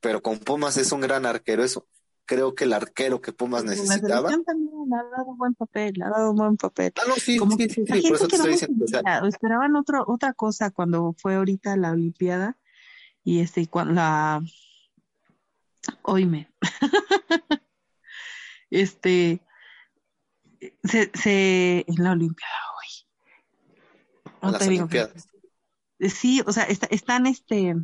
pero 0.00 0.22
con 0.22 0.38
Pumas 0.38 0.76
es 0.76 0.92
un 0.92 1.00
gran 1.00 1.24
arquero. 1.24 1.64
Eso 1.64 1.86
creo 2.26 2.54
que 2.54 2.64
el 2.64 2.72
arquero 2.72 3.20
que 3.20 3.32
Pumas 3.32 3.64
necesitaba. 3.64 4.30
La 4.30 4.42
también 4.42 4.92
ha 4.92 5.02
dado 5.16 5.34
buen 5.36 5.54
papel, 5.54 6.02
ha 6.02 6.10
dado 6.10 6.34
buen 6.34 6.56
papel. 6.56 6.92
Ah, 6.96 7.04
no, 7.08 7.14
sí, 7.14 7.38
sí, 7.38 7.68
sí, 7.70 7.84
por 7.84 8.16
eso 8.16 8.28
te 8.28 8.36
estoy 8.36 8.52
diciendo. 8.52 8.84
esperaban 9.26 9.76
otro, 9.76 10.04
otra 10.06 10.32
cosa 10.32 10.70
cuando 10.70 11.14
fue 11.16 11.36
ahorita 11.36 11.76
la 11.76 11.92
Olimpiada 11.92 12.58
y 13.22 13.40
este, 13.40 13.66
cuando 13.66 13.94
la 13.94 14.42
oíme, 16.02 16.50
este, 18.70 19.40
se, 20.82 21.10
se, 21.14 21.84
en 21.86 22.04
la 22.04 22.12
Olimpiada 22.12 22.54
hoy. 22.78 24.30
No 24.42 24.50
las 24.50 24.66
Olimpiadas. 24.66 25.33
Sí, 26.10 26.42
o 26.46 26.52
sea, 26.52 26.64
están 26.64 27.26
este, 27.26 27.74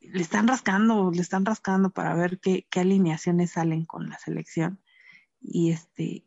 le 0.00 0.22
están 0.22 0.48
rascando, 0.48 1.10
le 1.10 1.22
están 1.22 1.44
rascando 1.44 1.90
para 1.90 2.14
ver 2.14 2.38
qué, 2.40 2.66
qué 2.70 2.80
alineaciones 2.80 3.52
salen 3.52 3.84
con 3.84 4.08
la 4.08 4.18
selección. 4.18 4.82
Y 5.40 5.72
este, 5.72 6.24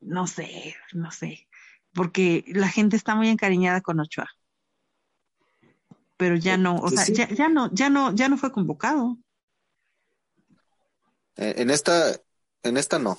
no 0.00 0.26
sé, 0.26 0.76
no 0.92 1.10
sé, 1.10 1.48
porque 1.92 2.44
la 2.48 2.68
gente 2.68 2.96
está 2.96 3.14
muy 3.14 3.28
encariñada 3.28 3.80
con 3.80 4.00
Ochoa 4.00 4.28
pero 6.20 6.36
ya 6.36 6.58
no, 6.58 6.76
o 6.76 6.90
sea, 6.90 7.06
ya, 7.06 7.30
ya, 7.30 7.48
no, 7.48 7.72
ya 7.72 7.88
no, 7.88 8.14
ya 8.14 8.28
no 8.28 8.36
fue 8.36 8.52
convocado. 8.52 9.16
Eh, 11.36 11.54
en 11.56 11.70
esta, 11.70 12.14
en 12.62 12.76
esta 12.76 12.98
no. 12.98 13.18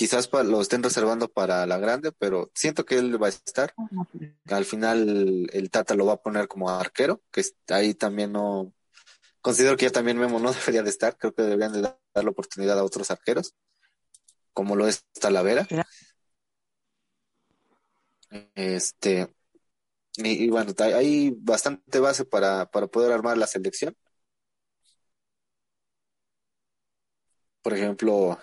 Quizás 0.00 0.30
lo 0.32 0.62
estén 0.62 0.82
reservando 0.82 1.28
para 1.28 1.66
la 1.66 1.76
grande, 1.76 2.10
pero 2.10 2.50
siento 2.54 2.86
que 2.86 2.96
él 2.96 3.22
va 3.22 3.26
a 3.26 3.28
estar. 3.28 3.74
Ah, 3.76 4.56
Al 4.56 4.64
final 4.64 5.46
el 5.52 5.70
Tata 5.70 5.94
lo 5.94 6.06
va 6.06 6.14
a 6.14 6.22
poner 6.22 6.48
como 6.48 6.70
arquero, 6.70 7.20
que 7.30 7.44
ahí 7.68 7.92
también 7.92 8.32
no. 8.32 8.72
Considero 9.42 9.76
que 9.76 9.84
ya 9.84 9.92
también 9.92 10.16
Memo 10.16 10.38
no 10.38 10.52
debería 10.54 10.82
de 10.82 10.88
estar. 10.88 11.18
Creo 11.18 11.34
que 11.34 11.42
deberían 11.42 11.74
de 11.74 11.82
dar 11.82 11.98
la 12.14 12.30
oportunidad 12.30 12.78
a 12.78 12.84
otros 12.84 13.10
arqueros, 13.10 13.54
como 14.54 14.74
lo 14.74 14.88
es 14.88 15.04
Talavera. 15.20 15.68
Este, 18.54 19.28
y, 20.16 20.48
bueno, 20.48 20.72
hay 20.78 21.30
bastante 21.36 22.00
base 22.00 22.24
para, 22.24 22.70
para 22.70 22.86
poder 22.86 23.12
armar 23.12 23.36
la 23.36 23.46
selección. 23.46 23.94
Por 27.60 27.74
ejemplo, 27.74 28.38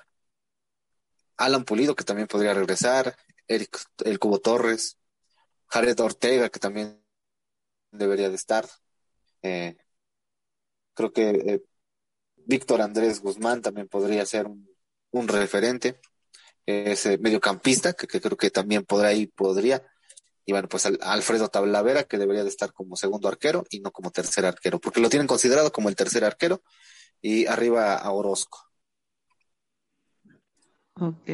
Alan 1.38 1.64
Pulido, 1.64 1.96
que 1.96 2.04
también 2.04 2.28
podría 2.28 2.54
regresar, 2.54 3.16
Eric, 3.48 3.80
el 4.04 4.20
Cubo 4.20 4.40
Torres, 4.40 4.98
Jared 5.68 6.00
Ortega, 6.00 6.50
que 6.50 6.60
también 6.60 7.04
debería 7.92 8.30
de 8.30 8.36
estar. 8.36 8.68
Eh, 9.42 9.78
creo 10.94 11.14
que 11.14 11.30
eh, 11.30 11.64
Víctor 12.36 12.82
Andrés 12.82 13.22
Guzmán 13.22 13.62
también 13.62 13.88
podría 13.88 14.26
ser 14.26 14.48
un, 14.48 15.28
referente. 15.28 16.00
Ese 16.66 17.18
mediocampista, 17.18 17.94
que, 17.94 18.08
que, 18.08 18.20
creo 18.20 18.38
que 18.38 18.52
también 18.52 18.84
podrá 18.84 19.14
y 19.14 19.28
podría. 19.28 19.86
Y 20.46 20.52
bueno, 20.52 20.68
pues 20.68 20.86
Alfredo 21.02 21.50
Tablavera, 21.50 22.04
que 22.04 22.18
debería 22.18 22.44
de 22.44 22.50
estar 22.50 22.74
como 22.74 22.96
segundo 22.96 23.28
arquero 23.28 23.66
y 23.70 23.80
no 23.80 23.92
como 23.92 24.12
tercer 24.12 24.46
arquero, 24.46 24.80
porque 24.80 25.02
lo 25.02 25.10
tienen 25.10 25.28
considerado 25.28 25.72
como 25.72 25.90
el 25.90 25.96
tercer 25.96 26.24
arquero 26.24 26.62
y 27.22 27.46
arriba 27.48 27.96
a 27.96 28.12
Orozco. 28.12 28.67
Ok. 31.00 31.30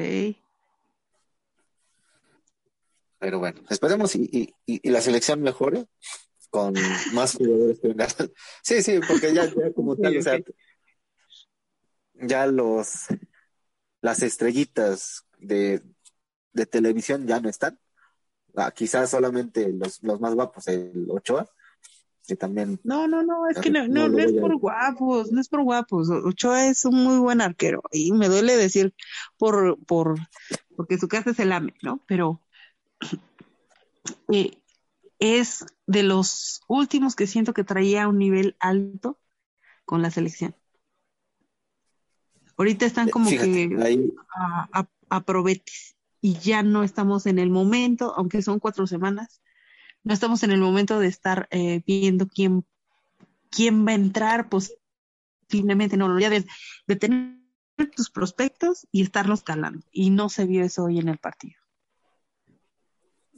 Pero 3.19 3.39
bueno, 3.39 3.61
esperemos 3.69 4.15
y, 4.15 4.53
y, 4.65 4.89
la 4.89 4.99
selección 4.99 5.41
mejore 5.41 5.85
con 6.49 6.73
más 7.13 7.35
jugadores 7.35 7.79
que 7.79 7.87
vengan. 7.87 8.09
Sí, 8.61 8.81
sí, 8.81 8.99
porque 9.07 9.33
ya, 9.33 9.45
ya 9.45 9.71
como 9.73 9.95
tal, 9.95 10.17
o 10.17 10.21
sea, 10.21 10.39
ya 12.15 12.45
los 12.47 13.07
las 14.01 14.21
estrellitas 14.21 15.25
de, 15.37 15.81
de 16.51 16.65
televisión 16.65 17.25
ya 17.25 17.39
no 17.39 17.47
están 17.47 17.79
ah, 18.57 18.71
quizás 18.71 19.09
solamente 19.09 19.71
los, 19.71 20.03
los 20.03 20.19
más 20.19 20.35
guapos, 20.35 20.67
el 20.67 21.07
Ochoa, 21.09 21.49
que 22.27 22.35
también... 22.35 22.79
No, 22.83 23.07
no, 23.07 23.23
no, 23.23 23.47
es 23.49 23.59
que 23.59 23.69
no, 23.69 23.87
no, 23.87 24.07
no, 24.07 24.17
es 24.19 24.31
por 24.33 24.55
guapos, 24.57 25.31
no 25.31 25.41
es 25.41 25.49
por 25.49 25.63
guapos. 25.63 26.09
Ochoa 26.09 26.67
es 26.67 26.85
un 26.85 27.03
muy 27.03 27.17
buen 27.17 27.41
arquero 27.41 27.83
y 27.91 28.11
me 28.13 28.29
duele 28.29 28.55
decir 28.55 28.93
por, 29.37 29.77
por, 29.85 30.17
porque 30.75 30.97
su 30.97 31.07
casa 31.07 31.31
es 31.31 31.39
el 31.39 31.51
AME, 31.51 31.73
¿no? 31.81 32.01
Pero 32.07 32.41
eh, 34.31 34.57
es 35.19 35.65
de 35.85 36.03
los 36.03 36.61
últimos 36.67 37.15
que 37.15 37.27
siento 37.27 37.53
que 37.53 37.63
traía 37.63 38.07
un 38.07 38.17
nivel 38.17 38.55
alto 38.59 39.19
con 39.85 40.01
la 40.01 40.11
selección. 40.11 40.55
Ahorita 42.57 42.85
están 42.85 43.09
como 43.09 43.29
que 43.29 44.13
a, 44.35 44.87
a, 45.09 45.25
probetes 45.25 45.95
y 46.21 46.35
ya 46.35 46.61
no 46.63 46.83
estamos 46.83 47.25
en 47.25 47.39
el 47.39 47.49
momento, 47.49 48.13
aunque 48.15 48.41
son 48.41 48.59
cuatro 48.59 48.85
semanas, 48.85 49.41
no 50.03 50.13
estamos 50.13 50.43
en 50.43 50.51
el 50.51 50.59
momento 50.59 50.99
de 50.99 51.07
estar 51.07 51.47
eh, 51.51 51.81
viendo 51.85 52.27
quién, 52.27 52.65
quién 53.49 53.85
va 53.87 53.91
a 53.91 53.95
entrar 53.95 54.49
posiblemente, 54.49 55.97
no, 55.97 56.19
ya 56.19 56.29
de, 56.29 56.45
de 56.87 56.95
tener 56.95 57.39
tus 57.95 58.09
prospectos 58.09 58.87
y 58.91 59.01
estarlos 59.01 59.43
calando. 59.43 59.85
Y 59.91 60.09
no 60.09 60.29
se 60.29 60.45
vio 60.45 60.63
eso 60.63 60.85
hoy 60.85 60.99
en 60.99 61.09
el 61.09 61.17
partido. 61.17 61.55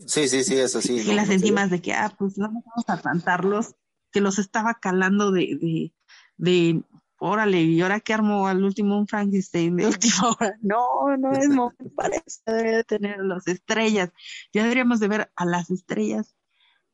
Sí, 0.05 0.27
sí, 0.27 0.43
sí, 0.43 0.55
eso 0.57 0.81
sí. 0.81 0.95
Y 0.99 1.13
las 1.13 1.29
encimas 1.29 1.69
de 1.69 1.81
que, 1.81 1.93
ah, 1.93 2.13
pues 2.17 2.37
vamos 2.37 2.63
a 2.87 3.01
cantarlos, 3.01 3.75
que 4.11 4.21
los 4.21 4.39
estaba 4.39 4.73
calando 4.73 5.31
de, 5.31 5.57
de, 5.59 5.93
de, 6.37 6.83
órale, 7.17 7.61
y 7.61 7.81
ahora 7.81 8.01
que 8.01 8.13
armó 8.13 8.47
al 8.47 8.63
último 8.63 8.97
un 8.97 9.07
Frankenstein 9.07 9.77
de 9.77 9.87
última 9.87 10.15
hora. 10.39 10.57
No, 10.61 11.15
no 11.17 11.31
es 11.31 11.47
momento 11.47 11.89
para 11.95 12.17
eso, 12.17 12.41
debería 12.45 12.77
de 12.77 12.83
tener 12.83 13.19
las 13.19 13.47
estrellas. 13.47 14.11
Ya 14.51 14.63
deberíamos 14.63 14.99
de 14.99 15.07
ver 15.07 15.31
a 15.35 15.45
las 15.45 15.69
estrellas 15.69 16.35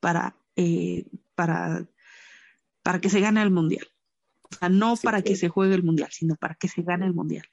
para, 0.01 0.35
eh, 0.57 1.05
para, 1.35 1.87
para 2.83 2.99
que 2.99 3.09
se 3.09 3.21
gane 3.21 3.41
el 3.41 3.51
mundial. 3.51 3.87
O 4.43 4.53
sea, 4.53 4.67
no 4.67 4.97
para 4.97 5.21
que 5.21 5.37
se 5.37 5.47
juegue 5.47 5.75
el 5.75 5.83
mundial, 5.83 6.09
sino 6.11 6.35
para 6.35 6.55
que 6.55 6.67
se 6.67 6.81
gane 6.81 7.05
el 7.05 7.13
mundial. 7.13 7.45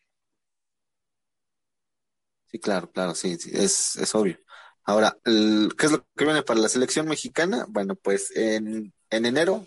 Sí, 2.47 2.59
claro, 2.59 2.91
claro, 2.91 3.15
sí, 3.15 3.37
sí 3.37 3.51
es, 3.53 3.95
es 3.97 4.15
obvio. 4.17 4.39
Ahora, 4.83 5.17
¿qué 5.23 5.87
es 5.87 5.93
lo 5.93 6.07
que 6.17 6.25
viene 6.25 6.43
para 6.43 6.61
la 6.61 6.69
selección 6.69 7.07
mexicana? 7.07 7.67
Bueno, 7.69 7.95
pues 7.95 8.35
en, 8.35 8.95
enero, 9.11 9.67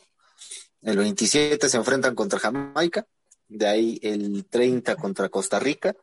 el 0.82 0.98
27 0.98 1.70
se 1.70 1.78
enfrentan 1.78 2.16
contra 2.16 2.40
Jamaica, 2.40 3.06
de 3.48 3.68
ahí 3.68 4.00
el 4.02 4.48
30 4.48 4.96
contra 4.96 5.30
Costa 5.30 5.60
Rica, 5.60 5.96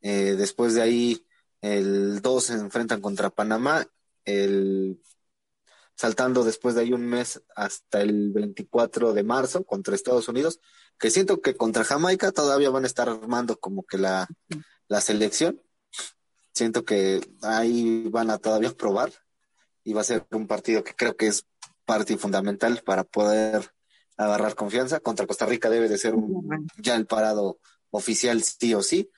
eh, 0.00 0.36
después 0.38 0.74
de 0.74 0.82
ahí 0.82 1.26
el 1.62 2.22
2 2.22 2.44
se 2.44 2.52
enfrentan 2.52 3.00
contra 3.00 3.30
Panamá, 3.30 3.84
el 4.24 5.00
saltando 5.96 6.44
después 6.44 6.74
de 6.74 6.82
ahí 6.82 6.92
un 6.92 7.06
mes 7.06 7.42
hasta 7.54 8.00
el 8.02 8.32
24 8.32 9.12
de 9.12 9.22
marzo 9.22 9.64
contra 9.64 9.94
Estados 9.94 10.28
Unidos, 10.28 10.60
que 10.98 11.10
siento 11.10 11.40
que 11.40 11.56
contra 11.56 11.84
Jamaica 11.84 12.32
todavía 12.32 12.70
van 12.70 12.84
a 12.84 12.88
estar 12.88 13.08
armando 13.08 13.58
como 13.58 13.84
que 13.84 13.98
la, 13.98 14.28
la 14.88 15.00
selección, 15.00 15.60
siento 16.52 16.84
que 16.84 17.20
ahí 17.42 18.08
van 18.08 18.30
a 18.30 18.38
todavía 18.38 18.70
probar 18.70 19.12
y 19.82 19.92
va 19.92 20.00
a 20.00 20.04
ser 20.04 20.26
un 20.30 20.46
partido 20.46 20.82
que 20.82 20.94
creo 20.94 21.16
que 21.16 21.26
es 21.26 21.46
parte 21.84 22.16
fundamental 22.16 22.82
para 22.84 23.04
poder 23.04 23.70
agarrar 24.16 24.54
confianza. 24.54 25.00
Contra 25.00 25.26
Costa 25.26 25.46
Rica 25.46 25.68
debe 25.68 25.88
de 25.88 25.98
ser 25.98 26.14
un, 26.14 26.66
ya 26.78 26.96
el 26.96 27.06
parado 27.06 27.58
oficial 27.90 28.42
sí 28.42 28.74
o 28.74 28.82
sí. 28.82 29.10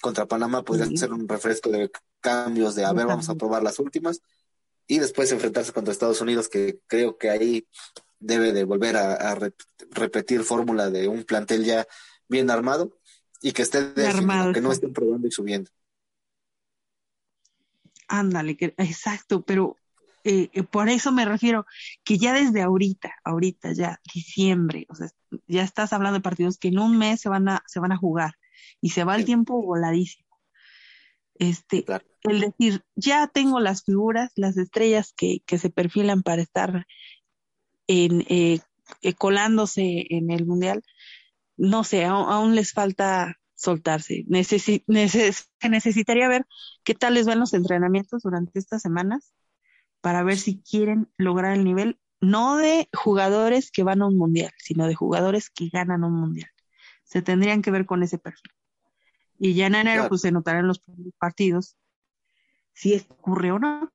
Contra 0.00 0.26
Panamá 0.26 0.62
podría 0.62 0.86
ser 0.96 1.12
un 1.12 1.28
refresco 1.28 1.70
de 1.70 1.90
cambios 2.20 2.74
de, 2.74 2.84
a 2.84 2.92
ver, 2.92 3.06
vamos 3.06 3.28
a 3.28 3.34
probar 3.34 3.62
las 3.62 3.78
últimas. 3.78 4.20
Y 4.86 4.98
después 4.98 5.32
enfrentarse 5.32 5.72
contra 5.72 5.92
Estados 5.92 6.20
Unidos, 6.20 6.48
que 6.48 6.80
creo 6.86 7.16
que 7.16 7.30
ahí 7.30 7.66
debe 8.18 8.52
de 8.52 8.64
volver 8.64 8.96
a, 8.96 9.36
repetir 9.90 10.42
fórmula 10.42 10.90
de 10.90 11.08
un 11.08 11.24
plantel 11.24 11.64
ya 11.64 11.86
bien 12.28 12.50
armado 12.50 12.98
y 13.40 13.52
que 13.52 13.62
esté 13.62 13.78
armado, 14.06 14.52
que 14.52 14.60
no 14.60 14.72
estén 14.72 14.92
probando 14.92 15.28
y 15.28 15.30
subiendo. 15.30 15.70
Ándale, 18.08 18.56
que, 18.56 18.74
exacto, 18.78 19.42
pero 19.42 19.76
eh, 20.24 20.48
eh, 20.54 20.62
por 20.62 20.88
eso 20.88 21.12
me 21.12 21.26
refiero 21.26 21.66
que 22.02 22.16
ya 22.16 22.32
desde 22.32 22.62
ahorita, 22.62 23.14
ahorita 23.24 23.72
ya 23.72 24.00
diciembre, 24.12 24.86
o 24.88 24.94
sea, 24.94 25.08
ya 25.46 25.62
estás 25.62 25.92
hablando 25.92 26.18
de 26.18 26.22
partidos 26.22 26.56
que 26.56 26.68
en 26.68 26.78
un 26.78 26.96
mes 26.96 27.20
se 27.20 27.28
van 27.28 27.48
a, 27.48 27.62
se 27.66 27.80
van 27.80 27.92
a 27.92 27.96
jugar 27.98 28.34
y 28.80 28.90
se 28.90 29.04
va 29.04 29.16
el 29.16 29.26
tiempo 29.26 29.62
voladísimo. 29.62 30.23
Este, 31.36 31.84
el 32.22 32.40
decir, 32.40 32.84
ya 32.94 33.26
tengo 33.26 33.60
las 33.60 33.84
figuras, 33.84 34.30
las 34.36 34.56
estrellas 34.56 35.12
que, 35.16 35.40
que 35.46 35.58
se 35.58 35.70
perfilan 35.70 36.22
para 36.22 36.42
estar 36.42 36.86
en, 37.86 38.24
eh, 38.28 38.60
colándose 39.18 40.06
en 40.10 40.30
el 40.30 40.46
mundial, 40.46 40.82
no 41.56 41.84
sé, 41.84 42.04
aún 42.04 42.54
les 42.54 42.72
falta 42.72 43.38
soltarse. 43.54 44.24
necesitaría 44.26 46.28
ver 46.28 46.46
qué 46.82 46.94
tal 46.94 47.14
les 47.14 47.26
van 47.26 47.40
los 47.40 47.54
entrenamientos 47.54 48.22
durante 48.22 48.58
estas 48.58 48.82
semanas 48.82 49.32
para 50.00 50.22
ver 50.22 50.36
si 50.36 50.60
quieren 50.60 51.08
lograr 51.16 51.56
el 51.56 51.64
nivel, 51.64 51.98
no 52.20 52.56
de 52.56 52.88
jugadores 52.92 53.70
que 53.70 53.82
van 53.82 54.02
a 54.02 54.06
un 54.06 54.18
mundial, 54.18 54.52
sino 54.58 54.86
de 54.86 54.94
jugadores 54.94 55.50
que 55.50 55.68
ganan 55.68 56.04
un 56.04 56.14
mundial. 56.14 56.50
Se 57.04 57.22
tendrían 57.22 57.62
que 57.62 57.70
ver 57.70 57.86
con 57.86 58.02
ese 58.02 58.18
perfil. 58.18 58.53
Y 59.38 59.54
ya 59.54 59.66
en 59.66 59.74
enero, 59.74 60.08
pues 60.08 60.20
se 60.20 60.32
notarán 60.32 60.68
los 60.68 60.82
partidos 61.18 61.76
si 62.72 63.04
ocurre 63.08 63.52
o 63.52 63.58
no. 63.58 63.92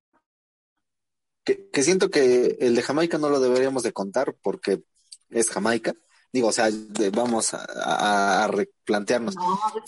Que, 1.43 1.69
que 1.69 1.83
siento 1.83 2.09
que 2.09 2.57
el 2.59 2.75
de 2.75 2.81
Jamaica 2.81 3.17
no 3.17 3.29
lo 3.29 3.39
deberíamos 3.39 3.83
de 3.83 3.93
contar 3.93 4.35
porque 4.41 4.83
es 5.29 5.49
Jamaica 5.49 5.93
Digo, 6.31 6.49
o 6.49 6.51
sea, 6.51 6.69
vamos 7.11 7.55
a, 7.55 8.47
replantearnos. 8.51 9.35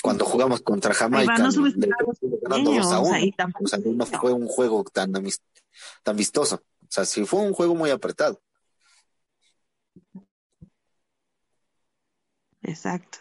Cuando 0.01 0.25
jugamos 0.25 0.61
contra 0.61 0.93
Jamaica, 0.93 1.37
no, 1.37 1.49
o 1.49 1.51
sea, 3.67 3.79
no 3.85 4.05
fue 4.07 4.33
un 4.33 4.47
juego 4.47 4.83
tan, 4.85 5.13
tan 6.03 6.15
vistoso. 6.15 6.63
O 6.81 6.87
sea, 6.89 7.05
sí 7.05 7.25
fue 7.25 7.41
un 7.41 7.53
juego 7.53 7.75
muy 7.75 7.91
apretado. 7.91 8.41
Exacto. 12.63 13.19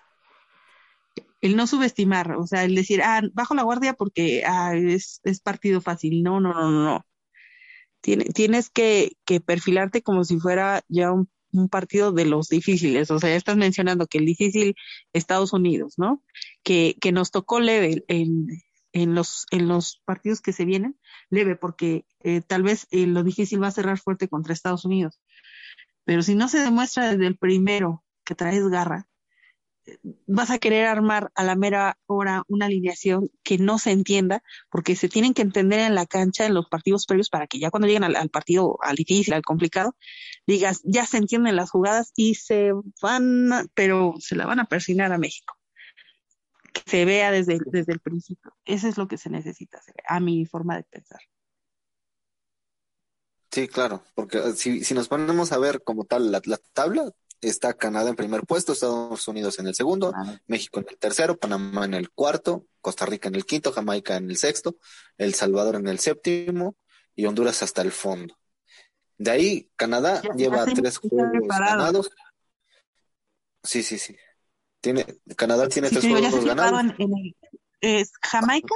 El 1.40 1.56
no 1.56 1.66
subestimar, 1.66 2.32
o 2.32 2.46
sea, 2.46 2.64
el 2.64 2.74
decir, 2.74 3.02
ah, 3.02 3.22
bajo 3.32 3.54
la 3.54 3.62
guardia 3.62 3.94
porque 3.94 4.42
ah, 4.46 4.74
es, 4.76 5.20
es 5.24 5.40
partido 5.40 5.80
fácil. 5.80 6.22
No, 6.22 6.40
no, 6.40 6.52
no, 6.54 6.70
no. 6.70 7.06
tienes 8.00 8.70
que, 8.70 9.12
que 9.24 9.40
perfilarte 9.40 10.02
como 10.02 10.24
si 10.24 10.38
fuera 10.38 10.82
ya 10.88 11.12
un 11.52 11.68
partido 11.68 12.12
de 12.12 12.24
los 12.24 12.48
difíciles, 12.48 13.10
o 13.10 13.18
sea, 13.18 13.30
ya 13.30 13.36
estás 13.36 13.56
mencionando 13.56 14.06
que 14.06 14.18
el 14.18 14.26
difícil 14.26 14.74
Estados 15.12 15.52
Unidos, 15.52 15.94
¿no? 15.96 16.22
Que, 16.62 16.96
nos 17.12 17.30
tocó 17.30 17.60
leve 17.60 18.04
en, 18.08 18.46
en, 18.92 19.14
los, 19.14 19.46
en 19.50 19.68
los 19.68 20.00
partidos 20.04 20.40
que 20.40 20.52
se 20.52 20.64
vienen, 20.64 20.98
leve, 21.28 21.56
porque 21.56 22.04
eh, 22.20 22.40
tal 22.40 22.62
vez 22.62 22.86
eh, 22.90 23.06
lo 23.06 23.24
difícil 23.24 23.62
va 23.62 23.68
a 23.68 23.72
cerrar 23.72 23.98
fuerte 23.98 24.28
contra 24.28 24.52
Estados 24.52 24.84
Unidos. 24.84 25.20
Pero 26.04 26.22
si 26.22 26.34
no 26.34 26.48
se 26.48 26.60
demuestra 26.60 27.10
desde 27.10 27.26
el 27.26 27.36
primero 27.36 28.04
que 28.24 28.34
traes 28.34 28.66
garra, 28.68 29.08
vas 30.26 30.50
a 30.50 30.58
querer 30.58 30.86
armar 30.86 31.30
a 31.34 31.44
la 31.44 31.56
mera 31.56 31.98
hora 32.06 32.44
una 32.48 32.66
alineación 32.66 33.30
que 33.42 33.58
no 33.58 33.78
se 33.78 33.90
entienda, 33.90 34.42
porque 34.70 34.96
se 34.96 35.08
tienen 35.08 35.34
que 35.34 35.42
entender 35.42 35.80
en 35.80 35.94
la 35.94 36.06
cancha, 36.06 36.46
en 36.46 36.54
los 36.54 36.68
partidos 36.68 37.06
previos, 37.06 37.30
para 37.30 37.46
que 37.46 37.58
ya 37.58 37.70
cuando 37.70 37.86
lleguen 37.86 38.04
al, 38.04 38.30
partido, 38.30 38.78
al 38.82 38.96
difícil, 38.96 39.34
al 39.34 39.42
complicado, 39.42 39.96
digas, 40.46 40.80
ya 40.84 41.06
se 41.06 41.18
entienden 41.18 41.56
las 41.56 41.70
jugadas 41.70 42.12
y 42.16 42.34
se 42.34 42.72
van, 43.02 43.68
pero 43.74 44.14
se 44.18 44.36
la 44.36 44.46
van 44.46 44.60
a 44.60 44.66
persinar 44.66 45.12
a 45.12 45.18
México. 45.18 45.56
Que 46.72 46.82
se 46.86 47.04
vea 47.04 47.30
desde, 47.30 47.58
desde 47.66 47.92
el 47.92 48.00
principio. 48.00 48.52
Eso 48.64 48.88
es 48.88 48.96
lo 48.96 49.08
que 49.08 49.18
se 49.18 49.30
necesita, 49.30 49.80
a 50.06 50.20
mi 50.20 50.46
forma 50.46 50.76
de 50.76 50.84
pensar. 50.84 51.20
Sí, 53.50 53.66
claro, 53.66 54.04
porque 54.14 54.52
si, 54.52 54.84
si 54.84 54.94
nos 54.94 55.08
ponemos 55.08 55.50
a 55.50 55.58
ver 55.58 55.82
como 55.82 56.04
tal 56.04 56.30
la, 56.30 56.40
la 56.44 56.58
tabla, 56.72 57.12
está 57.40 57.74
Canadá 57.74 58.10
en 58.10 58.16
primer 58.16 58.42
puesto, 58.42 58.72
Estados 58.72 59.26
Unidos 59.28 59.58
en 59.58 59.66
el 59.66 59.74
segundo, 59.74 60.12
México 60.46 60.80
en 60.80 60.86
el 60.88 60.98
tercero, 60.98 61.38
Panamá 61.38 61.84
en 61.84 61.94
el 61.94 62.10
cuarto, 62.10 62.66
Costa 62.80 63.06
Rica 63.06 63.28
en 63.28 63.34
el 63.34 63.46
quinto, 63.46 63.72
Jamaica 63.72 64.16
en 64.16 64.30
el 64.30 64.36
sexto, 64.36 64.76
El 65.16 65.34
Salvador 65.34 65.76
en 65.76 65.88
el 65.88 65.98
séptimo 65.98 66.76
y 67.14 67.26
Honduras 67.26 67.62
hasta 67.62 67.82
el 67.82 67.92
fondo. 67.92 68.36
De 69.16 69.30
ahí, 69.30 69.70
Canadá 69.76 70.22
lleva 70.36 70.64
tres 70.64 70.98
juegos 70.98 71.46
ganados. 71.46 72.10
Sí, 73.62 73.82
sí, 73.82 73.98
sí. 73.98 74.16
Tiene, 74.80 75.04
Canadá 75.36 75.68
tiene 75.68 75.90
tres 75.90 76.06
juegos 76.06 76.44
ganados. 76.44 76.94
¿Es 77.80 78.12
Jamaica? 78.22 78.74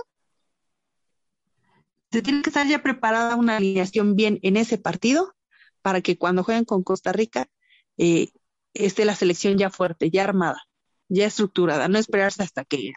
Se 2.12 2.22
tiene 2.22 2.42
que 2.42 2.50
estar 2.50 2.66
ya 2.66 2.82
preparada 2.82 3.36
una 3.36 3.56
alineación 3.56 4.14
bien 4.14 4.38
en 4.42 4.56
ese 4.56 4.78
partido 4.78 5.34
para 5.82 6.00
que 6.00 6.16
cuando 6.16 6.44
jueguen 6.44 6.64
con 6.64 6.82
Costa 6.82 7.12
Rica 7.12 7.48
eh, 7.96 8.30
esté 8.74 9.04
la 9.04 9.14
selección 9.14 9.58
ya 9.58 9.70
fuerte, 9.70 10.10
ya 10.10 10.24
armada, 10.24 10.62
ya 11.08 11.26
estructurada, 11.26 11.88
no 11.88 11.98
esperarse 11.98 12.42
hasta 12.42 12.64
que 12.64 12.92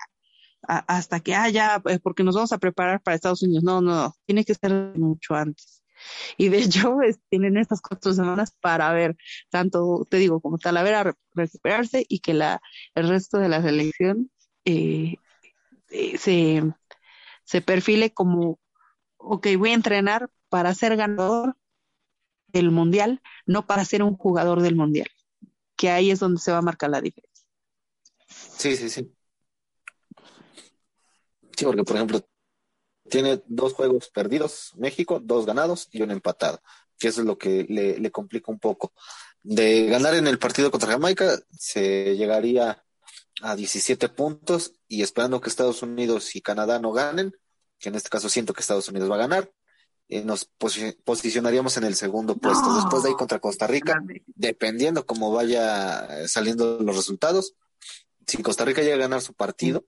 hasta 0.61 1.19
que 1.19 1.35
haya, 1.35 1.75
ah, 1.75 1.81
porque 2.03 2.23
nos 2.23 2.35
vamos 2.35 2.51
a 2.51 2.57
preparar 2.57 3.01
para 3.01 3.15
Estados 3.15 3.43
Unidos. 3.43 3.63
No, 3.63 3.81
no, 3.81 4.13
tiene 4.25 4.43
que 4.43 4.55
ser 4.55 4.71
mucho 4.97 5.35
antes. 5.35 5.83
Y 6.37 6.49
de 6.49 6.59
hecho, 6.59 6.97
tienen 7.29 7.57
estas 7.57 7.81
cuatro 7.81 8.13
semanas 8.13 8.53
para 8.61 8.91
ver 8.93 9.15
tanto, 9.49 10.05
te 10.09 10.17
digo, 10.17 10.41
como 10.41 10.57
Talavera 10.57 11.13
recuperarse 11.33 12.05
y 12.07 12.19
que 12.19 12.33
la, 12.33 12.61
el 12.95 13.07
resto 13.09 13.37
de 13.37 13.49
la 13.49 13.61
selección 13.61 14.31
eh, 14.65 15.15
eh, 15.89 16.17
se, 16.17 16.63
se 17.43 17.61
perfile 17.61 18.13
como, 18.13 18.59
ok, 19.17 19.47
voy 19.57 19.71
a 19.71 19.75
entrenar 19.75 20.29
para 20.49 20.73
ser 20.75 20.97
ganador 20.97 21.55
del 22.47 22.71
mundial, 22.71 23.21
no 23.45 23.65
para 23.65 23.85
ser 23.85 24.03
un 24.03 24.15
jugador 24.15 24.61
del 24.61 24.75
mundial, 24.75 25.09
que 25.77 25.89
ahí 25.91 26.11
es 26.11 26.19
donde 26.19 26.41
se 26.41 26.51
va 26.51 26.57
a 26.57 26.61
marcar 26.61 26.89
la 26.89 26.99
diferencia. 26.99 27.45
Sí, 28.57 28.75
sí, 28.75 28.89
sí. 28.89 29.13
Sí, 31.55 31.65
porque 31.65 31.83
por 31.83 31.95
ejemplo, 31.95 32.27
tiene 33.09 33.41
dos 33.47 33.73
juegos 33.73 34.09
perdidos 34.09 34.73
México, 34.75 35.21
dos 35.23 35.45
ganados 35.45 35.87
y 35.91 36.01
un 36.01 36.11
empatado, 36.11 36.61
que 36.99 37.07
eso 37.07 37.21
es 37.21 37.27
lo 37.27 37.37
que 37.37 37.65
le, 37.69 37.97
le 37.99 38.11
complica 38.11 38.51
un 38.51 38.59
poco. 38.59 38.93
De 39.41 39.85
ganar 39.85 40.15
en 40.15 40.27
el 40.27 40.39
partido 40.39 40.71
contra 40.71 40.91
Jamaica, 40.91 41.39
se 41.57 42.17
llegaría 42.17 42.83
a 43.41 43.55
17 43.55 44.09
puntos 44.09 44.73
y 44.87 45.03
esperando 45.03 45.39
que 45.39 45.49
Estados 45.49 45.81
Unidos 45.83 46.35
y 46.35 46.41
Canadá 46.41 46.79
no 46.79 46.91
ganen, 46.91 47.33
que 47.79 47.89
en 47.89 47.95
este 47.95 48.09
caso 48.09 48.29
siento 48.29 48.53
que 48.53 48.61
Estados 48.61 48.89
Unidos 48.89 49.09
va 49.09 49.15
a 49.15 49.19
ganar, 49.19 49.51
eh, 50.09 50.23
nos 50.23 50.45
posicionaríamos 50.45 51.77
en 51.77 51.83
el 51.83 51.95
segundo 51.95 52.37
puesto. 52.37 52.73
Después 52.75 53.03
de 53.03 53.09
ahí 53.09 53.15
contra 53.15 53.39
Costa 53.39 53.67
Rica, 53.67 54.01
dependiendo 54.27 55.05
cómo 55.05 55.31
vaya 55.31 56.27
saliendo 56.27 56.79
los 56.81 56.95
resultados, 56.95 57.55
si 58.25 58.41
Costa 58.41 58.65
Rica 58.65 58.81
llega 58.81 58.95
a 58.95 58.99
ganar 58.99 59.21
su 59.21 59.33
partido, 59.33 59.85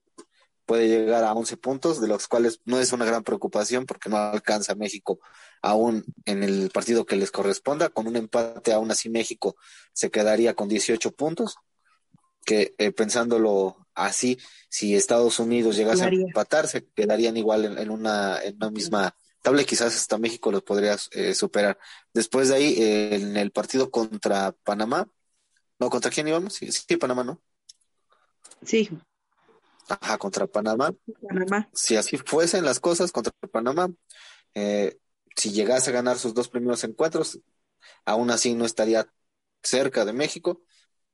puede 0.65 0.87
llegar 0.87 1.23
a 1.23 1.33
11 1.33 1.57
puntos, 1.57 1.99
de 1.99 2.07
los 2.07 2.27
cuales 2.27 2.61
no 2.65 2.79
es 2.79 2.93
una 2.93 3.03
gran 3.03 3.23
preocupación 3.23 3.85
porque 3.85 4.07
no 4.07 4.17
alcanza 4.17 4.75
México 4.75 5.19
aún 5.61 6.05
en 6.25 6.43
el 6.43 6.69
partido 6.69 7.05
que 7.05 7.15
les 7.15 7.31
corresponda. 7.31 7.89
Con 7.89 8.05
un 8.05 8.15
empate, 8.15 8.71
aún 8.71 8.91
así 8.91 9.09
México 9.09 9.55
se 9.93 10.11
quedaría 10.11 10.53
con 10.53 10.69
18 10.69 11.11
puntos, 11.13 11.55
que 12.45 12.75
eh, 12.77 12.91
pensándolo 12.91 13.77
así, 13.95 14.37
si 14.69 14.95
Estados 14.95 15.39
Unidos 15.39 15.75
llegase 15.75 16.03
a 16.03 16.09
empatar, 16.09 16.67
se 16.67 16.85
quedarían 16.85 17.35
igual 17.35 17.77
en, 17.77 17.89
una, 17.89 18.39
en 18.41 18.55
una 18.57 18.69
misma 18.69 19.15
tabla 19.41 19.63
quizás 19.63 19.95
hasta 19.95 20.17
México 20.17 20.51
los 20.51 20.63
podría 20.63 20.97
eh, 21.11 21.33
superar. 21.33 21.77
Después 22.13 22.49
de 22.49 22.55
ahí, 22.55 22.75
en 22.79 23.37
el 23.37 23.51
partido 23.51 23.89
contra 23.91 24.51
Panamá, 24.63 25.07
no, 25.79 25.89
¿contra 25.89 26.11
quién 26.11 26.27
íbamos? 26.27 26.53
Sí, 26.53 26.71
sí 26.71 26.97
Panamá, 26.97 27.23
¿no? 27.23 27.41
Sí. 28.65 28.89
Ajá, 29.87 30.17
contra 30.17 30.45
Panamá. 30.45 30.93
Panamá. 31.27 31.69
Si 31.73 31.95
así 31.95 32.17
fuesen 32.17 32.65
las 32.65 32.79
cosas 32.79 33.11
contra 33.11 33.31
Panamá, 33.51 33.89
eh, 34.53 34.99
si 35.35 35.51
llegase 35.51 35.89
a 35.89 35.93
ganar 35.93 36.17
sus 36.17 36.33
dos 36.33 36.49
primeros 36.49 36.83
encuentros, 36.83 37.39
aún 38.05 38.29
así 38.29 38.53
no 38.53 38.65
estaría 38.65 39.11
cerca 39.63 40.05
de 40.05 40.13
México 40.13 40.61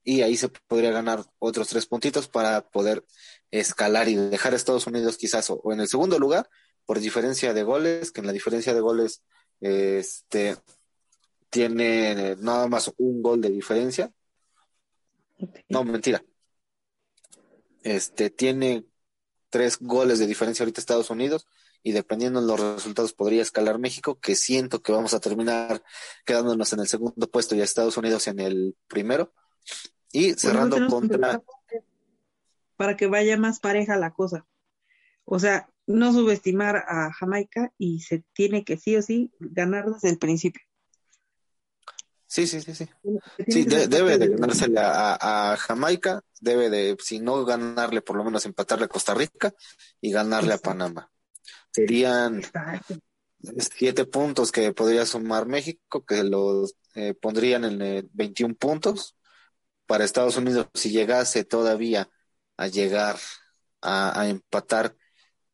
y 0.04 0.22
ahí 0.22 0.36
se 0.38 0.50
podría 0.50 0.92
ganar 0.92 1.24
otros 1.40 1.68
tres 1.68 1.86
puntitos 1.86 2.28
para 2.28 2.70
poder 2.70 3.06
escalar 3.52 4.08
y 4.08 4.16
dejar 4.16 4.54
a 4.54 4.56
Estados 4.56 4.88
Unidos 4.88 5.18
quizás 5.18 5.50
o, 5.50 5.62
en 5.72 5.80
el 5.80 5.88
segundo 5.88 6.20
lugar 6.20 6.50
por 6.86 7.00
diferencia 7.00 7.54
de 7.54 7.64
goles, 7.64 8.12
que 8.12 8.22
en 8.22 8.28
la 8.28 8.34
diferencia 8.34 8.74
de 8.74 8.82
goles 8.82 9.24
este 9.62 10.58
tiene 11.50 12.36
nada 12.38 12.68
más 12.68 12.92
un 12.98 13.22
gol 13.22 13.42
de 13.42 13.50
diferencia. 13.50 14.12
No, 15.70 15.84
mentira, 15.84 16.24
este, 17.84 18.30
tiene 18.30 18.86
tres 19.50 19.78
goles 19.80 20.20
de 20.20 20.28
diferencia 20.28 20.64
ahorita 20.64 20.82
Estados 20.82 21.10
Unidos 21.10 21.48
y 21.84 21.92
dependiendo 21.92 22.42
de 22.42 22.48
los 22.48 22.60
resultados 22.60 23.14
podría 23.14 23.44
escalar 23.44 23.78
México, 23.78 24.20
que 24.20 24.36
siento 24.36 24.82
que 24.82 24.92
vamos 24.92 25.14
a 25.14 25.20
terminar 25.20 25.84
quedándonos 26.26 26.74
en 26.74 26.80
el 26.80 26.88
segundo 26.88 27.30
puesto 27.30 27.56
y 27.56 27.62
a 27.62 27.64
Estados 27.64 27.96
Unidos 27.96 28.28
en 28.28 28.40
el 28.40 28.76
primero. 28.88 29.32
Y 30.12 30.34
cerrando 30.34 30.88
contra... 30.88 31.44
Para 32.76 32.98
que 32.98 33.06
vaya 33.06 33.38
más 33.38 33.60
pareja 33.60 33.98
la 33.98 34.14
cosa. 34.14 34.48
O 35.26 35.38
sea, 35.38 35.70
no 35.88 36.14
subestimar 36.14 36.84
a 36.88 37.12
Jamaica 37.14 37.72
y 37.78 38.02
se 38.02 38.24
tiene 38.34 38.64
que 38.64 38.78
sí 38.78 38.96
o 38.96 39.02
sí 39.02 39.32
ganar 39.40 39.86
desde 39.86 40.10
el 40.10 40.18
principio. 40.18 40.62
Sí, 42.28 42.48
sí, 42.48 42.60
sí, 42.60 42.76
sí. 42.76 42.90
Sí, 43.48 43.64
debe 43.64 44.18
de 44.18 44.28
ganársele 44.28 44.80
a, 44.82 45.56
Jamaica, 45.58 46.22
debe 46.42 46.70
de, 46.70 46.98
si 47.00 47.20
no 47.20 47.46
ganarle, 47.46 48.02
por 48.02 48.18
lo 48.18 48.24
menos 48.24 48.46
empatarle 48.46 48.86
a 48.86 48.90
Costa 48.90 49.14
Rica 49.14 49.54
y 50.02 50.12
ganarle 50.12 50.54
a 50.54 50.58
Panamá. 50.58 51.10
Serían 51.72 52.42
siete 53.58 54.06
puntos 54.06 54.52
que 54.52 54.74
podría 54.74 55.06
sumar 55.06 55.46
México, 55.46 56.04
que 56.04 56.24
los 56.24 56.76
eh, 56.96 57.14
pondrían 57.14 57.64
en 57.64 58.10
21 58.12 58.54
eh, 58.54 58.58
puntos. 58.60 59.16
Para 59.86 60.04
Estados 60.04 60.36
Unidos, 60.36 60.68
si 60.74 60.90
llegase 60.90 61.46
todavía 61.46 62.10
a 62.58 62.68
llegar 62.68 63.18
a, 63.82 64.20
a 64.20 64.28
empatar, 64.28 64.96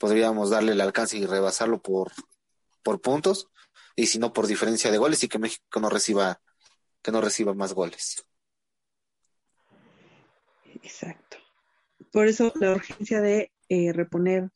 podríamos 0.02 0.50
darle 0.50 0.72
el 0.72 0.82
alcance 0.82 1.16
y 1.16 1.28
rebasarlo 1.28 1.80
por, 1.80 2.12
por 2.82 3.00
puntos, 3.02 3.50
y 3.96 4.08
si 4.08 4.18
no 4.18 4.34
por 4.34 4.48
diferencia 4.48 4.90
de 4.90 4.98
goles 4.98 5.24
y 5.24 5.28
que 5.28 5.38
México 5.38 5.80
no 5.80 5.90
reciba 5.90 6.42
que 7.04 7.12
no 7.12 7.22
reciba 7.22 7.54
más 7.54 7.74
goles. 7.74 8.26
Exacto. 10.82 11.38
Por 12.12 12.28
eso 12.28 12.52
la 12.60 12.72
urgencia 12.72 13.22
de 13.22 13.52
eh, 13.70 13.94
reponer, 13.94 14.50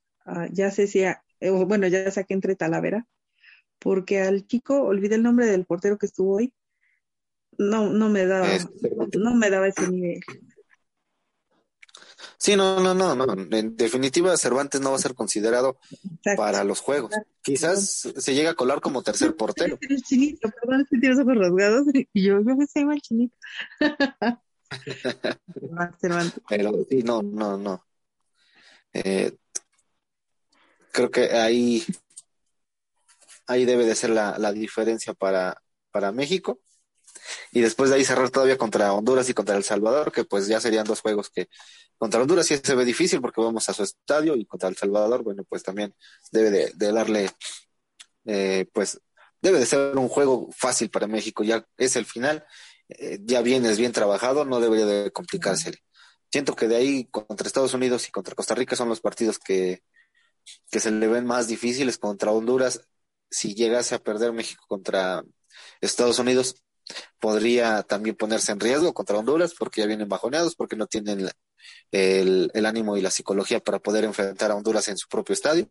ya 0.52 0.72
sé 0.72 0.88
si, 0.88 1.04
eh, 1.04 1.16
bueno, 1.42 1.88
ya 1.88 2.10
saqué 2.10 2.34
entre 2.34 2.56
Talavera, 2.56 3.06
porque 3.78 4.22
al 4.22 4.48
chico, 4.48 4.82
olvidé 4.82 5.16
el 5.16 5.24
nombre 5.24 5.46
del 5.46 5.66
portero 5.66 6.00
que 6.00 6.08
estuvo 6.08 6.38
hoy, 6.38 6.54
no, 7.60 7.90
no 7.90 8.10
me 8.10 8.26
daba, 8.26 8.48
no 9.18 9.36
me 9.36 9.50
daba 9.52 9.68
ese 9.68 9.88
nivel. 9.90 10.22
Sí, 12.46 12.56
no, 12.56 12.80
no, 12.80 12.94
no, 12.94 13.16
no. 13.16 13.58
En 13.58 13.76
definitiva, 13.76 14.38
Cervantes 14.38 14.80
no 14.80 14.92
va 14.92 14.98
a 14.98 15.00
ser 15.00 15.16
considerado 15.16 15.80
para 16.38 16.64
los 16.64 16.80
juegos. 16.80 17.12
Quizás 17.42 18.08
se 18.16 18.36
llega 18.36 18.52
a 18.52 18.54
colar 18.54 18.82
como 18.82 19.02
tercer 19.02 19.36
portero. 19.36 19.80
El 19.82 20.04
chinito, 20.04 20.52
perdón, 20.52 20.86
si 20.88 21.00
tienes 21.00 21.18
ojos 21.18 21.36
rasgados. 21.36 21.88
Y 22.14 22.24
yo, 22.24 22.40
yo 22.44 22.56
me 22.56 22.86
mal 22.86 23.02
chinito. 23.02 23.36
Pero 26.48 26.86
sí, 26.88 27.02
no, 27.02 27.24
no, 27.24 27.58
no. 27.58 27.84
Eh, 28.94 29.36
creo 30.92 31.10
que 31.10 31.32
ahí, 31.32 31.84
ahí 33.48 33.66
debe 33.66 33.88
de 33.88 33.96
ser 33.96 34.12
la, 34.12 34.38
la 34.38 34.54
diferencia 34.54 35.16
para, 35.16 35.60
para 35.90 36.12
México 36.12 36.60
y 37.52 37.62
después 37.62 37.90
de 37.90 37.98
ahí 37.98 38.06
cerrar 38.06 38.30
todavía 38.30 38.58
contra 38.58 38.94
Honduras 38.94 39.30
y 39.30 39.34
contra 39.34 39.56
El 39.56 39.64
Salvador, 39.64 40.12
que 40.12 40.24
pues 40.26 40.48
ya 40.48 40.60
serían 40.60 40.86
dos 40.86 41.02
juegos 41.02 41.30
que 41.30 41.50
contra 41.98 42.22
Honduras 42.22 42.48
sí 42.48 42.60
se 42.62 42.76
ve 42.76 42.86
difícil 42.86 43.22
porque 43.22 43.42
vamos 43.42 43.68
a 43.70 43.74
su 43.74 43.84
estadio 43.84 44.36
y 44.36 44.46
contra 44.46 44.70
El 44.70 44.76
Salvador, 44.76 45.24
bueno, 45.24 45.44
pues 45.48 45.64
también 45.64 45.94
debe 46.32 46.72
de, 46.74 46.92
darle, 46.92 47.32
eh, 48.26 48.68
pues 48.74 49.00
debe 49.42 49.60
de 49.60 49.66
ser 49.66 49.98
un 49.98 50.10
juego 50.10 50.50
fácil 50.56 50.90
para 50.90 51.08
México, 51.08 51.44
ya 51.44 51.66
es 51.78 51.96
el 51.96 52.06
final, 52.06 52.46
eh, 52.90 53.20
ya 53.24 53.42
vienes 53.42 53.78
bien 53.78 53.92
trabajado, 53.92 54.46
no 54.46 54.60
debería 54.60 54.86
de 54.86 55.12
complicarse. 55.12 55.74
Siento 56.32 56.56
que 56.56 56.68
de 56.68 56.76
ahí 56.76 57.06
contra 57.06 57.48
Estados 57.48 57.74
Unidos 57.74 58.08
y 58.08 58.12
contra 58.12 58.36
Costa 58.36 58.56
Rica 58.56 58.76
son 58.76 58.90
los 58.90 59.00
partidos 59.00 59.40
que, 59.40 59.84
que 60.70 60.80
se 60.80 60.92
le 60.92 61.08
ven 61.08 61.26
más 61.26 61.48
difíciles 61.48 61.98
contra 61.98 62.32
Honduras. 62.32 62.82
Si 63.30 63.56
llegase 63.56 63.96
a 63.96 64.00
perder 64.00 64.34
México 64.34 64.66
contra 64.68 65.24
Estados 65.82 66.20
Unidos, 66.20 66.64
podría 67.20 67.84
también 67.84 68.16
ponerse 68.16 68.52
en 68.52 68.60
riesgo 68.60 68.94
contra 68.94 69.18
Honduras 69.18 69.54
porque 69.58 69.82
ya 69.82 69.88
vienen 69.88 70.10
bajoneados, 70.10 70.56
porque 70.56 70.76
no 70.76 70.88
tienen 70.88 71.30
el, 71.92 72.52
el, 72.54 72.66
ánimo 72.66 72.98
y 72.98 73.02
la 73.02 73.12
psicología 73.12 73.60
para 73.60 73.80
poder 73.80 74.04
enfrentar 74.04 74.52
a 74.52 74.56
Honduras 74.56 74.88
en 74.88 74.98
su 74.98 75.08
propio 75.08 75.34
estadio. 75.34 75.70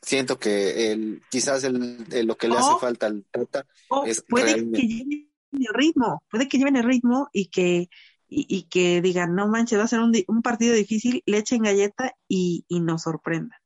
Siento 0.00 0.38
que 0.38 0.92
el, 0.92 1.22
quizás 1.30 1.62
el, 1.64 2.06
lo 2.26 2.36
que 2.36 2.48
le 2.48 2.56
hace 2.56 2.72
falta 2.80 3.06
al 3.06 3.24
Tata 3.30 3.66
es 4.04 4.22
puede 4.22 4.54
que 4.72 4.82
lleven 4.82 5.30
el 5.52 5.74
ritmo, 5.74 6.22
puede 6.28 6.48
que 6.48 6.58
lleven 6.58 6.76
el 6.76 6.84
ritmo 6.84 7.28
y 7.32 7.46
que 7.46 7.88
y, 8.34 8.62
que 8.62 9.02
digan, 9.02 9.34
no 9.34 9.46
manches, 9.46 9.78
va 9.78 9.84
a 9.84 9.88
ser 9.88 10.00
un, 10.00 10.14
un 10.26 10.40
partido 10.40 10.74
difícil, 10.74 11.22
le 11.26 11.36
echen 11.36 11.62
galleta 11.62 12.14
y, 12.26 12.64
y 12.66 12.80
nos 12.80 13.02
sorprendan. 13.02 13.61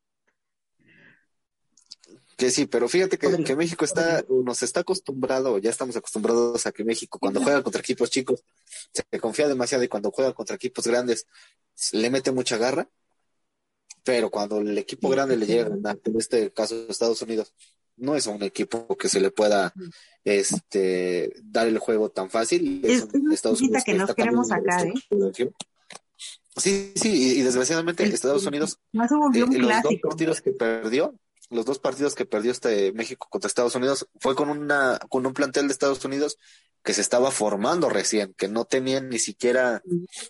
Que 2.37 2.51
sí, 2.51 2.67
pero 2.67 2.87
fíjate 2.87 3.19
que, 3.19 3.57
México 3.57 3.87
está, 3.87 4.23
nos 4.29 4.63
está 4.63 4.81
acostumbrado, 4.81 5.57
ya 5.59 5.71
estamos 5.71 5.97
acostumbrados 5.97 6.67
a 6.67 6.73
que 6.73 6.85
México 6.85 7.19
cuando 7.19 7.41
juega 7.41 7.63
contra 7.63 7.81
equipos 7.81 8.11
chicos 8.11 8.45
se 8.93 9.21
confía 9.21 9.49
demasiado 9.49 9.83
y 9.85 9.89
cuando 9.89 10.11
juega 10.11 10.35
contra 10.35 10.57
equipos 10.57 10.87
grandes 10.87 11.27
le 11.93 12.11
mete 12.11 12.33
mucha 12.33 12.59
garra, 12.59 12.89
pero 14.05 14.31
cuando 14.31 14.59
el 14.59 14.77
equipo 14.77 15.09
grande 15.09 15.37
le 15.37 15.47
llega, 15.47 15.69
en 15.69 16.17
este 16.19 16.53
caso 16.53 16.87
Estados 16.89 17.23
Unidos, 17.23 17.55
no 17.97 18.15
es 18.15 18.27
un 18.27 18.43
equipo 18.43 18.97
que 18.97 19.09
se 19.09 19.21
le 19.21 19.31
pueda 19.31 19.73
este 20.25 21.33
dar 21.43 21.67
el 21.67 21.79
juego 21.79 22.11
tan 22.11 22.31
fácil. 22.31 22.83
Es, 22.85 23.07
Estados 23.33 23.61
Unidos 23.61 23.83
que 23.85 23.95
nos 23.95 24.15
queremos 24.15 24.49
sacar, 24.49 24.87
¿eh? 24.87 24.93
Sí, 26.57 26.93
sí, 26.95 27.39
y, 27.39 27.43
desgraciadamente 27.43 28.05
Estados 28.05 28.47
Unidos, 28.47 28.79
eh, 28.95 28.99
los 28.99 29.83
dos 29.83 29.95
partidos 30.03 30.41
que 30.41 30.53
perdió, 30.53 31.15
los 31.51 31.65
dos 31.65 31.79
partidos 31.79 32.15
que 32.15 32.27
perdió 32.27 32.53
este 32.53 32.93
México 32.93 33.29
contra 33.31 33.49
Estados 33.49 33.75
Unidos 33.75 34.09
fue 34.21 34.35
con 34.35 34.49
una 34.49 34.99
con 35.09 35.27
un 35.27 35.33
plantel 35.33 35.69
de 35.69 35.73
Estados 35.73 36.05
Unidos 36.05 36.39
que 36.83 36.95
se 36.95 37.01
estaba 37.01 37.31
formando 37.31 37.89
recién, 37.89 38.33
que 38.35 38.49
no 38.49 38.65
tenían 38.65 39.09
ni 39.09 39.19
siquiera 39.19 39.83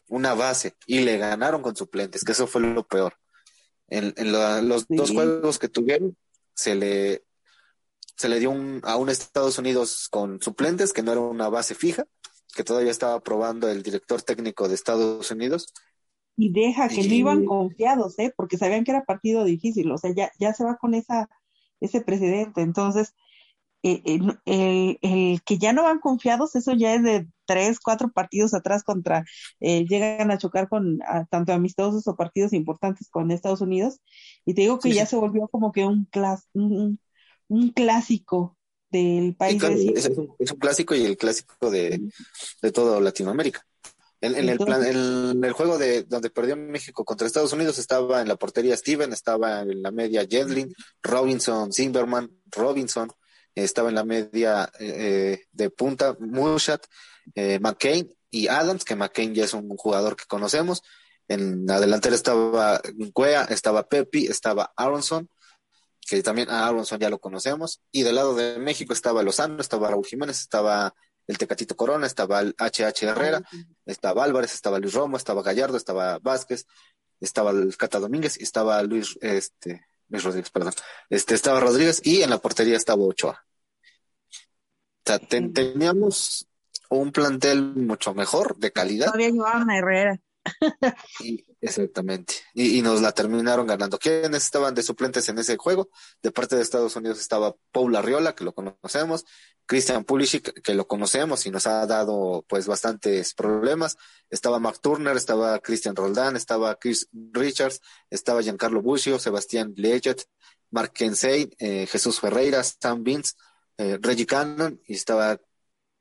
una 0.09 0.35
base 0.35 0.75
y 0.87 1.01
le 1.01 1.19
ganaron 1.19 1.61
con 1.61 1.77
suplentes, 1.77 2.25
que 2.25 2.33
eso 2.33 2.47
fue 2.47 2.63
lo 2.63 2.87
peor. 2.87 3.19
En, 3.89 4.15
los 4.69 4.87
dos 4.89 5.11
juegos 5.11 5.59
que 5.59 5.69
tuvieron 5.69 6.17
se 6.55 6.75
le 6.75 7.25
se 8.17 8.29
le 8.29 8.41
dio 8.41 8.51
un, 8.51 8.81
a 8.85 8.97
un 8.97 9.11
Estados 9.11 9.59
Unidos 9.59 10.09
con 10.11 10.41
suplentes 10.41 10.95
que 10.95 11.03
no 11.03 11.13
era 11.13 11.21
una 11.21 11.51
base 11.51 11.75
fija, 11.75 12.07
que 12.55 12.65
todavía 12.65 12.91
estaba 12.91 13.21
probando 13.21 13.69
el 13.69 13.83
director 13.83 14.23
técnico 14.23 14.67
de 14.67 14.75
Estados 14.75 15.31
Unidos 15.31 15.73
y 16.37 16.53
deja 16.53 16.89
que 16.89 17.07
no 17.09 17.15
iban 17.15 17.45
confiados, 17.47 18.19
¿eh? 18.19 18.33
porque 18.37 18.59
sabían 18.59 18.85
que 18.85 18.91
era 18.91 19.05
partido 19.05 19.45
difícil, 19.45 19.91
o 19.91 19.99
sea, 19.99 20.13
ya, 20.15 20.31
ya 20.39 20.53
se 20.53 20.65
va 20.65 20.77
con 20.77 20.95
esa, 20.95 21.29
ese 21.81 22.03
precedente. 22.03 22.61
Entonces, 22.61 23.15
eh, 23.83 24.03
el, 24.05 24.39
el, 24.45 25.43
que 25.43 25.59
ya 25.59 25.73
no 25.73 25.85
van 25.85 25.99
confiados, 25.99 26.55
eso 26.55 26.75
ya 26.75 26.95
es 26.95 27.03
de 27.03 27.27
tres, 27.47 27.81
cuatro 27.81 28.11
partidos 28.13 28.53
atrás 28.53 28.83
contra, 28.83 29.25
eh, 29.61 29.87
llegan 29.87 30.31
a 30.31 30.39
chocar 30.39 30.69
con 30.69 30.99
tanto 31.31 31.53
amistosos 31.53 32.07
o 32.07 32.17
partidos 32.17 32.53
importantes 32.53 33.09
con 33.09 33.31
Estados 33.31 33.63
Unidos, 33.63 34.01
y 34.45 34.55
te 34.55 34.63
digo 34.63 34.79
que 34.79 34.93
ya 34.93 35.07
se 35.07 35.17
volvió 35.17 35.49
como 35.49 35.73
que 35.73 35.87
un, 35.87 36.05
clas, 36.07 36.49
un, 36.53 37.01
un 37.49 37.71
clásico 37.71 38.59
del 38.91 39.35
país. 39.37 39.63
es, 39.63 40.07
un, 40.09 40.35
es, 40.39 40.53
un, 40.53 40.59
clásico 40.59 40.95
y 40.95 41.05
el 41.05 41.17
clásico 41.17 41.71
de, 41.71 42.01
de 42.61 42.73
toda 42.73 43.01
Latinoamérica. 43.01 43.65
En, 44.21 44.49
el 44.49 44.59
plan, 44.59 44.83
en 44.85 45.45
el 45.45 45.53
juego 45.53 45.77
de 45.77 46.05
donde 46.05 46.31
perdió 46.31 46.57
México 46.57 47.05
contra 47.05 47.27
Estados 47.27 47.53
Unidos 47.53 47.79
estaba 47.79 48.23
en 48.23 48.29
la 48.29 48.37
portería 48.37 48.77
Steven, 48.77 49.13
estaba 49.13 49.61
en 49.61 49.83
la 49.83 49.91
media 49.91 50.27
Jedlin, 50.29 50.75
Robinson, 51.03 51.71
Zimmerman, 51.71 52.31
Robinson, 52.47 53.13
estaba 53.55 53.91
en 53.91 53.95
la 53.95 54.05
media 54.05 54.71
eh, 54.79 55.45
de 55.53 55.71
punta 55.71 56.17
Mushat, 56.19 56.87
eh, 57.35 57.59
McCain 57.61 58.11
y 58.31 58.49
Adams, 58.49 58.85
que 58.85 58.97
McCain 58.97 59.35
ya 59.35 59.45
es 59.45 59.55
un 59.55 59.69
jugador 59.77 60.17
que 60.17 60.25
conocemos. 60.27 60.83
En 61.29 61.67
la 61.67 61.81
delantera 61.81 62.15
estaba 62.15 62.81
Cuea, 63.13 63.45
estaba 63.45 63.89
Pepi, 63.89 64.27
estaba 64.27 64.73
Aronson, 64.77 65.29
que 66.01 66.23
también 66.23 66.49
a 66.51 66.67
Aronson 66.67 67.01
ya 67.01 67.11
lo 67.11 67.19
conocemos. 67.19 67.81
Y 67.91 68.03
del 68.03 68.15
lado 68.15 68.35
de 68.35 68.59
México 68.59 68.93
estaba 68.93 69.23
Lozano, 69.23 69.61
estaba 69.61 69.91
Raúl 69.91 70.07
Jiménez, 70.07 70.41
estaba 70.41 70.95
el 71.27 71.39
Tecatito 71.39 71.77
Corona, 71.77 72.07
estaba 72.07 72.41
el 72.41 72.55
HH 72.59 73.07
Herrera, 73.07 73.43
estaba 73.85 74.25
Álvarez, 74.25 74.55
estaba 74.55 74.79
Luis 74.79 74.95
Romo, 74.95 75.17
estaba 75.17 75.43
Gallardo, 75.43 75.77
estaba 75.77 76.19
Vázquez, 76.19 76.67
estaba 77.21 77.51
el 77.51 77.77
Cata 77.77 77.99
Domínguez, 77.99 78.37
estaba 78.39 78.83
Luis, 78.83 79.19
este, 79.21 79.87
Luis 80.09 80.23
Rodríguez, 80.23 80.51
perdón, 80.51 80.73
este, 81.11 81.35
estaba 81.35 81.61
Rodríguez 81.61 82.01
y 82.05 82.23
en 82.23 82.31
la 82.31 82.39
portería 82.39 82.77
estaba 82.77 83.03
Ochoa. 83.03 83.45
O 85.05 85.09
sea, 85.09 85.19
teníamos 85.19 86.49
un 86.91 87.13
plantel 87.13 87.75
mucho 87.75 88.15
mejor, 88.15 88.57
de 88.57 88.73
calidad. 88.73 89.07
Todavía 89.07 89.31
llevaban 89.31 89.71
a 89.71 89.79
Herrera. 89.79 90.21
Exactamente. 91.61 92.35
Y, 92.55 92.83
nos 92.83 93.01
la 93.01 93.13
terminaron 93.13 93.67
ganando. 93.67 93.99
¿Quiénes 93.99 94.45
estaban 94.45 94.75
de 94.75 94.83
suplentes 94.83 95.29
en 95.29 95.39
ese 95.39 95.57
juego? 95.57 95.91
De 96.23 96.31
parte 96.31 96.57
de 96.57 96.63
Estados 96.63 96.97
Unidos 96.97 97.21
estaba 97.21 97.55
Paul 97.73 97.97
Arriola, 97.97 98.35
que 98.35 98.45
lo 98.45 98.55
conocemos, 98.55 99.25
Christian 99.67 100.05
Pulisic, 100.05 100.63
que 100.63 100.75
lo 100.75 100.87
conocemos 100.87 101.47
y 101.47 101.51
nos 101.51 101.67
ha 101.67 101.87
dado 101.87 102.45
pues 102.49 102.67
bastantes 102.67 103.35
problemas. 103.35 103.97
Estaba 104.31 104.59
Mark 104.59 104.81
Turner, 104.81 105.17
estaba 105.17 105.59
Christian 105.59 105.97
Roldán, 105.97 106.37
estaba 106.37 106.77
Chris 106.77 107.09
Richards, 107.33 107.81
estaba 108.11 108.43
Giancarlo 108.43 108.83
Buccio, 108.83 109.19
Sebastián 109.19 109.75
Leggett, 109.77 110.25
Mark 110.71 110.93
Kensey, 110.93 111.51
eh, 111.59 111.87
Jesús 111.87 112.21
Ferreira, 112.21 112.63
Sam 112.63 113.03
Vince, 113.03 113.35
eh, 113.79 113.99
Reggie 114.01 114.27
Cannon 114.27 114.81
y 114.87 114.95
estaba 114.95 115.41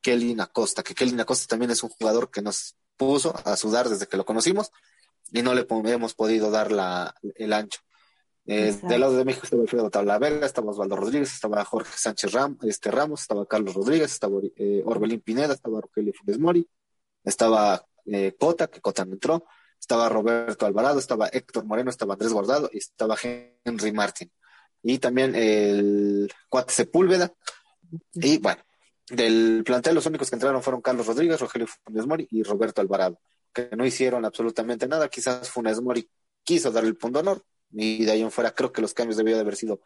Kelly 0.02 0.36
Acosta, 0.40 0.84
que 0.84 0.94
Kelly 0.94 1.20
Acosta 1.20 1.48
también 1.48 1.72
es 1.72 1.82
un 1.82 1.90
jugador 1.90 2.30
que 2.30 2.42
nos 2.42 2.76
puso 2.98 3.34
a 3.46 3.56
sudar 3.56 3.90
desde 3.90 4.08
que 4.08 4.18
lo 4.18 4.26
conocimos 4.26 4.72
y 5.32 5.42
no 5.42 5.54
le 5.54 5.66
hemos 5.70 6.14
podido 6.14 6.52
dar 6.52 6.72
la, 6.72 7.16
el 7.36 7.54
ancho. 7.54 7.82
Eh, 8.48 8.78
del 8.84 9.02
lado 9.02 9.18
de 9.18 9.26
México 9.26 9.46
estaba 9.46 9.64
Alfredo 9.64 9.90
Talavera, 9.90 10.46
estaba 10.46 10.70
Osvaldo 10.70 10.96
Rodríguez, 10.96 11.34
estaba 11.34 11.66
Jorge 11.66 11.98
Sánchez 11.98 12.32
Ram, 12.32 12.58
este 12.62 12.92
Ramos, 12.92 13.22
estaba 13.22 13.46
Carlos 13.48 13.74
Rodríguez, 13.74 14.12
estaba 14.12 14.40
eh, 14.56 14.84
Orbelín 14.86 15.22
Pineda, 15.22 15.56
estaba 15.56 15.82
Rogelio 15.82 16.14
Funes 16.14 16.40
Mori, 16.40 16.68
estaba 17.24 17.84
eh, 18.06 18.36
Cota, 18.40 18.68
que 18.68 18.82
Cota 18.82 19.04
no 19.04 19.14
entró, 19.14 19.46
estaba 19.80 20.10
Roberto 20.10 20.68
Alvarado, 20.68 21.00
estaba 21.00 21.28
Héctor 21.28 21.66
Moreno, 21.66 21.90
estaba 21.90 22.14
Andrés 22.14 22.34
Guardado 22.34 22.70
y 22.72 22.78
estaba 22.78 23.18
Henry 23.64 23.92
Martin. 23.92 24.32
Y 24.84 25.00
también 25.00 25.34
el 25.34 26.32
Cuate 26.48 26.72
Sepúlveda. 26.72 27.34
Y 28.14 28.38
bueno, 28.38 28.62
del 29.10 29.64
plantel 29.64 29.96
los 29.96 30.06
únicos 30.06 30.30
que 30.30 30.36
entraron 30.36 30.64
fueron 30.64 30.82
Carlos 30.82 31.08
Rodríguez, 31.08 31.40
Rogelio 31.40 31.68
Funes 31.68 32.08
Mori 32.08 32.28
y 32.32 32.44
Roberto 32.44 32.82
Alvarado, 32.82 33.20
que 33.54 33.70
no 33.76 33.86
hicieron 33.86 34.26
absolutamente 34.26 34.88
nada. 34.88 35.10
Quizás 35.10 35.50
Funes 35.50 35.82
Mori 35.82 36.10
quiso 36.44 36.72
dar 36.72 36.86
el 36.86 36.98
punto 36.98 37.20
honor 37.20 37.44
y 37.72 38.06
de 38.06 38.12
ahí 38.12 38.22
en 38.22 38.32
fuera 38.32 38.54
creo 38.54 38.72
que 38.72 38.82
los 38.82 38.94
cambios 38.94 39.18
debió 39.18 39.36
de 39.36 39.42
haber 39.42 39.56
sido 39.56 39.82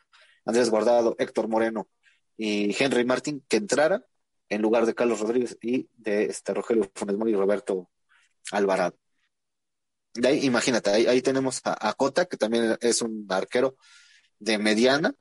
Andrés 0.46 0.70
Guardado, 0.70 1.16
Héctor 1.20 1.48
Moreno 1.48 1.90
y 2.38 2.76
Henry 2.82 3.04
Martín 3.06 3.44
que 3.48 3.58
entrara 3.58 4.06
en 4.48 4.62
lugar 4.62 4.86
de 4.86 4.96
Carlos 4.96 5.20
Rodríguez 5.20 5.58
y 5.62 5.90
de 5.96 6.26
este 6.26 6.54
Rogelio 6.54 6.90
Funes 6.96 7.18
Mori 7.18 7.32
y 7.32 7.36
Roberto 7.36 7.90
Alvarado. 8.52 8.98
De 10.14 10.28
ahí, 10.28 10.46
imagínate, 10.46 10.90
ahí, 10.90 11.22
tenemos 11.22 11.62
a 11.64 11.94
Cota, 11.94 12.26
que 12.26 12.36
también 12.36 12.78
es 12.82 13.02
un 13.04 13.28
arquero 13.30 13.78
de 14.40 14.58
mediana, 14.58 15.14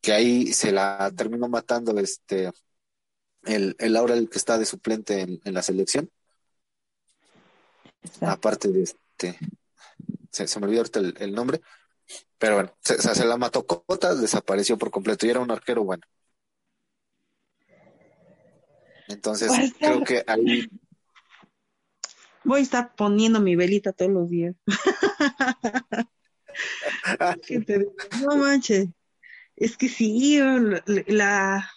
que 0.00 0.12
ahí 0.12 0.52
se 0.52 0.72
la 0.72 1.12
terminó 1.14 1.48
matando 1.48 1.96
este 1.98 2.50
el, 3.46 3.76
el 3.78 3.96
el 3.96 4.28
que 4.28 4.38
está 4.38 4.58
de 4.58 4.66
suplente 4.66 5.20
en, 5.20 5.40
la 5.54 5.62
selección. 5.62 6.10
Aparte 8.20 8.68
de 8.68 8.82
este, 8.82 9.38
se, 10.30 10.60
me 10.60 10.66
olvidó 10.66 10.80
ahorita 10.80 11.00
el, 11.24 11.34
nombre, 11.34 11.60
pero 12.38 12.54
bueno, 12.56 12.76
se, 12.80 12.98
se, 12.98 13.24
la 13.24 13.36
mató 13.36 13.66
Cota, 13.66 14.14
desapareció 14.14 14.78
por 14.78 14.90
completo 14.90 15.26
y 15.26 15.30
era 15.30 15.40
un 15.40 15.50
arquero 15.50 15.84
bueno. 15.84 16.02
Entonces, 19.08 19.50
creo 19.78 20.02
que 20.02 20.24
ahí. 20.26 20.68
Voy 22.44 22.60
a 22.60 22.62
estar 22.62 22.94
poniendo 22.94 23.40
mi 23.40 23.56
velita 23.56 23.92
todos 23.92 24.10
los 24.12 24.30
días. 24.30 24.54
no 28.22 28.36
manches. 28.36 28.88
Es 29.56 29.76
que 29.76 29.88
sí, 29.88 30.38
la, 31.06 31.68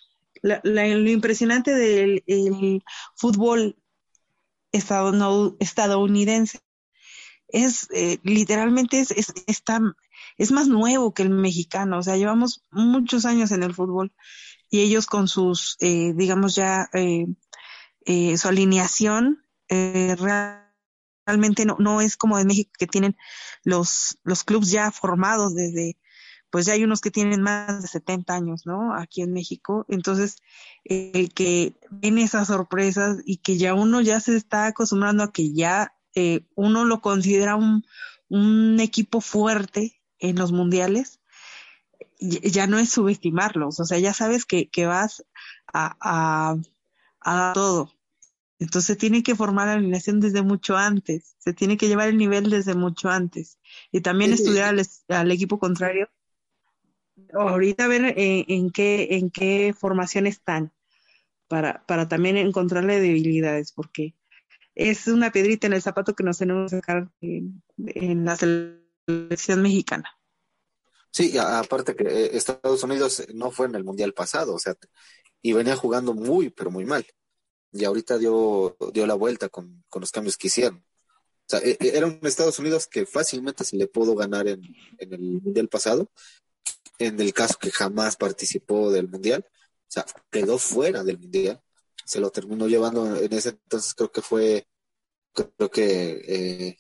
lo 0.42 1.10
impresionante 1.10 1.74
del 1.74 2.84
fútbol 3.16 3.76
estadounidense 4.72 6.60
es 7.52 7.88
eh, 7.92 8.20
literalmente 8.24 9.00
es, 9.00 9.12
es, 9.12 9.34
es 10.38 10.52
más 10.52 10.68
nuevo 10.68 11.14
que 11.14 11.24
el 11.24 11.30
mexicano, 11.30 12.00
o 12.00 12.04
sea, 12.04 12.18
llevamos 12.18 12.64
muchos 12.72 13.26
años 13.26 13.52
en 13.52 13.64
el 13.64 13.74
fútbol 13.74 14.14
y 14.70 14.82
ellos 14.82 15.08
con 15.08 15.28
sus, 15.28 15.78
eh, 15.80 16.14
digamos 16.16 16.56
ya, 16.56 16.90
eh, 16.94 17.26
su 18.38 18.48
alineación 18.48 19.44
realmente 21.26 21.66
no, 21.66 21.76
no 21.80 22.02
es 22.02 22.18
como 22.18 22.40
en 22.40 22.48
México 22.48 22.72
que 22.78 22.88
tienen 22.88 23.16
los, 23.64 24.18
los 24.24 24.44
clubes 24.44 24.72
ya 24.72 24.92
formados 24.92 25.54
desde 25.54 25.98
pues 26.50 26.66
ya 26.66 26.74
hay 26.74 26.84
unos 26.84 27.02
que 27.02 27.12
tienen 27.12 27.42
más 27.42 27.82
de 27.82 27.88
70 27.88 28.34
años, 28.34 28.66
¿no? 28.66 28.96
Aquí 28.96 29.22
en 29.22 29.34
México. 29.34 29.86
Entonces, 29.88 30.38
el 30.84 31.34
que 31.34 31.76
ven 31.90 32.18
esas 32.18 32.48
sorpresas 32.48 33.18
y 33.26 33.38
que 33.38 33.58
ya 33.58 33.74
uno 33.74 34.02
ya 34.02 34.20
se 34.20 34.36
está 34.36 34.68
acostumbrando 34.68 35.24
a 35.24 35.32
que 35.32 35.54
ya 35.54 35.94
eh, 36.16 36.42
uno 36.56 36.86
lo 36.86 37.02
considera 37.02 37.56
un, 37.56 37.86
un 38.30 38.80
equipo 38.80 39.22
fuerte 39.22 40.02
en 40.20 40.38
los 40.38 40.52
mundiales, 40.52 41.20
ya 42.20 42.68
no 42.68 42.78
es 42.78 42.90
subestimarlos, 42.90 43.80
o 43.80 43.86
sea, 43.86 43.98
ya 43.98 44.14
sabes 44.14 44.46
que, 44.46 44.70
que 44.70 44.86
vas 44.86 45.26
a, 45.72 45.96
a, 46.02 46.58
a 47.22 47.54
todo. 47.54 47.94
Entonces 48.60 48.98
tiene 48.98 49.24
que 49.24 49.36
formar 49.36 49.68
la 49.68 49.74
alineación 49.76 50.20
desde 50.20 50.42
mucho 50.42 50.76
antes, 50.76 51.36
se 51.38 51.54
tiene 51.54 51.78
que 51.78 51.88
llevar 51.88 52.10
el 52.10 52.18
nivel 52.18 52.50
desde 52.50 52.76
mucho 52.76 53.10
antes 53.10 53.58
y 53.92 54.02
también 54.02 54.34
estudiar 54.34 54.70
al, 54.70 54.86
al, 55.08 55.32
equipo 55.32 55.60
contrario 55.60 56.10
ahorita 57.34 57.88
ver 57.88 58.14
eh, 58.18 58.46
en, 58.48 58.70
qué, 58.72 59.08
en 59.12 59.30
qué 59.30 59.74
formación 59.78 60.28
están 60.28 60.72
para, 61.48 61.86
para 61.86 62.08
también 62.08 62.38
encontrarle 62.38 63.00
debilidades, 63.00 63.72
porque 63.74 64.16
es 64.76 65.08
una 65.08 65.32
piedrita 65.32 65.68
en 65.68 65.74
el 65.74 65.82
zapato 65.82 66.16
que 66.16 66.24
nos 66.24 66.38
tenemos 66.38 66.72
que 66.72 66.78
sacar 66.78 67.10
en, 67.22 68.26
la 68.26 68.36
selección 68.38 69.62
mexicana. 69.62 70.10
Sí, 71.12 71.38
aparte 71.38 71.96
que 71.96 72.04
eh, 72.04 72.38
Estados 72.38 72.84
Unidos 72.84 73.26
no 73.34 73.52
fue 73.52 73.66
en 73.66 73.76
el 73.76 73.84
Mundial 73.84 74.14
pasado, 74.14 74.54
o 74.54 74.60
sea, 74.60 74.76
y 75.42 75.54
venía 75.54 75.76
jugando 75.76 76.14
muy, 76.14 76.50
pero 76.50 76.72
muy 76.72 76.86
mal. 76.86 77.06
Y 77.72 77.84
ahorita 77.84 78.18
dio, 78.18 78.78
dio 78.94 79.06
la 79.08 79.16
vuelta 79.16 79.50
con, 79.50 79.84
con 79.90 80.02
los 80.02 80.12
cambios 80.12 80.38
que 80.38 80.48
hicieron. 80.48 80.78
O 80.78 81.50
sea, 81.50 81.60
e, 81.60 81.78
e, 81.80 81.98
era 81.98 82.06
un 82.06 82.20
Estados 82.24 82.60
Unidos 82.60 82.88
que 82.88 83.06
fácilmente 83.06 83.64
se 83.64 83.76
le 83.76 83.88
pudo 83.88 84.16
ganar 84.16 84.48
en, 84.48 84.62
en 85.00 85.14
el 85.14 85.20
Mundial 85.20 85.68
pasado 85.68 86.12
en 87.00 87.20
el 87.20 87.34
caso 87.34 87.58
que 87.60 87.72
jamás 87.72 88.16
participó 88.18 88.92
del 88.92 89.08
Mundial, 89.10 89.46
o 89.48 89.92
sea, 89.92 90.06
quedó 90.30 90.58
fuera 90.60 91.04
del 91.04 91.18
Mundial, 91.18 91.62
se 92.06 92.20
lo 92.20 92.30
terminó 92.30 92.68
llevando 92.68 93.16
en 93.16 93.34
ese 93.34 93.50
entonces, 93.50 93.94
creo 93.96 94.12
que 94.12 94.22
fue, 94.22 94.68
creo 95.34 95.72
que, 95.72 96.22
eh, 96.28 96.78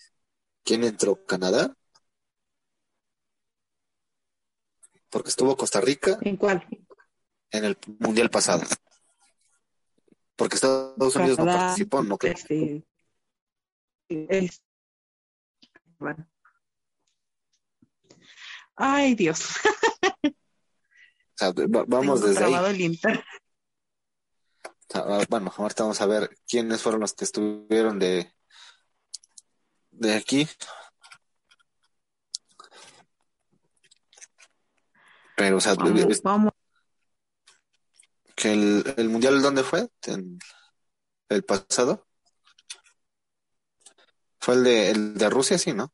¿quién 0.63 0.83
entró? 0.83 1.25
¿Canadá? 1.25 1.75
Porque 5.09 5.29
estuvo 5.29 5.57
Costa 5.57 5.81
Rica. 5.81 6.19
¿En 6.21 6.37
cuál? 6.37 6.67
En 7.51 7.65
el 7.65 7.77
Mundial 7.99 8.29
pasado. 8.29 8.61
Porque 10.35 10.55
Estados 10.55 11.15
Unidos 11.15 11.39
no 11.39 11.45
participó, 11.45 12.03
¿no? 12.03 12.17
Creo. 12.17 12.33
Este, 12.33 12.85
es- 14.09 14.61
bueno. 15.97 16.27
Ay, 18.75 19.15
Dios. 19.15 19.49
O 21.39 21.41
sea, 21.41 21.51
va- 21.53 21.85
vamos 21.87 22.21
desde 22.21 22.43
ahí. 22.43 22.53
el 22.53 22.99
Ah, 24.93 25.23
Bueno, 25.29 25.53
ahorita 25.55 25.83
vamos 25.83 26.01
a 26.01 26.05
ver 26.05 26.35
quiénes 26.45 26.81
fueron 26.81 26.99
los 26.99 27.13
que 27.13 27.23
estuvieron 27.23 27.97
de, 27.97 28.33
de 29.91 30.15
aquí. 30.15 30.45
Pero, 35.37 35.57
o 35.57 35.61
sea, 35.61 35.75
Vamos, 35.75 36.21
vamos. 36.23 36.53
que 38.35 38.51
el, 38.51 38.93
el 38.97 39.07
mundial, 39.07 39.41
¿dónde 39.41 39.63
fue? 39.63 39.87
En- 40.07 40.39
el 41.29 41.43
pasado. 41.45 42.05
Fue 44.41 44.55
el 44.55 44.63
de, 44.65 44.89
el 44.91 45.13
de 45.17 45.29
Rusia, 45.29 45.57
sí, 45.57 45.71
¿no? 45.71 45.93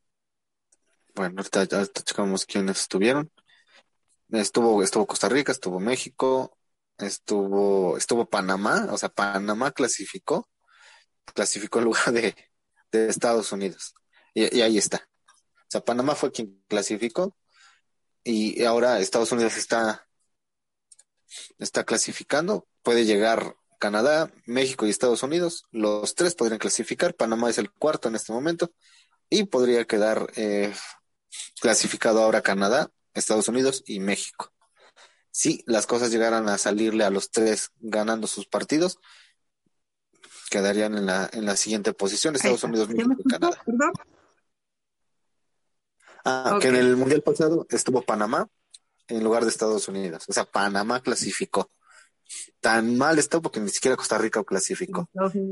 Bueno, 1.13 1.35
ahorita, 1.41 1.77
ahorita 1.77 2.01
checamos 2.01 2.47
quiénes 2.47 2.79
estuvieron. 2.81 3.31
Estuvo, 4.29 4.83
estuvo 4.83 5.05
Costa 5.05 5.29
Rica, 5.29 5.51
estuvo 5.51 5.79
México, 5.79 6.57
estuvo, 6.97 7.97
estuvo 7.97 8.29
Panamá, 8.29 8.87
o 8.91 8.97
sea, 8.97 9.09
Panamá 9.09 9.71
clasificó, 9.71 10.49
clasificó 11.33 11.79
en 11.79 11.85
lugar 11.85 12.11
de, 12.11 12.35
de 12.91 13.09
Estados 13.09 13.51
Unidos. 13.51 13.93
Y, 14.33 14.61
ahí 14.61 14.77
está. 14.77 15.07
O 15.27 15.67
sea, 15.69 15.81
Panamá 15.81 16.15
fue 16.15 16.31
quien 16.31 16.61
clasificó 16.67 17.35
y 18.23 18.63
ahora 18.63 18.99
Estados 18.99 19.31
Unidos 19.31 19.57
está, 19.57 20.07
está 21.57 21.83
clasificando. 21.85 22.67
Puede 22.83 23.05
llegar 23.05 23.55
Canadá, 23.79 24.31
México 24.45 24.85
y 24.85 24.89
Estados 24.89 25.23
Unidos. 25.23 25.63
Los 25.71 26.15
tres 26.15 26.35
podrían 26.35 26.59
clasificar. 26.59 27.15
Panamá 27.15 27.49
es 27.49 27.57
el 27.57 27.71
cuarto 27.71 28.09
en 28.09 28.15
este 28.15 28.33
momento 28.33 28.73
y 29.29 29.45
podría 29.45 29.85
quedar 29.85 30.31
eh, 30.35 30.73
clasificado 31.61 32.21
ahora 32.21 32.41
Canadá, 32.41 32.91
Estados 33.15 33.47
Unidos 33.47 33.83
y 33.85 33.99
México. 33.99 34.51
Si 35.31 35.63
las 35.65 35.87
cosas 35.87 36.11
llegaran 36.11 36.47
a 36.47 36.57
salirle 36.57 37.03
a 37.03 37.09
los 37.09 37.31
tres 37.31 37.71
ganando 37.79 38.27
sus 38.27 38.45
partidos, 38.45 38.99
quedarían 40.49 40.97
en 40.97 41.05
la, 41.05 41.29
en 41.33 41.45
la 41.45 41.55
siguiente 41.55 41.93
posición, 41.93 42.35
Estados. 42.35 42.63
Unidos, 42.63 42.87
¿Ya 42.87 42.93
me 42.93 43.03
México 43.05 43.21
y 43.25 43.29
Canadá. 43.29 43.63
Ah, 46.23 46.57
que 46.61 46.69
en 46.69 46.75
el 46.75 46.95
Mundial 46.95 47.21
pasado 47.21 47.67
estuvo 47.69 48.01
Panamá 48.01 48.47
en 49.07 49.23
lugar 49.23 49.43
de 49.43 49.49
Estados 49.49 49.87
Unidos. 49.87 50.23
O 50.27 50.33
sea, 50.33 50.45
Panamá 50.45 51.01
clasificó. 51.01 51.69
Tan 52.59 52.97
mal 52.97 53.19
está 53.19 53.39
porque 53.39 53.59
ni 53.59 53.69
siquiera 53.69 53.95
Costa 53.95 54.17
Rica 54.17 54.43
clasificó. 54.43 55.07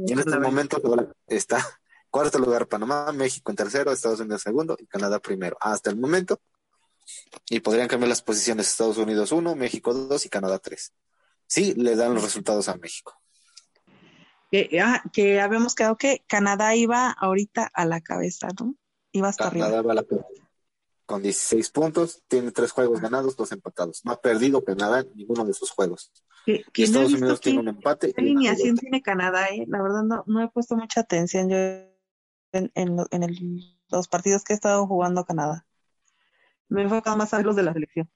Y 0.07 0.11
en 0.11 0.19
este 0.19 0.39
momento 0.39 0.81
está 1.27 1.79
cuarto 2.09 2.39
lugar 2.39 2.67
Panamá, 2.67 3.11
México 3.11 3.51
en 3.51 3.55
tercero, 3.55 3.91
Estados 3.91 4.19
Unidos 4.19 4.41
segundo 4.41 4.75
y 4.79 4.87
Canadá 4.87 5.19
primero. 5.19 5.57
Hasta 5.59 5.89
el 5.89 5.97
momento. 5.97 6.39
Y 7.49 7.59
podrían 7.59 7.87
cambiar 7.87 8.09
las 8.09 8.21
posiciones 8.21 8.67
Estados 8.69 8.97
Unidos 8.97 9.31
uno, 9.31 9.55
México 9.55 9.93
dos 9.93 10.25
y 10.25 10.29
Canadá 10.29 10.59
tres. 10.59 10.93
Sí, 11.47 11.73
le 11.75 11.95
dan 11.95 12.13
los 12.13 12.23
resultados 12.23 12.67
a 12.69 12.75
México. 12.77 13.13
Que, 14.51 14.79
ah, 14.81 15.01
que 15.11 15.41
habíamos 15.41 15.73
quedado 15.75 15.97
que 15.97 16.23
Canadá 16.27 16.75
iba 16.75 17.09
ahorita 17.11 17.69
a 17.73 17.85
la 17.85 18.01
cabeza, 18.01 18.47
¿no? 18.59 18.75
Iba 19.11 19.29
hasta 19.29 19.47
arriba. 19.47 19.65
Canadá 19.65 19.81
va 19.81 19.91
a 19.93 19.95
la 19.95 20.05
con 21.05 21.21
16 21.21 21.69
puntos, 21.71 22.23
tiene 22.27 22.51
tres 22.51 22.71
juegos 22.71 23.01
ganados, 23.01 23.35
dos 23.35 23.51
empatados. 23.51 24.01
No 24.05 24.13
ha 24.13 24.21
perdido 24.21 24.63
Canadá 24.63 25.01
en 25.01 25.11
ninguno 25.15 25.43
de 25.43 25.53
sus 25.53 25.69
juegos. 25.69 26.11
Que, 26.45 26.63
que 26.71 26.83
Estados 26.83 27.13
Unidos 27.13 27.41
tiene 27.41 27.59
un 27.59 27.67
empate. 27.67 28.13
qué 28.13 28.21
alineación 28.21 28.77
tiene 28.77 29.01
Canadá, 29.01 29.47
¿eh? 29.49 29.65
La 29.67 29.81
verdad 29.81 30.03
no, 30.03 30.23
no 30.27 30.41
he 30.41 30.47
puesto 30.49 30.75
mucha 30.75 31.01
atención 31.01 31.49
yo 31.49 31.57
en, 31.57 32.71
en, 32.75 32.97
en 33.11 33.23
el- 33.23 33.77
los 33.89 34.07
partidos 34.07 34.43
que 34.43 34.53
he 34.53 34.55
estado 34.55 34.87
jugando 34.87 35.25
Canadá. 35.25 35.65
Me 36.69 36.83
he 36.83 36.87
más 36.87 37.33
a 37.33 37.41
los 37.41 37.55
de 37.55 37.63
la 37.63 37.73
selección. 37.73 38.09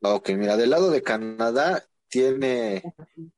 Ok, 0.00 0.30
mira, 0.30 0.56
del 0.56 0.70
lado 0.70 0.90
de 0.90 1.02
Canadá 1.02 1.84
tiene 2.08 2.82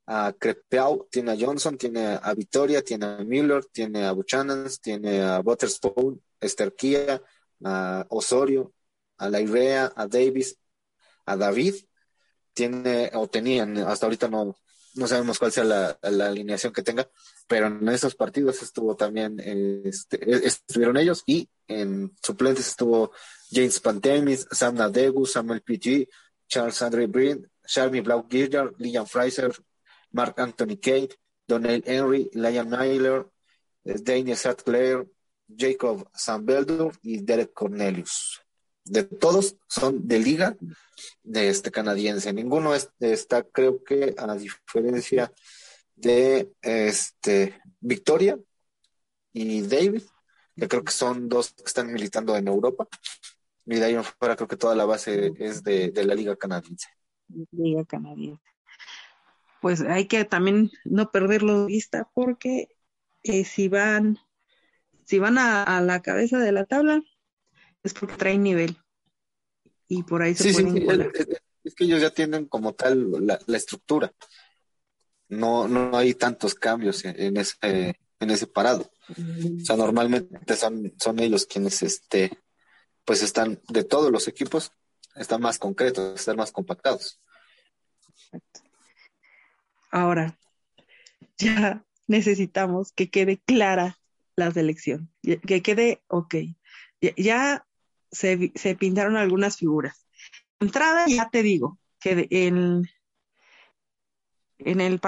a 0.07 0.33
Crepeau, 0.39 1.09
tiene 1.11 1.33
a 1.33 1.37
Johnson, 1.39 1.77
tiene 1.77 2.19
a 2.23 2.35
Victoria, 2.35 2.83
tiene 2.83 3.07
a 3.07 3.19
Miller, 3.19 3.65
tiene 3.67 4.05
a 4.05 4.13
Buchanan, 4.13 4.67
tiene 4.83 5.23
a 5.23 5.41
Waterspoon, 5.41 6.23
Esterquía, 6.41 7.23
a 7.65 8.07
Osorio, 8.11 8.73
a 9.19 9.29
Lairea, 9.29 9.93
a 9.97 10.07
Davis, 10.07 10.59
a 11.27 11.37
David, 11.37 11.75
tiene, 12.53 13.11
o 13.15 13.29
tenían, 13.29 13.79
hasta 13.79 14.07
ahorita 14.07 14.29
no, 14.29 14.57
no 14.95 15.07
sabemos 15.07 15.39
cuál 15.39 15.53
sea 15.53 15.65
la, 15.65 15.99
la 16.03 16.27
alineación 16.27 16.73
que 16.73 16.83
tenga, 16.83 17.09
pero 17.51 17.67
en 17.67 17.89
esos 17.89 18.15
partidos 18.15 18.63
estuvo 18.63 18.95
también, 18.95 19.41
este, 19.85 20.47
estuvieron 20.47 20.97
ellos 20.97 21.25
y 21.27 21.49
en 21.67 22.13
suplentes 22.23 22.69
estuvo 22.69 23.11
James 23.51 23.81
Pantemis, 23.81 24.47
Sam 24.53 24.77
Nadegu, 24.77 25.27
Samuel 25.27 25.61
PG, 25.61 26.09
Charles 26.47 26.81
Andre 26.81 27.09
Breen, 27.09 27.51
Charmy 27.67 28.03
Blau 28.03 28.29
Gilliard, 28.31 28.75
Liam 28.79 29.05
Fraser, 29.05 29.51
Mark 30.13 30.35
Anthony 30.39 30.77
Kate, 30.81 31.17
Donnell 31.49 31.83
Henry, 31.85 32.31
Liam 32.35 32.69
Myler, 32.71 33.27
eh, 33.85 33.97
Daniel 34.01 34.37
Sadclair, 34.37 35.09
Jacob 35.49 36.09
Sambeldur 36.15 36.93
y 37.03 37.19
Derek 37.19 37.53
Cornelius. 37.53 38.41
De 38.85 39.03
todos 39.03 39.57
son 39.69 40.07
de 40.07 40.21
liga 40.21 40.57
de 41.25 41.49
este 41.49 41.73
canadiense. 41.73 42.33
Ninguno 42.33 42.77
es- 42.77 42.91
está, 43.01 43.43
creo 43.43 43.83
que 43.83 44.15
a 44.17 44.37
diferencia 44.37 45.33
de 46.01 46.53
este 46.63 47.61
Victoria 47.81 48.39
y 49.33 49.63
David, 49.63 50.03
que 50.57 50.69
creo 50.69 50.85
que 50.85 50.93
son 50.93 51.29
dos 51.29 51.53
que 51.53 51.65
están 51.65 51.93
militando 51.93 52.37
en 52.37 52.49
Europa. 52.49 52.89
Y 53.67 53.77
de 53.77 53.85
ahí 53.85 53.95
en 53.95 54.05
fuera 54.05 54.37
creo 54.37 54.49
que 54.49 54.57
toda 54.57 54.75
la 54.75 54.85
base 54.85 55.33
es 55.39 55.63
de, 55.63 55.91
de 55.91 56.05
la 56.05 56.15
liga 56.15 56.37
canadiense. 56.37 56.89
Liga 57.53 57.85
canadiense. 57.85 58.43
Pues 59.61 59.83
hay 59.83 60.07
que 60.07 60.25
también 60.25 60.71
no 60.85 61.11
perderlo 61.11 61.61
de 61.61 61.67
vista 61.67 62.11
porque 62.15 62.69
eh, 63.23 63.45
si 63.45 63.69
van, 63.69 64.19
si 65.05 65.19
van 65.19 65.39
a, 65.39 65.63
a 65.63 65.81
la 65.83 66.01
cabeza 66.03 66.39
de 66.39 66.53
la 66.53 66.65
tabla 66.65 67.03
es 67.83 67.95
porque 67.95 68.17
traen 68.17 68.43
nivel 68.43 68.77
y 69.89 70.03
por 70.03 70.23
ahí 70.23 70.35
se 70.35 70.45
Sí, 70.45 70.53
sí, 70.55 70.63
pueden 70.63 70.81
sí, 70.81 70.87
colar. 70.87 71.11
es, 71.15 71.29
es- 71.29 71.43
es 71.63 71.75
que 71.75 71.85
ellos 71.85 72.01
ya 72.01 72.09
tienen 72.11 72.47
como 72.47 72.73
tal 72.75 73.27
la, 73.27 73.39
la 73.47 73.57
estructura. 73.59 74.11
No, 75.31 75.69
no 75.69 75.97
hay 75.97 76.15
tantos 76.15 76.55
cambios 76.55 77.05
en, 77.05 77.37
ese, 77.37 77.57
en 77.63 78.31
ese 78.31 78.47
parado. 78.47 78.91
O 79.09 79.65
sea, 79.65 79.77
normalmente 79.77 80.57
son, 80.57 80.93
son 80.99 81.19
ellos 81.21 81.47
quienes 81.47 81.83
este, 81.83 82.31
pues 83.05 83.23
están 83.23 83.61
de 83.69 83.85
todos 83.85 84.11
los 84.13 84.29
equipos, 84.29 84.73
están 85.15 85.41
más 85.41 85.59
concretos, 85.59 86.21
están 86.21 86.37
más 86.37 86.53
compactados. 86.53 87.21
Ahora, 89.91 90.39
ya 91.39 91.85
necesitamos 92.07 92.93
que 92.93 93.09
quede 93.11 93.39
clara 93.39 93.99
la 94.37 94.51
selección, 94.51 95.11
que 95.23 95.63
quede 95.63 96.03
ok. 96.09 96.35
Ya, 97.17 97.67
se, 98.11 98.53
se 98.55 98.75
pintaron 98.75 99.17
algunas 99.17 99.57
figuras. 99.57 100.07
Entrada, 100.61 101.07
ya 101.09 101.31
te 101.31 101.43
digo, 101.43 101.79
que 101.99 102.27
en, 102.31 102.89
en 104.65 104.81
el 104.81 105.01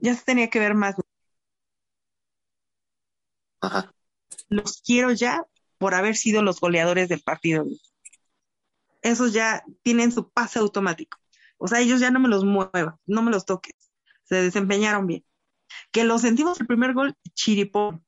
ya 0.00 0.14
se 0.14 0.24
tenía 0.24 0.50
que 0.50 0.58
ver 0.58 0.74
más. 0.74 0.96
Ajá. 3.60 3.92
Los 4.48 4.82
quiero 4.82 5.12
ya 5.12 5.44
por 5.78 5.94
haber 5.94 6.16
sido 6.16 6.42
los 6.42 6.60
goleadores 6.60 7.08
del 7.08 7.20
partido. 7.20 7.66
Esos 9.02 9.32
ya 9.32 9.62
tienen 9.82 10.12
su 10.12 10.30
pase 10.30 10.58
automático. 10.58 11.18
O 11.58 11.68
sea, 11.68 11.80
ellos 11.80 12.00
ya 12.00 12.10
no 12.10 12.20
me 12.20 12.28
los 12.28 12.44
muevas, 12.44 12.94
no 13.06 13.22
me 13.22 13.30
los 13.30 13.46
toques. 13.46 13.74
Se 14.24 14.36
desempeñaron 14.36 15.06
bien. 15.06 15.24
Que 15.92 16.04
lo 16.04 16.18
sentimos 16.18 16.60
el 16.60 16.66
primer 16.66 16.94
gol, 16.94 17.14
chiripón. 17.34 18.04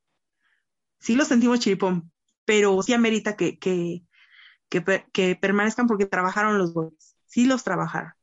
Sí 1.01 1.15
lo 1.15 1.25
sentimos 1.25 1.61
chiripón, 1.61 2.13
pero 2.45 2.83
sí 2.83 2.93
amerita 2.93 3.37
que, 3.37 3.59
que, 3.59 4.03
que 4.69 5.37
permanezcan 5.37 5.87
porque 5.87 6.07
trabajaron 6.07 6.59
los 6.59 6.75
goles. 6.75 7.17
Sí 7.27 7.47
los 7.47 7.65
trabajaron. 7.65 8.18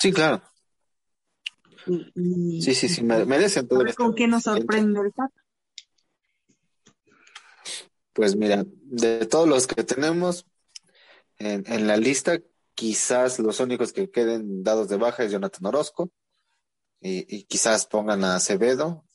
Sí, 0.00 0.12
claro. 0.12 0.42
Y, 1.86 2.12
y- 2.56 2.62
Sí, 2.62 2.74
sí, 2.74 2.88
sí, 2.88 3.02
me- 3.02 3.24
merecen 3.24 3.68
todo 3.68 3.84
¿Con 3.96 4.14
qué 4.14 4.26
nos 4.26 4.44
sorprende 4.44 5.00
el 5.00 5.12
Tata? 5.12 5.32
Pues 8.12 8.34
mira, 8.36 8.64
de 8.66 9.26
todos 9.26 9.48
los 9.48 9.66
que 9.66 9.84
tenemos, 9.84 10.46
En, 11.38 11.64
en 11.72 11.86
la 11.86 11.96
lista, 11.96 12.38
quizás 12.74 13.38
los 13.38 13.60
únicos 13.60 13.92
que 13.94 14.10
queden 14.10 14.62
dados 14.62 14.90
de 14.90 14.98
baja 14.98 15.24
es 15.24 15.32
Jonathan 15.32 15.64
Orozco, 15.66 16.10
y, 17.00 17.34
y 17.34 17.44
quizás 17.44 17.86
pongan 17.86 18.24
a 18.24 18.36
Acevedo, 18.36 19.06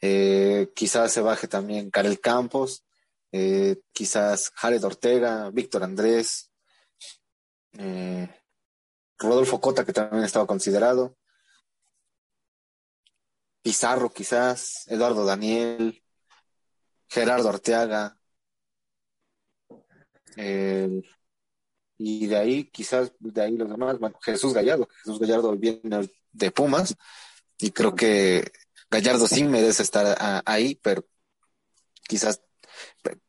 eh, 0.00 0.70
quizás 0.72 1.12
se 1.12 1.20
baje 1.20 1.48
también 1.48 1.90
Karel 1.90 2.20
Campos, 2.20 2.84
eh, 3.32 3.80
quizás 3.92 4.52
Jared 4.54 4.84
Ortega, 4.84 5.50
Víctor 5.50 5.82
Andrés, 5.82 6.52
eh, 7.72 8.28
Rodolfo 9.22 9.60
Cota, 9.60 9.84
que 9.84 9.92
también 9.92 10.24
estaba 10.24 10.46
considerado, 10.46 11.16
Pizarro 13.62 14.10
quizás, 14.10 14.84
Eduardo 14.88 15.24
Daniel, 15.24 16.02
Gerardo 17.08 17.48
Arteaga, 17.48 18.18
y 22.04 22.26
de 22.26 22.36
ahí 22.36 22.64
quizás 22.64 23.12
de 23.20 23.42
ahí 23.42 23.56
los 23.56 23.70
demás, 23.70 23.98
bueno, 23.98 24.18
Jesús 24.22 24.52
Gallardo, 24.52 24.88
Jesús 24.98 25.20
Gallardo 25.20 25.56
viene 25.56 26.10
de 26.32 26.50
Pumas. 26.50 26.96
Y 27.58 27.70
creo 27.70 27.94
que 27.94 28.50
Gallardo 28.90 29.28
sí 29.28 29.44
merece 29.44 29.84
estar 29.84 30.42
ahí, 30.44 30.74
pero 30.82 31.06
quizás 32.08 32.42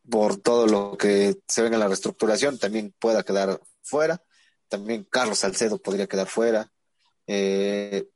por 0.09 0.37
todo 0.37 0.65
lo 0.65 0.97
que 0.97 1.39
se 1.47 1.61
venga 1.61 1.75
en 1.75 1.81
la 1.81 1.87
reestructuración 1.87 2.57
también 2.57 2.95
pueda 2.97 3.21
quedar 3.23 3.61
fuera. 3.83 4.23
También 4.73 5.03
Carlos 5.07 5.37
Salcedo 5.37 5.77
podría 5.77 6.07
quedar 6.07 6.25
fuera. 6.25 6.67
Eh, 7.27 8.09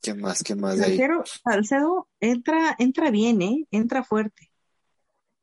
¿Quién 0.00 0.18
más? 0.18 0.42
¿Quién 0.42 0.58
más 0.58 0.78
de 0.78 0.86
ahí? 0.86 1.00
Salcedo 1.44 2.08
entra, 2.20 2.74
entra 2.78 3.10
bien, 3.10 3.42
¿eh? 3.42 3.66
Entra 3.70 4.02
fuerte. 4.02 4.50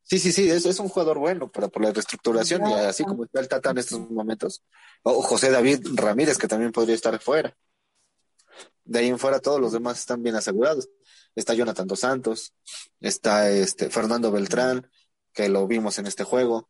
Sí, 0.01 0.17
sí, 0.17 0.31
sí, 0.31 0.49
es, 0.49 0.65
es 0.65 0.79
un 0.79 0.89
jugador 0.89 1.19
bueno, 1.19 1.51
pero 1.51 1.69
por 1.69 1.83
la 1.83 1.91
reestructuración 1.91 2.67
y 2.67 2.73
así 2.73 3.03
como 3.03 3.25
está 3.25 3.39
el 3.39 3.47
Tata 3.47 3.69
en 3.69 3.77
estos 3.77 3.99
momentos. 4.09 4.63
O 5.03 5.21
José 5.21 5.51
David 5.51 5.85
Ramírez, 5.93 6.39
que 6.39 6.47
también 6.47 6.71
podría 6.71 6.95
estar 6.95 7.19
fuera. 7.19 7.55
De 8.83 8.97
ahí 8.97 9.09
en 9.09 9.19
fuera 9.19 9.39
todos 9.39 9.61
los 9.61 9.73
demás 9.73 9.99
están 9.99 10.23
bien 10.23 10.35
asegurados. 10.35 10.89
Está 11.35 11.53
Jonathan 11.53 11.85
Dos 11.85 11.99
Santos, 11.99 12.51
está 12.99 13.51
este 13.51 13.91
Fernando 13.91 14.31
Beltrán, 14.31 14.89
que 15.33 15.49
lo 15.49 15.67
vimos 15.67 15.99
en 15.99 16.07
este 16.07 16.23
juego, 16.23 16.67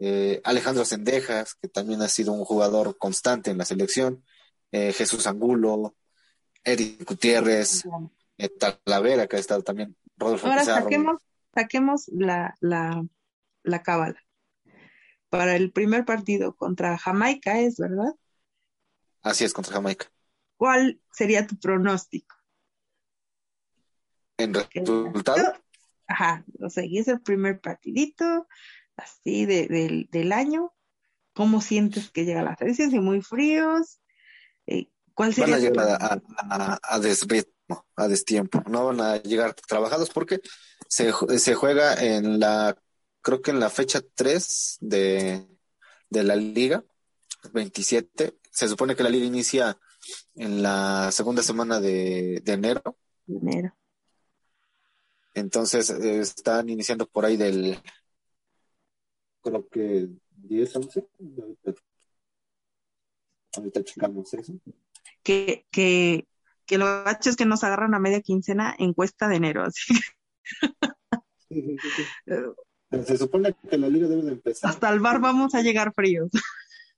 eh, 0.00 0.40
Alejandro 0.44 0.84
Sendejas, 0.86 1.54
que 1.54 1.68
también 1.68 2.00
ha 2.00 2.08
sido 2.08 2.32
un 2.32 2.44
jugador 2.44 2.96
constante 2.96 3.50
en 3.50 3.58
la 3.58 3.66
selección, 3.66 4.24
eh, 4.72 4.94
Jesús 4.94 5.26
Angulo, 5.26 5.94
Eric 6.64 7.06
Gutiérrez, 7.06 7.84
eh, 8.38 8.48
Talavera, 8.48 9.26
que 9.26 9.36
ha 9.36 9.38
estado 9.38 9.62
también, 9.62 9.94
Rodolfo 10.16 10.46
Ahora 10.46 10.64
saquemos, 10.64 11.20
saquemos 11.54 12.08
la, 12.08 12.56
la, 12.60 13.04
la 13.62 13.82
cábala. 13.82 14.24
Para 15.28 15.54
el 15.54 15.70
primer 15.70 16.06
partido 16.06 16.56
contra 16.56 16.96
Jamaica 16.96 17.60
es, 17.60 17.76
¿verdad? 17.76 18.14
Así 19.22 19.44
es, 19.44 19.52
contra 19.52 19.74
Jamaica. 19.74 20.10
¿Cuál 20.56 21.00
sería 21.12 21.46
tu 21.46 21.58
pronóstico? 21.58 22.34
¿En 24.38 24.54
resultado? 24.54 25.54
Ajá, 26.06 26.44
o 26.58 26.70
sea, 26.70 26.84
y 26.84 26.98
es 26.98 27.06
el 27.08 27.20
primer 27.20 27.60
partidito, 27.60 28.48
así 29.00 29.46
de, 29.46 30.06
del 30.10 30.32
año. 30.32 30.72
¿Cómo 31.32 31.60
sientes 31.60 32.10
que 32.10 32.24
llega 32.24 32.42
la 32.42 32.56
selección? 32.56 32.90
Si 32.90 32.98
muy 32.98 33.22
fríos. 33.22 34.00
Eh, 34.66 34.88
¿Cuál 35.14 35.34
sería? 35.34 35.56
Van 35.56 35.64
a 35.64 35.68
llegar 35.68 35.88
a, 35.88 36.20
a, 36.50 36.78
a, 36.82 36.98
desritmo, 36.98 37.86
a 37.96 38.08
destiempo. 38.08 38.62
No 38.68 38.86
van 38.86 39.00
a 39.00 39.16
llegar 39.16 39.54
trabajados 39.54 40.10
porque 40.10 40.40
se, 40.88 41.12
se 41.38 41.54
juega 41.54 41.94
en 41.94 42.40
la, 42.40 42.76
creo 43.22 43.42
que 43.42 43.50
en 43.50 43.60
la 43.60 43.70
fecha 43.70 44.00
3 44.14 44.78
de, 44.80 45.46
de 46.08 46.22
la 46.24 46.36
liga, 46.36 46.84
27. 47.52 48.36
Se 48.50 48.68
supone 48.68 48.96
que 48.96 49.02
la 49.02 49.10
liga 49.10 49.24
inicia 49.24 49.78
en 50.34 50.62
la 50.62 51.10
segunda 51.12 51.42
semana 51.42 51.80
de, 51.80 52.40
de 52.42 52.52
enero. 52.52 52.98
Enero. 53.28 53.74
Entonces 55.34 55.90
eh, 55.90 56.20
están 56.20 56.68
iniciando 56.68 57.06
por 57.06 57.24
ahí 57.24 57.36
del 57.36 57.78
creo 59.42 59.68
que 59.68 60.08
10, 60.36 60.76
11. 60.76 61.06
Ahorita 63.56 63.84
checamos 63.84 64.32
eso. 64.34 64.54
Que, 65.22 65.66
que, 65.70 66.26
que 66.66 66.78
lo 66.78 66.86
gacho 67.04 67.30
es 67.30 67.36
que 67.36 67.46
nos 67.46 67.64
agarran 67.64 67.94
a 67.94 67.98
media 67.98 68.20
quincena 68.20 68.74
encuesta 68.78 69.28
de 69.28 69.36
enero, 69.36 69.64
así. 69.64 69.94
Se 73.06 73.16
supone 73.16 73.54
que 73.68 73.78
la 73.78 73.88
liga 73.88 74.08
debe 74.08 74.22
de 74.22 74.32
empezar. 74.32 74.70
Hasta 74.70 74.88
el 74.90 75.00
bar 75.00 75.20
vamos 75.20 75.54
a 75.54 75.62
llegar 75.62 75.92
fríos. 75.94 76.30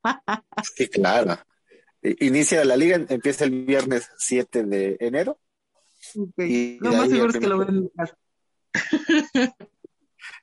sí, 0.76 0.88
claro. 0.88 1.38
Inicia 2.02 2.64
la 2.64 2.76
liga, 2.76 2.96
empieza 3.08 3.44
el 3.44 3.64
viernes 3.64 4.10
7 4.18 4.64
de 4.64 4.96
enero. 5.00 5.38
Okay. 6.14 6.78
Lo 6.80 6.92
más 6.92 7.08
seguro 7.08 7.30
es 7.30 7.38
que 7.38 7.46
lo 7.46 7.58
ven 7.58 7.90
en. 7.96 8.10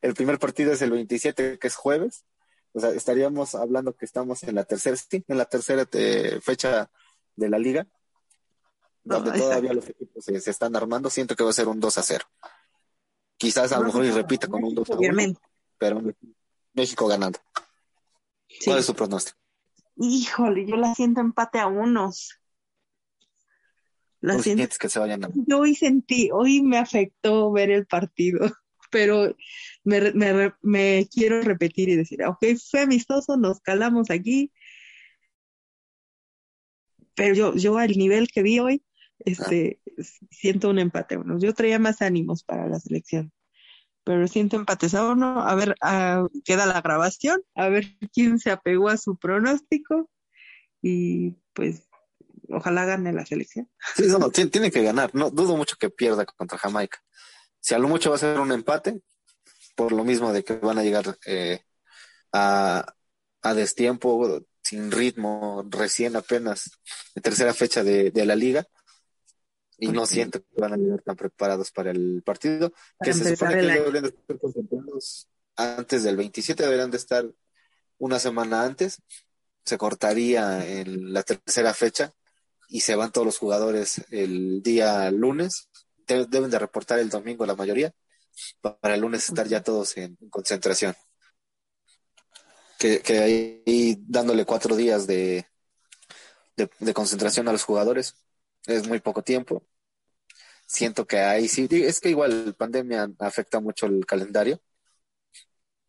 el 0.01 0.13
primer 0.13 0.39
partido 0.39 0.71
es 0.73 0.81
el 0.81 0.91
27, 0.91 1.59
que 1.59 1.67
es 1.67 1.75
jueves. 1.75 2.25
O 2.73 2.79
sea, 2.79 2.91
estaríamos 2.91 3.55
hablando 3.55 3.95
que 3.95 4.05
estamos 4.05 4.43
en 4.43 4.55
la 4.55 4.63
tercera, 4.63 4.95
sí, 4.95 5.23
en 5.27 5.37
la 5.37 5.45
tercera 5.45 5.85
te, 5.85 6.39
fecha 6.41 6.91
de 7.35 7.49
la 7.49 7.57
liga, 7.57 7.87
donde 9.03 9.31
no, 9.31 9.37
todavía 9.37 9.73
los 9.73 9.89
equipos 9.89 10.23
se, 10.23 10.39
se, 10.39 10.51
están 10.51 10.75
armando. 10.75 11.09
Siento 11.09 11.35
que 11.35 11.43
va 11.43 11.49
a 11.49 11.53
ser 11.53 11.67
un 11.67 11.79
2 11.79 11.97
a 11.97 12.03
0. 12.03 12.25
Quizás 13.37 13.71
a 13.71 13.79
lo 13.79 13.85
mejor 13.85 14.05
y 14.05 14.11
repita 14.11 14.47
con 14.47 14.63
un 14.63 14.75
2 14.75 14.89
a 14.91 14.97
1, 14.97 15.33
pero 15.77 16.01
México 16.73 17.07
ganando. 17.07 17.39
Sí. 18.47 18.65
¿Cuál 18.65 18.79
es 18.79 18.85
su 18.85 18.93
pronóstico? 18.93 19.37
Híjole, 19.95 20.65
yo 20.65 20.75
la 20.75 20.93
siento 20.95 21.21
empate 21.21 21.59
a 21.59 21.67
unos. 21.67 22.39
La 24.21 24.37
siento... 24.39 24.75
que 24.79 24.89
se 24.89 24.99
vayan 24.99 25.25
a... 25.25 25.29
Yo 25.33 25.59
hoy 25.59 25.75
sentí, 25.75 26.29
hoy 26.31 26.61
me 26.61 26.77
afectó 26.77 27.51
ver 27.51 27.71
el 27.71 27.85
partido, 27.85 28.39
pero 28.89 29.35
me, 29.83 30.11
me, 30.13 30.53
me 30.61 31.07
quiero 31.11 31.41
repetir 31.41 31.89
y 31.89 31.95
decir, 31.95 32.23
ok, 32.23 32.45
fue 32.69 32.81
amistoso, 32.81 33.37
nos 33.37 33.59
calamos 33.61 34.09
aquí, 34.09 34.51
pero 37.19 37.35
yo, 37.35 37.53
yo 37.55 37.77
al 37.77 37.91
nivel 37.97 38.29
que 38.29 38.41
vi 38.41 38.59
hoy, 38.59 38.83
este, 39.19 39.81
ah. 39.85 40.03
siento 40.31 40.69
un 40.69 40.79
empate. 40.79 41.17
Bueno, 41.17 41.37
yo 41.37 41.53
traía 41.53 41.77
más 41.77 42.01
ánimos 42.01 42.43
para 42.45 42.67
la 42.67 42.79
selección. 42.79 43.33
Pero 44.05 44.25
siento 44.27 44.55
empatizado 44.55 45.15
no 45.15 45.41
a 45.41 45.53
ver 45.53 45.75
uh, 45.83 46.29
queda 46.45 46.65
la 46.65 46.81
grabación 46.81 47.41
a 47.53 47.67
ver 47.67 47.97
quién 48.13 48.39
se 48.39 48.49
apegó 48.49 48.87
a 48.87 48.97
su 48.97 49.17
pronóstico 49.17 50.09
y 50.81 51.35
pues 51.53 51.89
ojalá 52.47 52.85
gane 52.85 53.11
la 53.11 53.25
selección. 53.25 53.69
Sí 53.95 54.03
no, 54.07 54.31
tiene, 54.31 54.49
tiene 54.49 54.71
que 54.71 54.81
ganar 54.81 55.13
no 55.13 55.29
dudo 55.29 55.57
mucho 55.57 55.75
que 55.77 55.89
pierda 55.89 56.25
contra 56.25 56.57
Jamaica 56.57 57.03
si 57.59 57.73
a 57.75 57.79
lo 57.79 57.87
mucho 57.87 58.09
va 58.09 58.15
a 58.15 58.19
ser 58.19 58.39
un 58.39 58.51
empate 58.51 59.01
por 59.75 59.91
lo 59.91 60.03
mismo 60.03 60.33
de 60.33 60.43
que 60.43 60.53
van 60.53 60.77
a 60.77 60.83
llegar 60.83 61.17
eh, 61.25 61.61
a, 62.33 62.93
a 63.41 63.53
destiempo 63.53 64.41
sin 64.61 64.91
ritmo 64.91 65.65
recién 65.69 66.15
apenas 66.15 66.71
de 67.15 67.21
tercera 67.21 67.53
fecha 67.53 67.83
de, 67.83 68.11
de 68.11 68.25
la 68.25 68.35
liga 68.35 68.67
y 69.79 69.87
no 69.87 70.05
siento 70.05 70.41
que 70.41 70.61
van 70.61 70.73
a 70.73 70.77
llegar 70.77 71.01
tan 71.01 71.15
preparados 71.15 71.71
para 71.71 71.91
el 71.91 72.21
partido, 72.23 72.71
para 72.97 73.11
que 73.11 73.13
se 73.13 73.35
supone 73.35 73.55
que 73.55 73.67
deberían 73.67 74.03
de 74.03 74.09
estar 74.09 74.39
concentrados 74.39 75.27
antes 75.55 76.03
del 76.03 76.17
27, 76.17 76.63
deberían 76.63 76.91
de 76.91 76.97
estar 76.97 77.25
una 77.97 78.19
semana 78.19 78.63
antes, 78.63 79.01
se 79.65 79.77
cortaría 79.77 80.67
en 80.67 81.13
la 81.13 81.23
tercera 81.23 81.73
fecha 81.73 82.13
y 82.69 82.81
se 82.81 82.95
van 82.95 83.11
todos 83.11 83.25
los 83.25 83.37
jugadores 83.37 84.01
el 84.11 84.61
día 84.61 85.09
lunes, 85.11 85.69
deben 86.25 86.49
de 86.49 86.59
reportar 86.59 86.99
el 86.99 87.09
domingo 87.09 87.45
la 87.45 87.55
mayoría, 87.55 87.93
para 88.61 88.95
el 88.95 89.01
lunes 89.01 89.27
estar 89.27 89.47
ya 89.47 89.63
todos 89.63 89.97
en 89.97 90.15
concentración. 90.29 90.95
Que, 92.77 92.99
que 93.01 93.19
ahí 93.19 93.97
dándole 94.07 94.45
cuatro 94.45 94.75
días 94.75 95.05
de, 95.05 95.45
de, 96.55 96.69
de 96.79 96.93
concentración 96.93 97.47
a 97.47 97.51
los 97.51 97.63
jugadores, 97.63 98.15
es 98.65 98.87
muy 98.87 98.99
poco 98.99 99.21
tiempo. 99.21 99.65
Siento 100.65 101.07
que 101.07 101.17
ahí 101.19 101.47
sí, 101.47 101.67
es 101.71 101.99
que 101.99 102.09
igual 102.09 102.55
pandemia 102.57 103.09
afecta 103.19 103.59
mucho 103.59 103.87
el 103.87 104.05
calendario. 104.05 104.61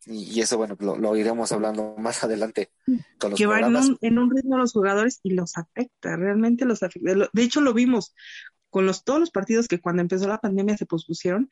Y, 0.06 0.22
y 0.32 0.40
eso, 0.40 0.56
bueno, 0.56 0.76
lo, 0.80 0.96
lo, 0.96 1.14
iremos 1.16 1.52
hablando 1.52 1.94
más 1.98 2.24
adelante 2.24 2.72
con 3.18 3.30
los 3.30 3.38
Que 3.38 3.46
van 3.46 3.64
en 3.64 3.76
un, 3.76 3.98
en 4.00 4.18
un 4.18 4.34
ritmo 4.34 4.56
los 4.56 4.72
jugadores 4.72 5.20
y 5.22 5.34
los 5.34 5.58
afecta, 5.58 6.16
realmente 6.16 6.64
los 6.64 6.82
afecta. 6.82 7.12
De 7.30 7.42
hecho, 7.42 7.60
lo 7.60 7.74
vimos 7.74 8.14
con 8.70 8.86
los, 8.86 9.04
todos 9.04 9.20
los 9.20 9.30
partidos 9.30 9.68
que 9.68 9.80
cuando 9.80 10.02
empezó 10.02 10.26
la 10.28 10.40
pandemia 10.40 10.76
se 10.76 10.86
pospusieron 10.86 11.50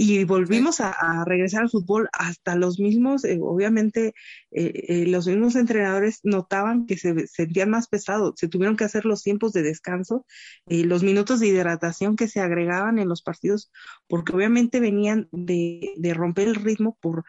y 0.00 0.22
volvimos 0.22 0.80
a, 0.80 0.92
a, 0.92 1.24
regresar 1.24 1.62
al 1.62 1.70
fútbol 1.70 2.08
hasta 2.12 2.54
los 2.54 2.78
mismos, 2.78 3.24
eh, 3.24 3.40
obviamente 3.42 4.14
eh, 4.52 4.72
eh, 4.88 5.06
los 5.06 5.26
mismos 5.26 5.56
entrenadores 5.56 6.20
notaban 6.22 6.86
que 6.86 6.96
se 6.96 7.26
sentían 7.26 7.70
más 7.70 7.88
pesados, 7.88 8.34
se 8.36 8.46
tuvieron 8.46 8.76
que 8.76 8.84
hacer 8.84 9.04
los 9.04 9.24
tiempos 9.24 9.52
de 9.52 9.62
descanso, 9.62 10.24
eh, 10.66 10.84
los 10.84 11.02
minutos 11.02 11.40
de 11.40 11.48
hidratación 11.48 12.14
que 12.14 12.28
se 12.28 12.38
agregaban 12.38 13.00
en 13.00 13.08
los 13.08 13.22
partidos, 13.22 13.72
porque 14.06 14.32
obviamente 14.32 14.78
venían 14.78 15.28
de, 15.32 15.94
de 15.96 16.14
romper 16.14 16.46
el 16.46 16.54
ritmo 16.54 16.96
por, 17.00 17.24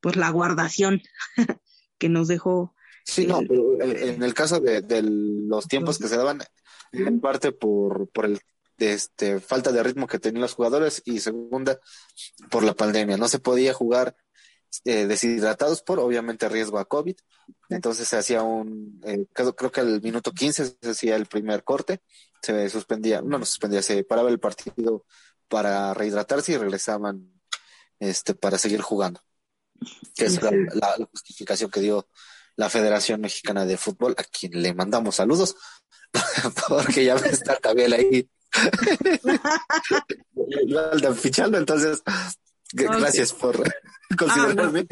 por 0.00 0.16
la 0.16 0.30
guardación. 0.30 1.02
que 1.98 2.08
nos 2.08 2.28
dejó. 2.28 2.74
Sí, 3.04 3.26
no, 3.26 3.40
pero 3.46 3.80
en 3.80 4.22
el 4.22 4.34
caso 4.34 4.60
de, 4.60 4.80
de 4.82 5.02
los 5.02 5.68
tiempos 5.68 5.98
que 5.98 6.08
se 6.08 6.16
daban, 6.16 6.40
en 6.92 7.20
parte 7.20 7.52
por, 7.52 8.08
por 8.10 8.24
el 8.24 8.40
este, 8.78 9.40
falta 9.40 9.72
de 9.72 9.82
ritmo 9.82 10.06
que 10.06 10.18
tenían 10.18 10.42
los 10.42 10.54
jugadores 10.54 11.02
y 11.04 11.20
segunda 11.20 11.78
por 12.50 12.62
la 12.62 12.74
pandemia. 12.74 13.16
No 13.16 13.28
se 13.28 13.38
podía 13.38 13.74
jugar 13.74 14.16
eh, 14.84 15.06
deshidratados 15.06 15.82
por 15.82 16.00
obviamente 16.00 16.48
riesgo 16.48 16.78
a 16.78 16.84
COVID. 16.84 17.16
Entonces 17.68 18.08
se 18.08 18.16
hacía 18.16 18.42
un, 18.42 19.00
eh, 19.04 19.26
creo, 19.32 19.54
creo, 19.54 19.70
que 19.70 19.80
al 19.80 20.00
minuto 20.02 20.32
15 20.32 20.76
se 20.80 20.90
hacía 20.90 21.16
el 21.16 21.26
primer 21.26 21.62
corte, 21.62 22.00
se 22.42 22.68
suspendía, 22.68 23.20
no, 23.22 23.38
no 23.38 23.44
suspendía, 23.44 23.82
se 23.82 24.04
paraba 24.04 24.30
el 24.30 24.40
partido 24.40 25.04
para 25.48 25.94
rehidratarse 25.94 26.52
y 26.52 26.56
regresaban 26.56 27.32
este, 28.00 28.34
para 28.34 28.58
seguir 28.58 28.80
jugando. 28.80 29.20
Que 30.16 30.26
es 30.26 30.40
la, 30.42 30.50
justificación 31.10 31.70
que 31.70 31.80
dio 31.80 32.08
la 32.56 32.70
Federación 32.70 33.20
Mexicana 33.20 33.66
de 33.66 33.76
Fútbol, 33.76 34.14
a 34.16 34.24
quien 34.24 34.62
le 34.62 34.74
mandamos 34.74 35.16
saludos, 35.16 35.56
porque 36.68 37.04
ya 37.04 37.14
está 37.14 37.56
también 37.56 37.92
ahí 37.92 38.28
fichando, 41.14 41.58
entonces 41.58 42.02
gracias 42.72 43.32
por 43.32 43.62
considerarme. 44.16 44.86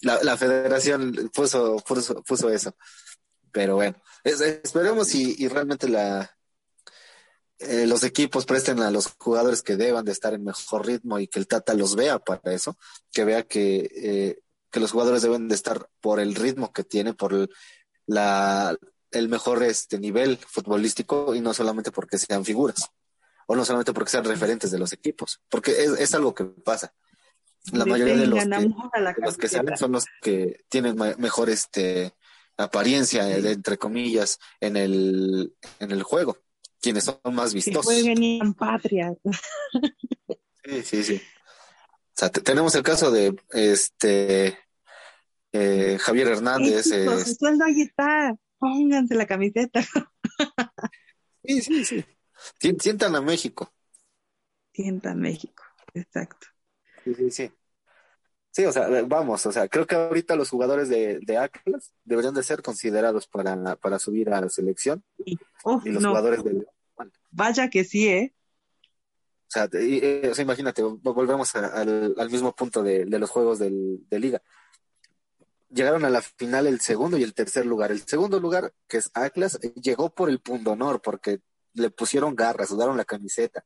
la, 0.00 0.36
federación 0.36 1.30
puso, 1.34 1.82
puso, 2.26 2.50
eso. 2.50 2.76
Pero 3.52 3.74
bueno, 3.76 3.96
esperemos 4.24 5.14
y, 5.14 5.48
realmente 5.48 5.88
la 5.88 6.30
eh, 7.58 7.86
los 7.86 8.04
equipos 8.04 8.46
presten 8.46 8.80
a 8.80 8.90
los 8.90 9.08
jugadores 9.18 9.60
que 9.62 9.76
deban 9.76 10.06
de 10.06 10.12
estar 10.12 10.32
en 10.32 10.44
mejor 10.44 10.86
ritmo 10.86 11.18
y 11.18 11.28
que 11.28 11.38
el 11.38 11.46
Tata 11.46 11.74
los 11.74 11.94
vea 11.94 12.18
para 12.18 12.54
eso, 12.54 12.78
que 13.12 13.24
vea 13.24 13.42
que, 13.42 13.90
eh, 13.94 14.38
que 14.70 14.80
los 14.80 14.92
jugadores 14.92 15.20
deben 15.20 15.46
de 15.46 15.56
estar 15.56 15.90
por 16.00 16.20
el 16.20 16.34
ritmo 16.34 16.72
que 16.72 16.84
tiene, 16.84 17.12
por 17.12 17.34
el, 17.34 17.50
la, 18.06 18.74
el 19.12 19.28
mejor 19.28 19.62
este 19.62 19.98
nivel 19.98 20.38
futbolístico 20.38 21.34
y 21.34 21.40
no 21.40 21.54
solamente 21.54 21.90
porque 21.90 22.18
sean 22.18 22.44
figuras 22.44 22.90
o 23.46 23.56
no 23.56 23.64
solamente 23.64 23.92
porque 23.92 24.12
sean 24.12 24.24
referentes 24.24 24.70
de 24.70 24.78
los 24.78 24.92
equipos, 24.92 25.40
porque 25.48 25.72
es, 25.72 26.14
algo 26.14 26.32
que 26.32 26.44
pasa. 26.44 26.94
La 27.72 27.84
mayoría 27.84 28.14
de 28.14 28.26
los 28.26 28.44
que, 28.44 29.20
los 29.22 29.36
que 29.36 29.48
salen 29.48 29.76
son 29.76 29.90
los 29.90 30.04
que 30.22 30.64
tienen 30.68 30.96
mejor 31.18 31.50
este 31.50 32.14
apariencia, 32.56 33.36
entre 33.36 33.76
comillas, 33.76 34.38
en 34.60 34.76
el, 34.76 35.52
en 35.80 35.90
el 35.90 36.04
juego, 36.04 36.38
quienes 36.80 37.02
son 37.02 37.18
más 37.32 37.52
vistosos. 37.52 37.92
en 37.92 38.54
patria. 38.54 39.14
Sí, 40.62 40.82
sí, 40.82 41.02
sí. 41.02 41.14
O 41.16 42.12
sea, 42.14 42.30
tenemos 42.30 42.74
el 42.76 42.84
caso 42.84 43.10
de 43.10 43.34
este 43.50 44.58
eh, 45.52 45.98
Javier 45.98 46.28
Hernández. 46.28 46.84
su 46.84 47.34
sueldo 47.34 47.64
ahí 47.64 47.80
está 47.80 48.36
pónganse 48.60 49.16
la 49.16 49.26
camiseta. 49.26 49.80
sí, 51.42 51.60
sí, 51.62 51.84
sí. 51.84 52.04
Sientan 52.78 53.16
a 53.16 53.20
México. 53.20 53.72
Sientan 54.72 55.18
México, 55.18 55.64
exacto. 55.94 56.46
Sí, 57.02 57.14
sí, 57.14 57.30
sí. 57.30 57.52
Sí, 58.52 58.64
o 58.64 58.72
sea, 58.72 58.88
vamos, 59.06 59.46
o 59.46 59.52
sea, 59.52 59.68
creo 59.68 59.86
que 59.86 59.94
ahorita 59.94 60.34
los 60.34 60.50
jugadores 60.50 60.88
de, 60.88 61.20
de 61.22 61.38
Atlas 61.38 61.92
deberían 62.04 62.34
de 62.34 62.42
ser 62.42 62.62
considerados 62.62 63.28
para, 63.28 63.76
para 63.76 63.98
subir 63.98 64.28
a 64.30 64.40
la 64.40 64.48
selección. 64.48 65.04
y 65.24 65.38
los 65.64 66.04
jugadores 66.04 66.44
de 66.44 66.66
Vaya 67.30 67.70
que 67.70 67.84
sí, 67.84 68.08
¿eh? 68.08 68.34
O 69.46 69.52
sea, 69.52 69.68
eh, 69.72 70.32
imagínate, 70.38 70.82
volvemos 70.82 71.54
al, 71.56 72.14
al, 72.16 72.30
mismo 72.30 72.54
punto 72.54 72.82
de, 72.82 73.04
de 73.04 73.18
los 73.18 73.30
juegos 73.30 73.58
del, 73.58 74.04
de 74.08 74.18
liga 74.18 74.42
llegaron 75.70 76.04
a 76.04 76.10
la 76.10 76.20
final 76.22 76.66
el 76.66 76.80
segundo 76.80 77.16
y 77.16 77.22
el 77.22 77.34
tercer 77.34 77.66
lugar. 77.66 77.90
El 77.92 78.06
segundo 78.06 78.40
lugar, 78.40 78.74
que 78.88 78.98
es 78.98 79.10
Atlas, 79.14 79.58
llegó 79.80 80.10
por 80.10 80.28
el 80.28 80.40
punto 80.40 80.72
honor, 80.72 81.00
porque 81.00 81.40
le 81.74 81.90
pusieron 81.90 82.34
garras, 82.34 82.68
sudaron 82.68 82.96
la 82.96 83.04
camiseta, 83.04 83.64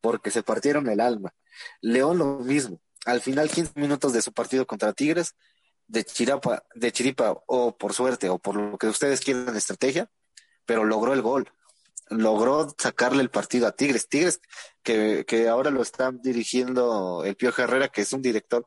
porque 0.00 0.30
se 0.30 0.42
partieron 0.42 0.88
el 0.88 1.00
alma. 1.00 1.34
León 1.80 2.18
lo 2.18 2.38
mismo. 2.38 2.80
Al 3.04 3.20
final, 3.20 3.50
15 3.50 3.72
minutos 3.76 4.12
de 4.12 4.22
su 4.22 4.32
partido 4.32 4.66
contra 4.66 4.92
Tigres, 4.92 5.34
de 5.86 6.04
Chirapa, 6.04 6.64
de 6.74 6.92
Chiripa, 6.92 7.42
o 7.46 7.76
por 7.76 7.92
suerte, 7.92 8.28
o 8.28 8.38
por 8.38 8.56
lo 8.56 8.78
que 8.78 8.86
ustedes 8.86 9.20
quieran 9.20 9.56
estrategia, 9.56 10.10
pero 10.64 10.84
logró 10.84 11.12
el 11.12 11.22
gol. 11.22 11.52
Logró 12.08 12.74
sacarle 12.78 13.22
el 13.22 13.30
partido 13.30 13.66
a 13.66 13.72
Tigres. 13.72 14.08
Tigres, 14.08 14.40
que, 14.82 15.24
que 15.26 15.48
ahora 15.48 15.70
lo 15.70 15.82
está 15.82 16.12
dirigiendo 16.12 17.24
el 17.24 17.36
Pío 17.36 17.52
Herrera, 17.56 17.88
que 17.88 18.02
es 18.02 18.12
un 18.12 18.22
director 18.22 18.66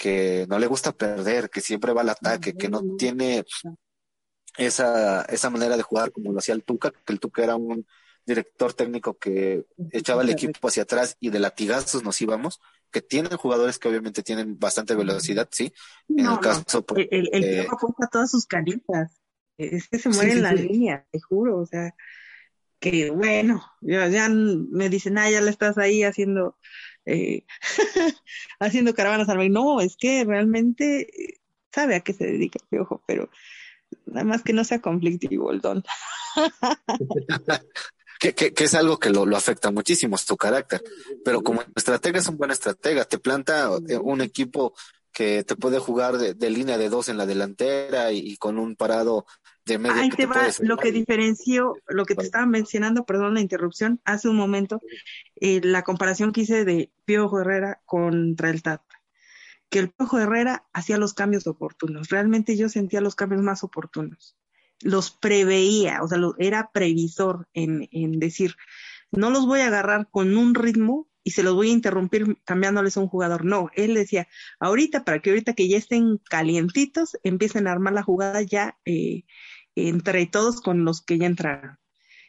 que 0.00 0.46
no 0.48 0.58
le 0.58 0.66
gusta 0.66 0.92
perder, 0.92 1.50
que 1.50 1.60
siempre 1.60 1.92
va 1.92 2.00
al 2.00 2.08
ataque, 2.08 2.54
que 2.54 2.70
no 2.70 2.96
tiene 2.96 3.44
esa, 4.56 5.22
esa 5.26 5.50
manera 5.50 5.76
de 5.76 5.82
jugar 5.82 6.10
como 6.10 6.32
lo 6.32 6.38
hacía 6.38 6.54
el 6.54 6.64
Tuca, 6.64 6.90
que 6.90 7.12
el 7.12 7.20
Tuca 7.20 7.44
era 7.44 7.56
un 7.56 7.86
director 8.24 8.72
técnico 8.72 9.18
que 9.18 9.66
echaba 9.92 10.22
el 10.22 10.30
equipo 10.30 10.68
hacia 10.68 10.84
atrás 10.84 11.18
y 11.20 11.28
de 11.28 11.38
latigazos 11.38 12.02
nos 12.02 12.18
íbamos, 12.22 12.60
que 12.90 13.02
tienen 13.02 13.36
jugadores 13.36 13.78
que 13.78 13.88
obviamente 13.88 14.22
tienen 14.22 14.58
bastante 14.58 14.94
velocidad, 14.94 15.48
sí. 15.52 15.70
En 16.08 16.24
el 16.24 16.38
caso, 16.40 16.82
pues, 16.82 17.06
el, 17.10 17.28
el, 17.32 17.44
el 17.44 17.66
apunta 17.70 18.08
todas 18.10 18.30
sus 18.30 18.46
canitas, 18.46 19.20
es 19.58 19.86
que 19.86 19.98
se 19.98 20.08
muere 20.08 20.32
en 20.32 20.42
la 20.42 20.54
línea, 20.54 21.06
te 21.10 21.20
juro, 21.20 21.58
o 21.58 21.66
sea, 21.66 21.94
que 22.78 23.10
bueno, 23.10 23.62
ya, 23.82 24.08
ya 24.08 24.30
me 24.30 24.88
dicen, 24.88 25.18
ah, 25.18 25.30
ya 25.30 25.42
le 25.42 25.50
estás 25.50 25.76
ahí 25.76 26.04
haciendo 26.04 26.56
eh, 27.06 27.44
haciendo 28.60 28.94
caravanas 28.94 29.28
al 29.28 29.52
No, 29.52 29.80
es 29.80 29.96
que 29.96 30.24
realmente 30.24 31.00
eh, 31.02 31.40
sabe 31.72 31.96
a 31.96 32.00
qué 32.00 32.12
se 32.12 32.26
dedica 32.26 32.58
el 32.62 32.68
piojo, 32.68 33.02
pero 33.06 33.30
nada 34.06 34.24
más 34.24 34.42
que 34.42 34.52
no 34.52 34.64
sea 34.64 34.80
conflictivo 34.80 35.50
el 35.50 35.60
don. 35.60 35.82
que, 38.20 38.34
que, 38.34 38.52
que, 38.52 38.64
es 38.64 38.74
algo 38.74 38.98
que 38.98 39.10
lo, 39.10 39.26
lo 39.26 39.36
afecta 39.36 39.70
muchísimo, 39.70 40.16
es 40.16 40.26
tu 40.26 40.36
carácter. 40.36 40.82
Pero 41.24 41.42
como 41.42 41.62
estratega 41.74 42.18
es 42.18 42.28
un 42.28 42.36
buen 42.36 42.50
estratega, 42.50 43.04
te 43.04 43.18
planta 43.18 43.70
eh, 43.88 43.96
un 43.96 44.20
equipo 44.20 44.74
que 45.12 45.44
te 45.44 45.56
puede 45.56 45.78
jugar 45.78 46.18
de, 46.18 46.50
línea 46.50 46.78
de 46.78 46.88
dos 46.88 47.08
en 47.08 47.18
la 47.18 47.26
delantera 47.26 48.12
y, 48.12 48.36
con 48.36 48.58
un 48.58 48.76
parado 48.76 49.26
de. 49.64 49.80
Ahí 49.90 50.10
te, 50.10 50.26
va 50.26 50.48
lo 50.60 50.76
que 50.76 50.92
diferenció, 50.92 51.74
lo 51.88 52.04
que 52.04 52.14
te 52.14 52.24
estaba 52.24 52.46
mencionando, 52.46 53.04
perdón 53.04 53.34
la 53.34 53.40
interrupción, 53.40 54.00
hace 54.04 54.28
un 54.28 54.36
momento, 54.36 54.80
eh, 55.36 55.60
la 55.62 55.82
comparación 55.82 56.32
que 56.32 56.42
hice 56.42 56.64
de 56.64 56.90
Piojo 57.04 57.40
Herrera 57.40 57.80
contra 57.84 58.50
el 58.50 58.62
Tata. 58.62 58.84
Que 59.68 59.78
el 59.78 59.90
Piojo 59.90 60.18
Herrera 60.18 60.64
hacía 60.72 60.98
los 60.98 61.14
cambios 61.14 61.46
oportunos. 61.46 62.08
Realmente 62.08 62.56
yo 62.56 62.68
sentía 62.68 63.00
los 63.00 63.14
cambios 63.14 63.42
más 63.42 63.62
oportunos. 63.62 64.36
Los 64.80 65.10
preveía, 65.10 66.02
o 66.02 66.08
sea, 66.08 66.18
era 66.38 66.70
previsor 66.72 67.48
en, 67.52 67.88
en 67.92 68.18
decir, 68.18 68.56
no 69.10 69.30
los 69.30 69.46
voy 69.46 69.60
a 69.60 69.66
agarrar 69.66 70.08
con 70.10 70.36
un 70.36 70.54
ritmo 70.54 71.09
y 71.22 71.32
se 71.32 71.42
los 71.42 71.54
voy 71.54 71.68
a 71.68 71.72
interrumpir 71.72 72.38
cambiándoles 72.44 72.96
a 72.96 73.00
un 73.00 73.08
jugador. 73.08 73.44
No, 73.44 73.70
él 73.74 73.94
decía, 73.94 74.28
ahorita, 74.58 75.04
para 75.04 75.20
que 75.20 75.30
ahorita 75.30 75.54
que 75.54 75.68
ya 75.68 75.78
estén 75.78 76.18
calientitos, 76.18 77.18
empiecen 77.22 77.66
a 77.66 77.72
armar 77.72 77.92
la 77.92 78.02
jugada 78.02 78.42
ya 78.42 78.78
eh, 78.84 79.24
entre 79.74 80.26
todos 80.26 80.60
con 80.60 80.84
los 80.84 81.02
que 81.02 81.18
ya 81.18 81.26
entraron. 81.26 81.78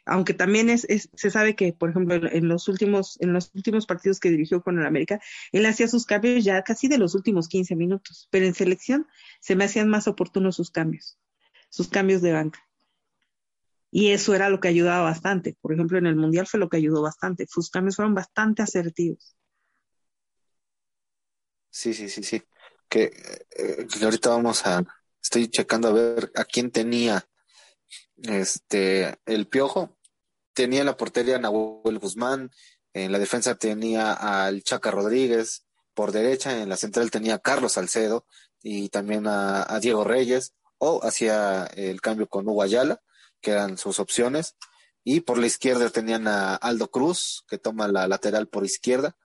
Aunque 0.05 0.34
también 0.34 0.69
es, 0.69 0.88
se 1.13 1.30
sabe 1.30 1.55
que, 1.55 1.73
por 1.73 1.91
ejemplo, 1.91 2.15
en 2.15 2.47
los 2.47 2.68
últimos, 2.68 3.19
en 3.22 3.34
los 3.34 3.51
últimos 3.53 3.85
partidos 3.85 4.19
que 4.19 4.31
dirigió 4.31 4.63
con 4.63 4.80
el 4.80 4.85
América, 4.85 5.22
él 5.51 5.65
hacía 5.65 5.88
sus 5.88 6.05
cambios 6.05 6.43
ya 6.43 6.63
casi 6.63 6.88
de 6.88 6.97
los 6.97 7.13
últimos 7.13 7.47
15 7.47 7.76
minutos, 7.76 8.27
pero 8.31 8.45
en 8.45 8.55
selección 8.55 9.07
se 9.39 9.55
me 9.55 9.65
hacían 9.65 9.89
más 9.89 10.07
oportunos 10.07 10.55
sus 10.55 10.72
cambios, 10.72 11.19
sus 11.69 11.88
cambios 11.88 12.22
de 12.23 12.34
banca. 12.34 12.59
Y 13.91 14.11
eso 14.13 14.34
era 14.34 14.49
lo 14.49 14.61
que 14.61 14.69
ayudaba 14.69 15.03
bastante. 15.03 15.57
Por 15.59 15.73
ejemplo, 15.73 15.97
en 15.97 16.05
el 16.05 16.15
Mundial 16.15 16.47
fue 16.47 16.61
lo 16.61 16.69
que 16.69 16.77
ayudó 16.77 17.01
bastante. 17.01 17.45
Sus 17.47 17.69
cambios 17.69 17.97
fueron 17.97 18.15
bastante 18.15 18.61
asertivos. 18.61 19.35
Sí, 21.69 21.93
sí, 21.93 22.07
sí, 22.07 22.23
sí. 22.23 22.41
Que, 22.88 23.11
eh, 23.57 23.88
ahorita 24.01 24.30
vamos 24.30 24.65
a, 24.65 24.84
estoy 25.22 25.49
checando 25.49 25.89
a 25.89 25.93
ver 25.93 26.31
a 26.35 26.45
quién 26.45 26.72
tenía 26.72 27.27
este 28.23 29.19
el 29.26 29.47
piojo. 29.47 29.97
Tenía 30.53 30.81
en 30.81 30.85
la 30.85 30.97
portería 30.97 31.38
Nahuel 31.38 31.99
Guzmán, 31.99 32.49
en 32.93 33.11
la 33.11 33.19
defensa 33.19 33.55
tenía 33.55 34.13
al 34.13 34.63
Chaca 34.63 34.91
Rodríguez, 34.91 35.65
por 35.93 36.11
derecha 36.11 36.61
en 36.61 36.69
la 36.69 36.77
central 36.77 37.11
tenía 37.11 37.35
a 37.35 37.39
Carlos 37.39 37.73
Salcedo 37.73 38.26
y 38.61 38.89
también 38.89 39.27
a, 39.27 39.63
a 39.63 39.80
Diego 39.80 40.03
Reyes, 40.03 40.53
o 40.77 41.03
hacía 41.03 41.65
el 41.76 42.01
cambio 42.01 42.27
con 42.27 42.47
Hugo 42.47 42.63
Ayala 42.63 43.01
que 43.41 43.51
eran 43.51 43.77
sus 43.77 43.99
opciones. 43.99 44.55
Y 45.03 45.22
por 45.22 45.38
la 45.38 45.47
izquierda 45.47 45.89
tenían 45.89 46.27
a 46.27 46.55
Aldo 46.55 46.89
Cruz, 46.89 47.43
que 47.47 47.57
toma 47.57 47.88
la 47.88 48.07
lateral 48.07 48.47
por 48.47 48.65
izquierda. 48.65 49.15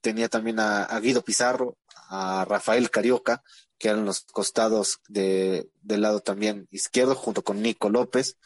Tenía 0.00 0.28
también 0.28 0.60
a, 0.60 0.98
Guido 1.00 1.22
Pizarro, 1.22 1.76
a 2.08 2.44
Rafael 2.44 2.90
Carioca, 2.90 3.42
que 3.78 3.88
eran 3.88 4.04
los 4.04 4.22
costados 4.22 5.00
de, 5.08 5.68
del 5.82 6.02
lado 6.02 6.20
también 6.20 6.68
izquierdo, 6.70 7.14
junto 7.14 7.42
con 7.42 7.60
Nico 7.60 7.90
López. 7.90 8.36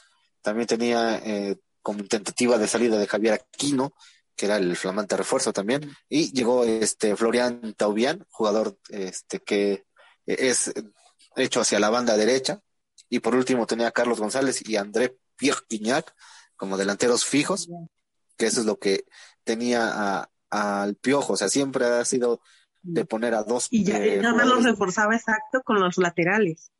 También 0.43 0.67
tenía 0.67 1.19
eh, 1.19 1.59
como 1.83 2.05
tentativa 2.05 2.57
de 2.57 2.67
salida 2.67 2.99
de 2.99 3.07
Javier 3.07 3.35
Aquino, 3.35 3.95
que 4.37 4.47
era 4.47 4.57
el 4.57 4.77
flamante 4.77 5.17
refuerzo 5.17 5.53
también, 5.53 5.95
y 6.09 6.33
llegó 6.33 6.65
este 6.65 7.15
Florian 7.15 7.75
Taubian, 7.75 8.27
jugador 8.31 8.79
este 8.89 9.41
que 9.41 9.85
es 10.27 10.73
hecho 11.37 11.61
hacia 11.61 11.79
la 11.79 11.91
banda 11.91 12.17
derecha, 12.17 12.61
y 13.09 13.21
por 13.21 13.35
último 13.35 13.67
tenía 13.67 13.89
a 13.89 13.93
Carlos 13.93 14.21
González 14.21 14.67
y 14.67 14.77
André 14.77 15.17
Pierre 15.37 15.61
Guignac 15.69 16.15
como 16.57 16.77
delanteros 16.77 17.25
fijos, 17.25 17.69
que 18.37 18.47
eso 18.47 18.61
es 18.61 18.67
lo 18.67 18.79
que 18.79 19.05
tenía 19.43 20.29
al 20.51 20.95
Piojo, 20.97 21.35
o 21.35 21.37
sea, 21.37 21.49
siempre 21.49 21.85
ha 21.87 22.05
sido 22.05 22.41
de 22.83 23.05
poner 23.05 23.35
a 23.35 23.43
dos. 23.43 23.69
Y 23.71 23.85
ya 23.85 23.99
eh, 24.05 24.21
más 24.23 24.47
los 24.47 24.63
reforzaba 24.63 25.15
exacto 25.15 25.63
con 25.65 25.81
los 25.81 25.99
laterales. 25.99 26.71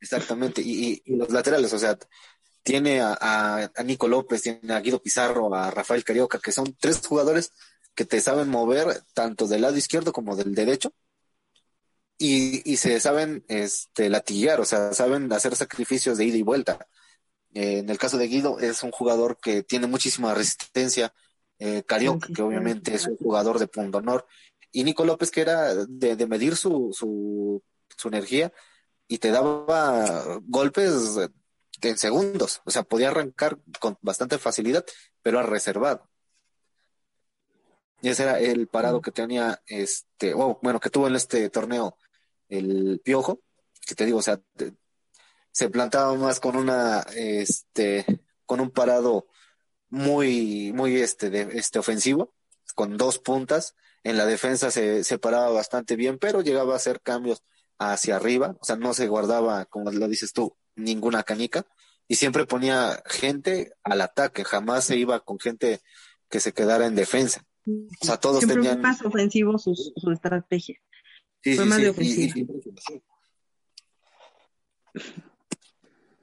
Exactamente, 0.00 0.62
y, 0.62 1.02
y, 1.04 1.16
los 1.16 1.30
laterales, 1.30 1.72
o 1.72 1.78
sea, 1.78 1.96
tiene 2.62 3.00
a, 3.00 3.16
a, 3.20 3.82
Nico 3.84 4.08
López, 4.08 4.42
tiene 4.42 4.72
a 4.72 4.80
Guido 4.80 5.00
Pizarro, 5.00 5.54
a 5.54 5.70
Rafael 5.70 6.04
Carioca, 6.04 6.40
que 6.40 6.50
son 6.50 6.76
tres 6.78 7.06
jugadores 7.06 7.52
que 7.94 8.04
te 8.04 8.20
saben 8.20 8.48
mover 8.48 9.04
tanto 9.14 9.46
del 9.46 9.62
lado 9.62 9.76
izquierdo 9.76 10.12
como 10.12 10.34
del 10.34 10.54
derecho 10.54 10.92
y, 12.24 12.62
y 12.72 12.76
se 12.76 13.00
saben 13.00 13.44
este, 13.48 14.08
latiguear, 14.08 14.60
o 14.60 14.64
sea, 14.64 14.92
saben 14.92 15.32
hacer 15.32 15.56
sacrificios 15.56 16.18
de 16.18 16.26
ida 16.26 16.36
y 16.36 16.42
vuelta. 16.42 16.86
Eh, 17.52 17.78
en 17.78 17.90
el 17.90 17.98
caso 17.98 18.16
de 18.16 18.28
Guido 18.28 18.60
es 18.60 18.84
un 18.84 18.92
jugador 18.92 19.38
que 19.42 19.64
tiene 19.64 19.88
muchísima 19.88 20.32
resistencia, 20.32 21.12
eh, 21.58 21.82
Carioca, 21.82 22.28
que 22.32 22.42
obviamente 22.42 22.94
es 22.94 23.08
un 23.08 23.16
jugador 23.16 23.58
de 23.58 23.66
punto 23.66 23.98
honor, 23.98 24.24
y 24.70 24.84
Nico 24.84 25.04
López 25.04 25.32
que 25.32 25.40
era 25.40 25.74
de, 25.74 26.14
de 26.14 26.26
medir 26.28 26.54
su, 26.54 26.90
su, 26.92 27.60
su 27.96 28.08
energía 28.08 28.52
y 29.08 29.18
te 29.18 29.32
daba 29.32 30.38
golpes 30.44 31.18
en 31.82 31.98
segundos. 31.98 32.62
O 32.64 32.70
sea, 32.70 32.84
podía 32.84 33.08
arrancar 33.08 33.58
con 33.80 33.98
bastante 34.00 34.38
facilidad, 34.38 34.84
pero 35.22 35.40
a 35.40 35.42
reservado. 35.42 36.08
Y 38.00 38.10
ese 38.10 38.22
era 38.22 38.38
el 38.38 38.68
parado 38.68 39.00
que 39.02 39.10
tenía, 39.10 39.60
este, 39.66 40.34
bueno, 40.34 40.78
que 40.78 40.90
tuvo 40.90 41.08
en 41.08 41.16
este 41.16 41.50
torneo 41.50 41.96
el 42.58 43.00
Piojo, 43.04 43.40
que 43.86 43.94
te 43.94 44.04
digo, 44.04 44.18
o 44.18 44.22
sea, 44.22 44.40
se 45.50 45.70
plantaba 45.70 46.14
más 46.14 46.40
con 46.40 46.56
una, 46.56 47.00
este, 47.14 48.04
con 48.46 48.60
un 48.60 48.70
parado 48.70 49.26
muy, 49.88 50.72
muy, 50.72 50.96
este, 50.96 51.30
de, 51.30 51.48
este, 51.58 51.78
ofensivo, 51.78 52.34
con 52.74 52.96
dos 52.96 53.18
puntas. 53.18 53.74
En 54.04 54.16
la 54.16 54.26
defensa 54.26 54.70
se, 54.70 55.04
se 55.04 55.18
paraba 55.18 55.50
bastante 55.50 55.96
bien, 55.96 56.18
pero 56.18 56.40
llegaba 56.40 56.74
a 56.74 56.76
hacer 56.76 57.00
cambios 57.00 57.42
hacia 57.78 58.16
arriba, 58.16 58.56
o 58.60 58.64
sea, 58.64 58.76
no 58.76 58.94
se 58.94 59.08
guardaba, 59.08 59.64
como 59.66 59.90
lo 59.90 60.08
dices 60.08 60.32
tú, 60.32 60.56
ninguna 60.76 61.22
canica 61.22 61.66
y 62.08 62.16
siempre 62.16 62.44
ponía 62.46 63.02
gente 63.06 63.72
al 63.82 64.00
ataque, 64.00 64.44
jamás 64.44 64.84
se 64.84 64.96
iba 64.98 65.20
con 65.20 65.38
gente 65.38 65.80
que 66.28 66.40
se 66.40 66.52
quedara 66.52 66.86
en 66.86 66.94
defensa. 66.94 67.42
O 67.66 68.04
sea, 68.04 68.18
todos 68.18 68.38
siempre 68.38 68.56
tenían... 68.56 68.80
Más 68.80 69.02
ofensivo 69.02 69.56
su, 69.58 69.74
su 69.74 70.10
estrategia. 70.10 70.78
Sí, 71.42 71.54
fue 71.56 71.64
sí, 71.64 71.70
más 71.70 71.78
sí, 71.78 71.84
de. 71.84 73.02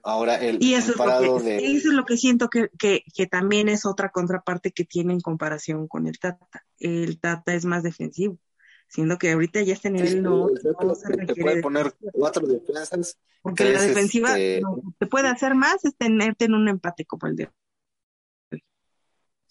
Ahora 0.02 0.38
el, 0.38 0.64
y 0.64 0.76
eso, 0.76 0.94
el 0.94 0.98
parado 0.98 1.24
es 1.24 1.28
lo 1.30 1.38
que, 1.40 1.44
de... 1.44 1.58
eso 1.74 1.90
es 1.90 1.94
lo 1.94 2.06
que 2.06 2.18
siento 2.18 2.50
que, 2.50 2.70
que, 2.80 3.04
que 3.14 3.28
también 3.28 3.68
es 3.68 3.86
otra 3.86 4.10
contraparte 4.12 4.72
que 4.72 4.86
tiene 4.86 5.14
en 5.14 5.20
comparación 5.20 5.88
con 5.88 6.08
el 6.08 6.18
Tata. 6.20 6.66
El 6.80 7.20
Tata 7.20 7.54
es 7.54 7.66
más 7.66 7.84
defensivo 7.84 8.40
siendo 8.90 9.18
que 9.18 9.32
ahorita 9.32 9.62
ya 9.62 9.74
este 9.74 9.92
nivel 9.92 10.10
Sí, 10.10 10.20
no, 10.22 10.48
no 10.82 10.96
se 10.96 11.10
te 11.10 11.16
requiere. 11.18 11.42
puede 11.42 11.56
de- 11.58 11.62
poner 11.62 11.94
cuatro 12.12 12.48
defensas, 12.48 13.20
porque 13.42 13.72
la 13.72 13.82
defensiva 13.84 14.30
este, 14.30 14.62
que 14.62 14.92
te 14.98 15.06
puede 15.06 15.28
hacer 15.28 15.54
más 15.54 15.86
es 15.86 15.96
tenerte 15.96 16.46
en 16.46 16.56
un 16.56 16.68
empate 16.68 17.06
como 17.06 17.28
el 17.28 17.36
de 17.36 17.50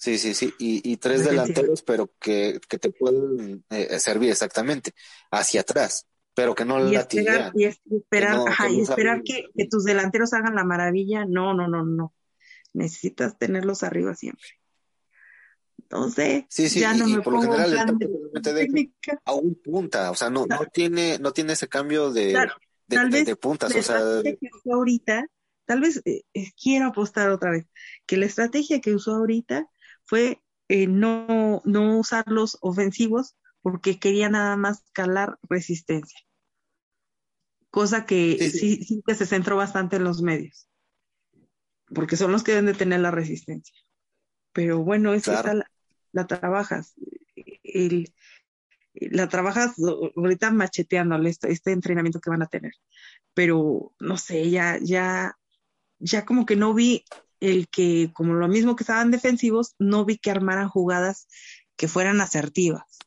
Sí, 0.00 0.16
sí, 0.16 0.32
sí, 0.32 0.54
y, 0.60 0.92
y 0.92 0.96
tres 0.96 1.24
delanteros, 1.24 1.82
pero 1.82 2.08
que, 2.20 2.60
que 2.68 2.78
te 2.78 2.90
pueden 2.90 3.64
eh, 3.70 3.98
servir 3.98 4.30
exactamente 4.30 4.92
hacia 5.32 5.62
atrás, 5.62 6.06
pero 6.34 6.54
que 6.54 6.64
no 6.64 6.78
y 6.78 6.92
la 6.92 7.00
esperar, 7.00 7.52
y 7.56 7.64
es- 7.64 7.80
y 7.84 7.96
esperar, 7.96 8.36
no- 8.36 8.46
ajá, 8.46 8.68
que 8.68 8.74
y 8.74 8.80
esperar 8.80 9.22
que, 9.24 9.44
que 9.56 9.66
tus 9.66 9.82
delanteros 9.84 10.32
hagan 10.34 10.54
la 10.54 10.62
maravilla, 10.64 11.24
no, 11.28 11.52
no, 11.52 11.66
no, 11.66 11.84
no. 11.84 12.14
Necesitas 12.74 13.36
tenerlos 13.38 13.82
arriba 13.82 14.14
siempre. 14.14 14.46
Entonces, 15.80 16.44
Sí, 16.48 16.68
sí, 16.68 16.80
ya 16.80 16.92
no 16.92 17.08
y- 17.08 17.16
me 17.16 17.22
por 17.22 17.32
lo 17.32 17.40
pongo 17.40 17.54
en 17.56 17.64
general 17.64 17.98
de 17.98 18.92
a 19.24 19.32
un 19.32 19.54
punta, 19.56 20.10
o 20.10 20.14
sea, 20.14 20.30
no, 20.30 20.46
no 20.46 20.60
tiene, 20.72 21.18
no 21.18 21.32
tiene 21.32 21.54
ese 21.54 21.66
cambio 21.66 22.12
de, 22.12 22.32
Claro, 22.32 22.52
de, 22.86 22.98
de- 23.08 23.24
de 23.24 23.36
puntas, 23.36 23.74
o 23.74 23.82
sea, 23.82 23.98
que 24.22 24.38
ahorita, 24.70 25.24
tal 25.64 25.80
vez 25.80 26.02
eh, 26.04 26.22
eh, 26.34 26.52
quiero 26.62 26.86
apostar 26.86 27.30
otra 27.30 27.50
vez, 27.50 27.66
que 28.06 28.16
la 28.16 28.26
estrategia 28.26 28.80
que 28.80 28.94
usó 28.94 29.14
ahorita 29.14 29.66
fue 30.09 30.43
eh, 30.68 30.86
no, 30.89 31.62
no 31.64 31.98
usar 32.01 32.24
los 32.26 32.59
ofensivos 32.62 33.36
porque 33.62 34.01
quería 34.01 34.30
nada 34.30 34.56
más 34.56 34.82
calar 34.93 35.39
resistencia. 35.48 36.18
Cosa 37.70 38.06
que 38.06 38.39
Sí, 38.39 38.82
sí, 38.82 39.02
que 39.06 39.14
se 39.14 39.26
centró 39.26 39.56
bastante 39.56 39.97
en 39.97 40.05
los 40.05 40.22
medios, 40.22 40.68
porque 41.94 42.16
son 42.16 42.32
los 42.32 42.43
que 42.43 42.52
deben 42.52 42.66
de 42.66 42.74
tener 42.74 43.01
la 43.01 43.10
resistencia. 43.10 43.74
Pero 44.52 44.78
bueno, 44.82 45.12
es 45.12 45.24
que 45.24 45.30
Claro. 45.32 45.48
esa 45.48 45.55
la, 45.55 45.70
la 46.12 46.26
trabajas, 46.26 46.94
el, 47.62 48.14
la 48.94 49.28
trabajas 49.28 49.74
ahorita 50.16 50.51
macheteándole 50.51 51.28
este, 51.30 51.52
este 51.52 51.72
entrenamiento 51.72 52.20
que 52.20 52.30
van 52.30 52.43
a 52.43 52.47
tener. 52.48 52.72
Pero 53.35 53.93
no 54.01 54.16
sé, 54.16 54.51
ya, 54.51 54.78
ya, 54.82 55.39
ya 55.98 56.24
como 56.24 56.47
que 56.47 56.56
no 56.56 56.72
vi 56.74 57.05
el 57.40 57.69
que, 57.69 58.10
como 58.12 58.35
lo 58.35 58.48
mismo 58.48 58.77
que 58.77 58.82
estaban 58.85 59.10
defensivos, 59.10 59.74
no 59.78 60.05
vi 60.05 60.19
que 60.19 60.31
armaran 60.31 60.69
jugadas 60.69 61.28
que 61.77 61.89
fueran 61.89 62.20
asertivas. 62.20 62.98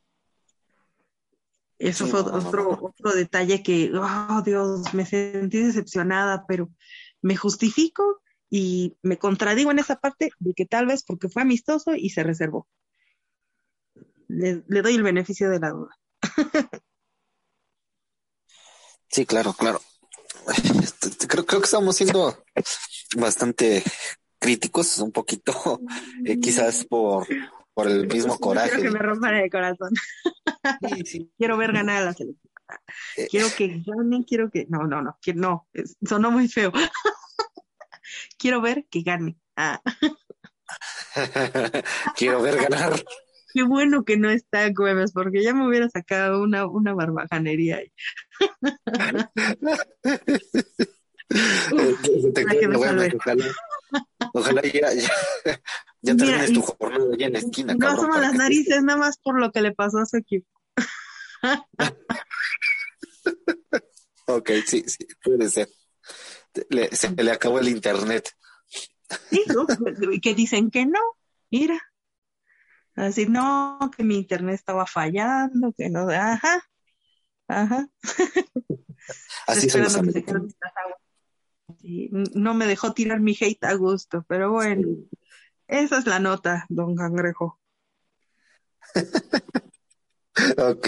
Eso 1.80 2.06
Sí, 2.06 2.12
fue 2.12 2.24
no, 2.24 2.30
no, 2.32 2.40
no, 2.41 2.48
otro, 2.48 2.64
no. 2.64 2.80
otro 2.82 3.12
detalle 3.14 3.64
que, 3.64 3.91
oh 3.95 4.41
Dios, 4.45 4.94
me 4.94 5.06
sentí 5.06 5.60
decepcionada, 5.64 6.45
pero 6.48 6.70
me 7.22 7.36
justifico 7.36 8.22
y 8.49 8.98
me 9.02 9.18
contradigo 9.18 9.72
en 9.72 9.80
esa 9.80 9.95
parte 9.99 10.32
de 10.40 10.53
que 10.53 10.66
tal 10.66 10.86
vez 10.86 11.03
porque 11.03 11.30
fue 11.30 11.41
amistoso 11.41 11.95
y 11.95 12.10
se 12.10 12.24
reservó. 12.24 12.68
Le, 14.28 14.64
le 14.68 14.82
doy 14.82 14.95
el 14.95 15.03
beneficio 15.03 15.49
de 15.49 15.60
la 15.60 15.70
duda. 15.72 15.98
sí, 19.10 19.26
claro, 19.26 19.53
claro. 19.53 19.82
Este, 20.82 21.28
Creo, 21.28 21.45
creo 21.45 21.62
que 21.62 21.66
estamos 21.66 21.95
siendo 21.95 22.44
bastante 23.16 23.84
críticos, 24.41 24.97
un 24.97 25.11
poquito, 25.11 25.53
eh, 26.26 26.39
quizás 26.39 26.84
por, 26.85 27.27
por 27.73 27.88
el 27.88 28.07
mismo 28.07 28.34
No 28.34 28.39
coraje. 28.39 28.72
Quiero 28.72 28.84
que 28.91 28.97
me 28.97 28.99
rompan 28.99 29.35
el 29.35 29.49
corazón. 29.49 29.91
Sí, 30.89 31.01
sí. 31.05 31.31
Quiero 31.38 31.57
ver 31.57 31.72
ganar 31.72 32.01
a 32.01 32.05
la 32.05 32.13
selección. 32.13 32.51
Eh. 33.18 33.27
Quiero 33.30 33.47
que 33.55 33.68
gane, 33.85 34.26
quiero 34.26 34.49
que. 34.49 34.65
No, 34.68 34.84
no, 34.88 35.01
no, 35.01 35.18
que 35.22 35.34
no. 35.34 35.68
sonó 36.03 36.31
muy 36.31 36.47
feo. 36.47 36.72
quiero 38.38 38.61
ver 38.61 38.85
que 38.89 39.01
gane. 39.03 39.38
Ah, 39.55 39.81
Quiero 42.15 42.41
ver 42.41 42.55
ganar. 42.55 42.93
qué 43.53 43.63
bueno 43.63 44.05
que 44.05 44.18
no 44.18 44.30
está 44.30 44.69
Güemes, 44.69 45.11
porque 45.11 45.43
ya 45.43 45.53
me 45.53 45.68
hubiera 45.68 45.89
sacado 45.89 46.41
una, 46.41 46.65
una 46.65 46.93
barbajanería 46.93 47.77
ahí. 47.77 47.91
Eh, 51.34 51.95
te 52.34 52.68
me 52.68 52.77
bueno, 52.77 53.01
salvé. 53.23 53.51
Ojalá, 54.34 54.62
ya, 54.64 54.94
ya, 54.94 55.12
ya 56.02 56.14
Mira, 56.14 56.18
termines 56.26 56.49
y- 56.49 56.53
tu 56.53 56.62
jornada 56.62 57.14
allá 57.14 57.26
en 57.28 57.34
la 57.34 57.40
esquina, 57.40 57.74
No 57.74 57.80
para 57.80 58.18
las 58.22 58.34
narices 58.34 58.84
nada 58.84 58.98
más 58.99 59.18
por 59.18 59.40
lo 59.40 59.52
que 59.52 59.62
le 59.62 59.74
pasó 59.74 59.99
a 59.99 60.06
su 60.06 60.18
equipo. 60.18 60.48
Ok, 64.28 64.49
sí, 64.66 64.84
sí, 64.88 65.06
puede 65.24 65.49
ser. 65.49 65.68
Le- 66.70 66.95
se 66.95 67.10
le 67.12 67.32
acabó 67.32 67.60
el 67.60 67.68
internet. 67.68 68.32
Sí, 69.30 69.44
¿no? 69.48 69.66
que 70.22 70.36
dicen 70.36 70.72
que 70.72 70.86
no. 70.86 70.99
Mira. 71.49 71.78
Así, 72.95 73.26
no, 73.26 73.91
que 73.95 74.03
mi 74.03 74.16
internet 74.16 74.56
estaba 74.56 74.86
fallando, 74.86 75.74
que 75.78 75.90
no. 75.90 76.10
Ajá. 76.10 76.64
Ajá. 77.48 77.88
Así 79.48 79.70
son 79.70 79.82
los 79.82 79.90
que 79.90 79.94
se 79.94 79.99
americanos. 79.99 80.44
quede 80.53 80.56
las 80.62 80.74
aguas. 80.78 81.70
Sí, 81.82 82.10
no 82.36 82.53
me 82.53 82.68
dejó 82.68 82.94
tirar 82.94 83.20
mi 83.20 83.36
hate 83.40 83.64
a 83.64 83.74
gusto, 83.74 84.24
pero 84.28 84.52
bueno, 84.52 84.88
esa 85.68 85.98
es 85.98 86.06
la 86.06 86.20
nota, 86.20 86.66
don 86.70 86.95
Cangrejo. 86.95 87.60
Ok, 90.58 90.88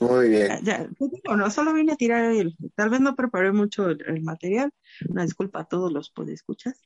muy 0.00 0.28
bien. 0.28 0.48
Ya, 0.64 0.82
ya, 0.82 0.88
digo, 0.98 1.36
no, 1.36 1.50
solo 1.50 1.72
vine 1.72 1.92
a 1.92 1.96
tirar 1.96 2.32
el, 2.32 2.56
tal 2.74 2.90
vez 2.90 3.00
no 3.00 3.14
preparé 3.14 3.52
mucho 3.52 3.88
el, 3.88 4.02
el 4.06 4.22
material, 4.22 4.72
una 5.08 5.22
disculpa 5.22 5.60
a 5.60 5.64
todos 5.64 5.92
los 5.92 6.10
podescuchas 6.10 6.82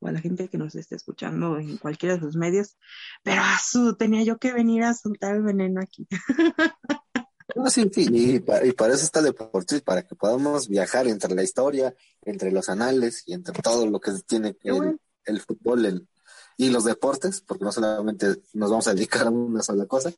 o 0.00 0.08
a 0.08 0.12
la 0.12 0.20
gente 0.20 0.48
que 0.48 0.58
nos 0.58 0.74
esté 0.74 0.96
escuchando 0.96 1.58
en 1.58 1.76
cualquiera 1.76 2.16
de 2.16 2.22
sus 2.22 2.34
medios, 2.34 2.78
pero 3.22 3.42
a 3.42 3.58
su, 3.58 3.94
tenía 3.96 4.24
yo 4.24 4.38
que 4.38 4.52
venir 4.52 4.82
a 4.84 4.94
soltar 4.94 5.36
el 5.36 5.42
veneno 5.42 5.80
aquí. 5.80 6.08
No, 7.56 7.68
sí, 7.70 7.88
sí, 7.92 8.06
y, 8.10 8.40
pa- 8.40 8.64
y 8.64 8.72
para 8.72 8.94
eso 8.94 9.04
está 9.04 9.20
Deportes, 9.22 9.82
para 9.82 10.02
que 10.02 10.14
podamos 10.14 10.68
viajar 10.68 11.06
entre 11.06 11.34
la 11.34 11.42
historia, 11.42 11.94
entre 12.22 12.50
los 12.50 12.68
anales 12.68 13.22
y 13.26 13.34
entre 13.34 13.54
todo 13.60 13.86
lo 13.86 14.00
que 14.00 14.12
tiene 14.26 14.56
el, 14.62 14.98
el 15.24 15.40
fútbol. 15.40 15.86
el- 15.86 16.08
y 16.56 16.70
los 16.70 16.84
deportes, 16.84 17.40
porque 17.40 17.64
no 17.64 17.72
solamente 17.72 18.26
nos 18.52 18.70
vamos 18.70 18.86
a 18.86 18.94
dedicar 18.94 19.26
a 19.26 19.30
una 19.30 19.62
sola 19.62 19.86
cosa, 19.86 20.12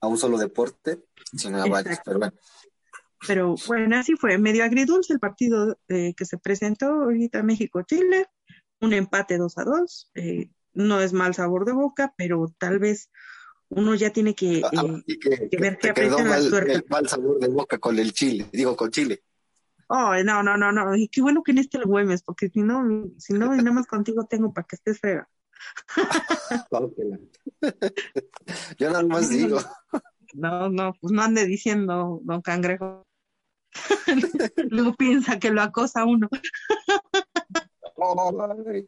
a 0.00 0.06
un 0.06 0.18
solo 0.18 0.38
deporte, 0.38 1.04
sino 1.36 1.62
a 1.62 1.66
varios, 1.66 1.98
pero 2.04 2.18
bueno. 2.18 2.32
Pero 3.26 3.54
bueno, 3.66 3.96
así 3.96 4.14
fue, 4.16 4.38
medio 4.38 4.64
agridulce 4.64 5.12
el 5.12 5.20
partido 5.20 5.78
eh, 5.88 6.14
que 6.16 6.24
se 6.24 6.38
presentó 6.38 6.86
ahorita 6.86 7.42
México-Chile, 7.42 8.26
un 8.80 8.92
empate 8.92 9.38
2 9.38 9.58
a 9.58 9.64
2, 9.64 10.10
eh, 10.14 10.50
no 10.72 11.00
es 11.00 11.12
mal 11.12 11.34
sabor 11.34 11.64
de 11.64 11.72
boca, 11.72 12.14
pero 12.16 12.54
tal 12.58 12.78
vez 12.78 13.10
uno 13.70 13.94
ya 13.94 14.10
tiene 14.10 14.34
que, 14.34 14.62
ah, 14.64 15.00
eh, 15.06 15.18
que, 15.50 15.56
ver 15.58 15.78
qué 15.78 15.90
aprecia 15.90 16.24
la 16.24 16.40
suerte. 16.40 16.72
El 16.72 16.84
mal 16.88 17.08
sabor 17.08 17.38
de 17.38 17.48
boca 17.48 17.78
con 17.78 17.98
el 17.98 18.12
Chile, 18.12 18.46
digo 18.52 18.76
con 18.76 18.90
Chile. 18.90 19.22
Oh, 19.88 20.14
no, 20.22 20.42
no, 20.42 20.56
no, 20.56 20.70
no, 20.70 20.94
y 20.96 21.08
qué 21.08 21.22
bueno 21.22 21.42
que 21.42 21.52
en 21.52 21.58
este 21.58 21.78
lo 21.78 21.86
Güemes, 21.86 22.22
porque 22.22 22.50
si 22.50 22.60
no, 22.62 23.10
si 23.18 23.32
no, 23.32 23.54
nada 23.54 23.72
más 23.72 23.86
contigo 23.86 24.26
tengo 24.26 24.52
para 24.52 24.66
que 24.66 24.76
estés 24.76 25.00
fea. 25.00 25.26
Yo 28.78 28.90
nada 28.90 29.02
más 29.04 29.30
digo. 29.30 29.58
No, 30.34 30.68
no, 30.68 30.94
pues 31.00 31.12
no 31.12 31.22
ande 31.22 31.46
diciendo, 31.46 32.20
don 32.22 32.42
Cangrejo. 32.42 33.06
Luego 34.70 34.94
piensa 34.94 35.38
que 35.38 35.50
lo 35.50 35.62
acosa 35.62 36.04
uno. 36.04 36.28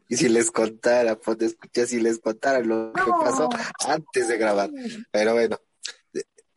y 0.07 0.17
si 0.17 0.29
les 0.29 0.51
contara, 0.51 1.17
pues 1.17 1.41
escuché 1.41 1.85
si 1.87 1.99
les 1.99 2.19
contara 2.19 2.59
lo 2.61 2.93
que 2.93 3.11
pasó 3.23 3.49
antes 3.87 4.27
de 4.27 4.37
grabar. 4.37 4.69
Pero 5.11 5.33
bueno, 5.33 5.57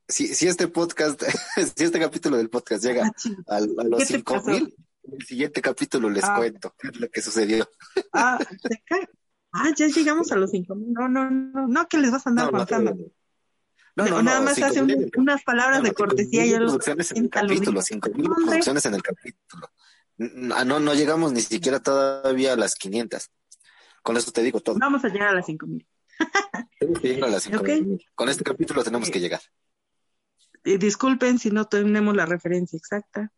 si, 0.08 0.28
si 0.28 0.46
este 0.46 0.68
podcast, 0.68 1.22
si 1.76 1.84
este 1.84 1.98
capítulo 1.98 2.36
del 2.36 2.50
podcast 2.50 2.84
llega 2.84 3.10
ah, 3.48 3.56
a, 3.56 3.60
los 3.60 4.04
cinco 4.04 4.42
mil, 4.42 4.74
el 5.10 5.26
siguiente 5.26 5.60
capítulo 5.60 6.10
les 6.10 6.24
ah. 6.24 6.36
cuento 6.36 6.74
lo 6.94 7.08
que 7.08 7.22
sucedió. 7.22 7.68
Ah, 8.12 8.38
ah, 9.52 9.70
ya 9.76 9.88
llegamos 9.88 10.30
a 10.32 10.36
los 10.36 10.50
cinco 10.50 10.74
mil. 10.74 10.92
No, 10.92 11.08
no, 11.08 11.30
no, 11.30 11.66
no, 11.66 11.88
que 11.88 11.98
les 11.98 12.10
vas 12.10 12.26
a 12.26 12.30
andar 12.30 12.50
contando. 12.50 12.96
No, 13.96 14.06
no, 14.06 14.22
nada 14.22 14.40
más 14.40 14.60
hace 14.60 14.82
unas 15.16 15.42
palabras 15.44 15.82
de 15.82 15.92
cortesía. 15.92 16.44
y 16.46 16.54
producciones 16.54 17.12
en 17.12 17.24
el 17.24 17.30
capítulo, 17.30 17.82
cinco 17.82 18.10
mil 18.10 18.28
producciones 18.28 18.86
en 18.86 18.94
el 18.94 19.02
capítulo. 19.02 19.68
Ah, 20.54 20.64
no, 20.64 20.78
no 20.80 20.94
llegamos 20.94 21.32
ni 21.32 21.40
siquiera 21.40 21.80
todavía 21.80 22.52
a 22.52 22.56
las 22.56 22.74
500. 22.74 23.30
Con 24.02 24.16
eso 24.16 24.30
te 24.30 24.42
digo 24.42 24.60
todo. 24.60 24.76
Vamos 24.78 25.04
a 25.04 25.08
llegar 25.08 25.28
a 25.28 25.34
las 25.34 25.46
5000. 25.46 25.86
Tenemos 26.78 27.00
que 27.00 27.08
llegar 27.08 27.28
a 27.28 27.32
las 27.32 27.42
5000. 27.44 28.06
Con 28.14 28.28
este 28.28 28.44
capítulo 28.44 28.84
tenemos 28.84 29.10
que 29.10 29.20
llegar. 29.20 29.40
disculpen 30.62 31.38
si 31.38 31.50
no 31.50 31.66
tenemos 31.66 32.14
la 32.14 32.26
referencia 32.26 32.76
exacta. 32.76 33.32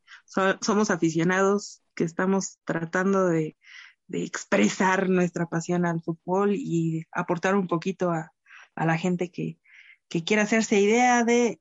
somos 0.61 0.91
aficionados 0.91 1.83
que 1.95 2.05
estamos 2.05 2.59
tratando 2.65 3.27
de, 3.27 3.57
expresar 4.09 5.09
nuestra 5.09 5.47
pasión 5.47 5.85
al 5.85 6.01
fútbol 6.01 6.55
y 6.55 7.07
aportar 7.11 7.57
un 7.57 7.67
poquito 7.67 8.13
a, 8.13 8.33
la 8.77 8.99
gente 8.99 9.31
que, 9.33 9.59
que 10.09 10.23
quiera 10.23 10.43
hacerse 10.43 10.79
idea 10.79 11.25
de 11.25 11.61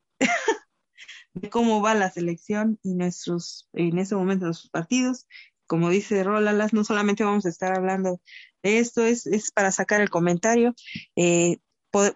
de 1.36 1.50
cómo 1.50 1.82
va 1.82 1.94
la 1.94 2.10
selección 2.10 2.80
y 2.82 2.96
nuestros, 2.96 3.70
en 3.74 4.00
ese 4.00 4.16
momento, 4.16 4.46
nuestros 4.46 4.72
partidos. 4.72 5.28
Como 5.68 5.90
dice 5.90 6.24
Rolalas, 6.24 6.74
no 6.74 6.84
solamente 6.84 7.24
vamos 7.24 7.46
a 7.46 7.50
estar 7.50 7.76
hablando 7.76 8.22
de 8.64 8.80
esto, 8.80 9.04
es, 9.04 9.26
es 9.28 9.52
para 9.52 9.72
sacar 9.72 10.02
el 10.02 10.10
comentario. 10.10 10.74
Eh, 11.16 11.58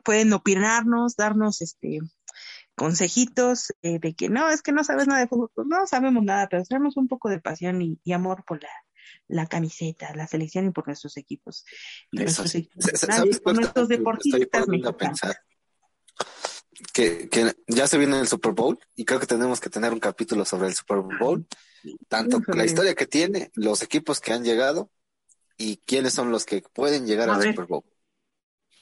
pueden 0.03 0.33
opinarnos, 0.33 1.15
darnos 1.15 1.61
este 1.61 1.99
consejitos 2.75 3.73
eh, 3.81 3.99
de 3.99 4.13
que 4.13 4.29
no, 4.29 4.49
es 4.49 4.61
que 4.61 4.71
no 4.71 4.85
sabes 4.85 5.05
nada 5.05 5.19
de 5.19 5.27
fútbol, 5.27 5.51
pues 5.53 5.67
no 5.67 5.85
sabemos 5.85 6.23
nada, 6.23 6.47
pero 6.49 6.63
tenemos 6.63 6.95
un 6.95 7.09
poco 7.09 7.29
de 7.29 7.41
pasión 7.41 7.81
y, 7.81 8.13
amor 8.13 8.45
por 8.45 8.63
la, 8.63 8.69
la 9.27 9.47
camiseta, 9.47 10.15
la 10.15 10.27
selección 10.27 10.67
y 10.67 10.71
por 10.71 10.87
nuestros 10.87 11.17
equipos. 11.17 11.65
Nuestros 12.13 12.55
por 13.43 13.55
nuestros 13.55 13.89
deportistas 13.89 14.65
que, 16.93 17.29
que 17.29 17.53
ya 17.67 17.87
se 17.87 17.97
viene 17.97 18.19
el 18.19 18.27
Super 18.27 18.53
Bowl 18.53 18.79
y 18.95 19.05
creo 19.05 19.19
que 19.19 19.27
tenemos 19.27 19.59
que 19.59 19.69
tener 19.69 19.93
un 19.93 19.99
capítulo 19.99 20.45
sobre 20.45 20.67
el 20.67 20.75
Super 20.75 20.99
Bowl, 21.19 21.45
tanto 22.07 22.41
la 22.47 22.65
historia 22.65 22.95
que 22.95 23.07
tiene, 23.07 23.51
los 23.55 23.81
equipos 23.81 24.19
que 24.19 24.33
han 24.33 24.43
llegado 24.43 24.89
y 25.57 25.77
quiénes 25.85 26.13
son 26.13 26.31
los 26.31 26.45
que 26.45 26.63
pueden 26.73 27.05
llegar 27.05 27.29
al 27.29 27.41
Super 27.41 27.65
Bowl. 27.65 27.83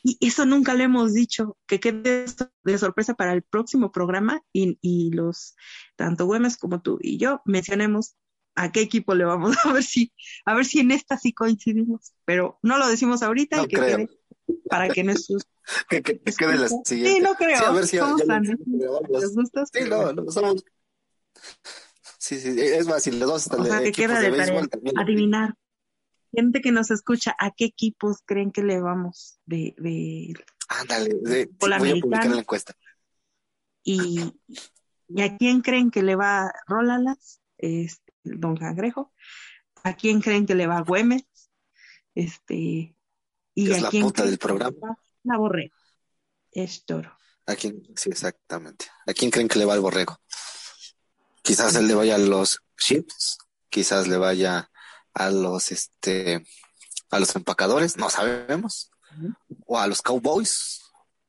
Y 0.03 0.17
eso 0.25 0.45
nunca 0.45 0.73
le 0.73 0.85
hemos 0.85 1.13
dicho, 1.13 1.57
que 1.65 1.79
quede 1.79 2.25
de 2.63 2.77
sorpresa 2.77 3.15
para 3.15 3.33
el 3.33 3.41
próximo 3.41 3.91
programa 3.91 4.41
y, 4.53 4.77
y 4.81 5.11
los, 5.11 5.55
tanto 5.95 6.25
Güemes 6.25 6.57
como 6.57 6.81
tú 6.81 6.99
y 7.01 7.17
yo, 7.17 7.41
mencionemos 7.45 8.15
a 8.55 8.71
qué 8.71 8.81
equipo 8.81 9.15
le 9.15 9.25
vamos 9.25 9.55
a 9.63 9.71
ver 9.73 9.83
si, 9.83 10.13
a 10.45 10.53
ver 10.53 10.65
si 10.65 10.79
en 10.79 10.91
esta 10.91 11.17
sí 11.17 11.33
coincidimos, 11.33 12.13
pero 12.25 12.59
no 12.61 12.77
lo 12.77 12.87
decimos 12.87 13.21
ahorita, 13.21 13.57
no 13.57 13.67
que 13.67 14.07
para 14.69 14.89
que 14.89 15.03
nuestros 15.03 15.43
que, 15.89 16.01
que, 16.01 16.19
que 16.19 16.33
quede 16.33 16.57
la 16.57 16.67
siguiente. 16.67 17.13
Sí, 17.13 17.19
no 17.19 17.35
creo. 17.35 17.57
Sí, 17.57 17.63
a 17.65 17.71
ver 17.71 17.87
si 17.87 17.97
somos 17.97 18.21
ya, 18.25 18.39
¿Les 18.39 19.35
gusta? 19.35 19.65
Sí, 19.65 19.79
no, 19.89 20.13
no, 20.13 20.31
somos... 20.31 20.63
Sí, 22.17 22.39
sí, 22.39 22.55
es 22.59 22.87
más, 22.87 23.03
si 23.03 23.11
les 23.11 23.19
dos 23.21 23.47
o 23.47 23.63
sea, 23.63 23.81
que 23.81 23.91
queda 23.91 24.19
de, 24.19 24.31
de 24.31 24.67
tarea 24.67 24.91
adivinar. 24.97 25.55
Gente 26.33 26.61
que 26.61 26.71
nos 26.71 26.91
escucha, 26.91 27.35
¿a 27.39 27.51
qué 27.51 27.65
equipos 27.65 28.17
creen 28.25 28.51
que 28.51 28.63
le 28.63 28.81
vamos 28.81 29.39
de, 29.45 29.75
de 29.77 30.33
Ándale, 30.67 31.15
de, 31.21 31.49
voy 31.59 31.73
a 31.73 32.01
publicar 32.01 32.27
la 32.27 32.39
encuesta. 32.39 32.75
Y, 33.83 34.33
¿Y 35.07 35.21
a 35.21 35.37
quién 35.37 35.61
creen 35.61 35.91
que 35.91 36.03
le 36.03 36.15
va 36.15 36.51
Rólalas? 36.67 37.39
Este, 37.57 38.13
don 38.23 38.57
Cangrejo. 38.57 39.13
¿A 39.83 39.95
quién 39.95 40.19
creen 40.19 40.45
que 40.45 40.55
le 40.55 40.67
va 40.67 40.81
Güemes? 40.81 41.25
Este, 42.13 42.95
y 43.53 43.71
es 43.71 43.77
a 43.77 43.81
la 43.81 43.89
quién 43.89 44.03
puta 44.03 44.25
del 44.25 44.37
programa. 44.37 44.99
La 45.23 45.37
borrego. 45.37 45.75
Es 46.51 46.85
toro. 46.85 47.17
¿A 47.45 47.55
quién? 47.55 47.81
Sí, 47.95 48.09
exactamente. 48.09 48.85
¿A 49.05 49.13
quién 49.13 49.31
creen 49.31 49.47
que 49.47 49.59
le 49.59 49.65
va 49.65 49.73
el 49.73 49.79
borrego? 49.79 50.19
Quizás 51.41 51.75
él 51.75 51.87
le 51.87 51.95
vaya 51.95 52.15
a 52.15 52.19
los 52.19 52.61
chips, 52.77 53.37
quizás 53.69 54.07
le 54.07 54.17
vaya 54.17 54.69
a 55.13 55.29
los 55.29 55.71
este 55.71 56.45
a 57.09 57.19
los 57.19 57.35
empacadores, 57.35 57.97
no 57.97 58.09
sabemos. 58.09 58.91
O 59.65 59.79
a 59.79 59.87
los 59.87 60.01
cowboys, 60.01 60.81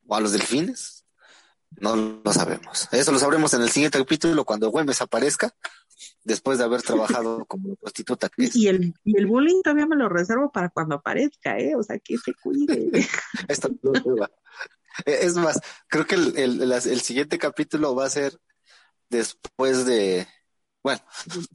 o 0.05 0.15
a 0.15 0.19
los 0.19 0.33
delfines. 0.33 1.05
No 1.77 1.95
lo 1.95 2.33
sabemos. 2.33 2.87
Eso 2.91 3.11
lo 3.11 3.19
sabremos 3.19 3.53
en 3.53 3.61
el 3.61 3.69
siguiente 3.69 3.97
capítulo 3.97 4.43
cuando 4.43 4.69
Güemes 4.69 5.01
aparezca 5.01 5.55
después 6.29 6.59
de 6.59 6.63
haber 6.63 6.83
trabajado 6.83 7.43
como 7.45 7.75
prostituta. 7.75 8.29
Y, 8.37 8.67
el, 8.67 8.93
y 9.03 9.17
el 9.17 9.25
bullying 9.25 9.61
todavía 9.63 9.87
me 9.87 9.95
lo 9.95 10.07
reservo 10.07 10.51
para 10.51 10.69
cuando 10.69 10.95
aparezca, 10.95 11.57
¿eh? 11.57 11.75
O 11.75 11.81
sea, 11.81 11.97
que 11.97 12.17
se 12.17 12.33
cuide. 12.35 12.91
Esto 13.47 13.69
no 13.81 13.91
e, 15.05 15.25
Es 15.25 15.35
más, 15.35 15.59
creo 15.87 16.05
que 16.05 16.15
el, 16.15 16.37
el, 16.37 16.71
el, 16.71 17.01
siguiente 17.01 17.39
capítulo 17.39 17.95
va 17.95 18.05
a 18.05 18.09
ser 18.09 18.39
después 19.09 19.85
de... 19.85 20.27
Bueno, 20.83 21.01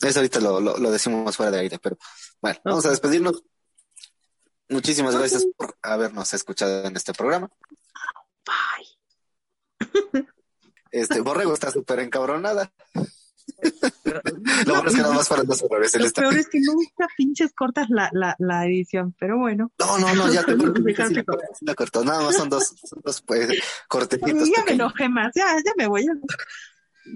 eso 0.02 0.18
ahorita 0.18 0.40
lo, 0.40 0.60
lo, 0.60 0.90
decimos 0.90 1.36
fuera 1.36 1.52
de 1.52 1.60
aire, 1.60 1.78
pero 1.78 1.96
bueno, 2.42 2.60
vamos 2.64 2.84
a 2.84 2.90
despedirnos. 2.90 3.42
Muchísimas 4.68 5.16
gracias 5.16 5.46
por 5.56 5.78
habernos 5.82 6.34
escuchado 6.34 6.84
en 6.86 6.96
este 6.96 7.14
programa. 7.14 7.48
Bye. 8.44 10.26
Este, 10.90 11.20
Borrego 11.20 11.54
está 11.54 11.70
súper 11.70 12.00
encabronada. 12.00 12.72
Lo 14.66 14.74
bueno 14.74 14.88
es 14.88 14.94
que 14.94 15.02
nada 15.02 15.14
más 15.14 15.28
para 15.28 15.42
dos 15.42 15.64
vez. 15.80 15.94
Lo 15.98 16.10
peor 16.10 16.36
es 16.36 16.48
que 16.48 16.60
nunca 16.60 17.08
pinches 17.16 17.52
cortas 17.52 17.88
la, 17.88 18.10
la, 18.12 18.36
la 18.38 18.66
edición, 18.66 19.14
pero 19.18 19.38
bueno. 19.38 19.72
No, 19.78 19.98
no, 19.98 20.14
no, 20.14 20.32
ya 20.32 20.42
te 20.46 20.56
la 21.60 21.74
cortó. 21.74 22.04
Nada 22.04 22.22
más 22.22 22.36
son 22.36 22.48
dos, 22.48 22.74
son 22.84 23.00
dos 23.02 23.22
pues, 23.22 23.48
cortecitos. 23.88 24.48
Ya 24.54 24.64
me 24.64 24.72
enojé 24.72 25.08
más, 25.08 25.32
ya, 25.34 25.56
ya 25.64 25.72
me 25.76 25.86
voy. 25.86 26.06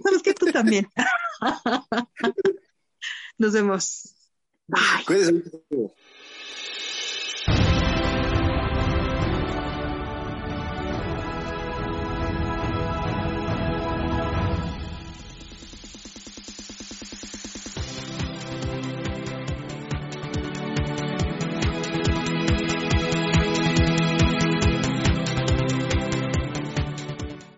Sabes 0.02 0.22
que 0.22 0.34
tú 0.34 0.46
también. 0.46 0.88
Nos 3.38 3.52
vemos. 3.52 4.14
Bye. 4.66 5.92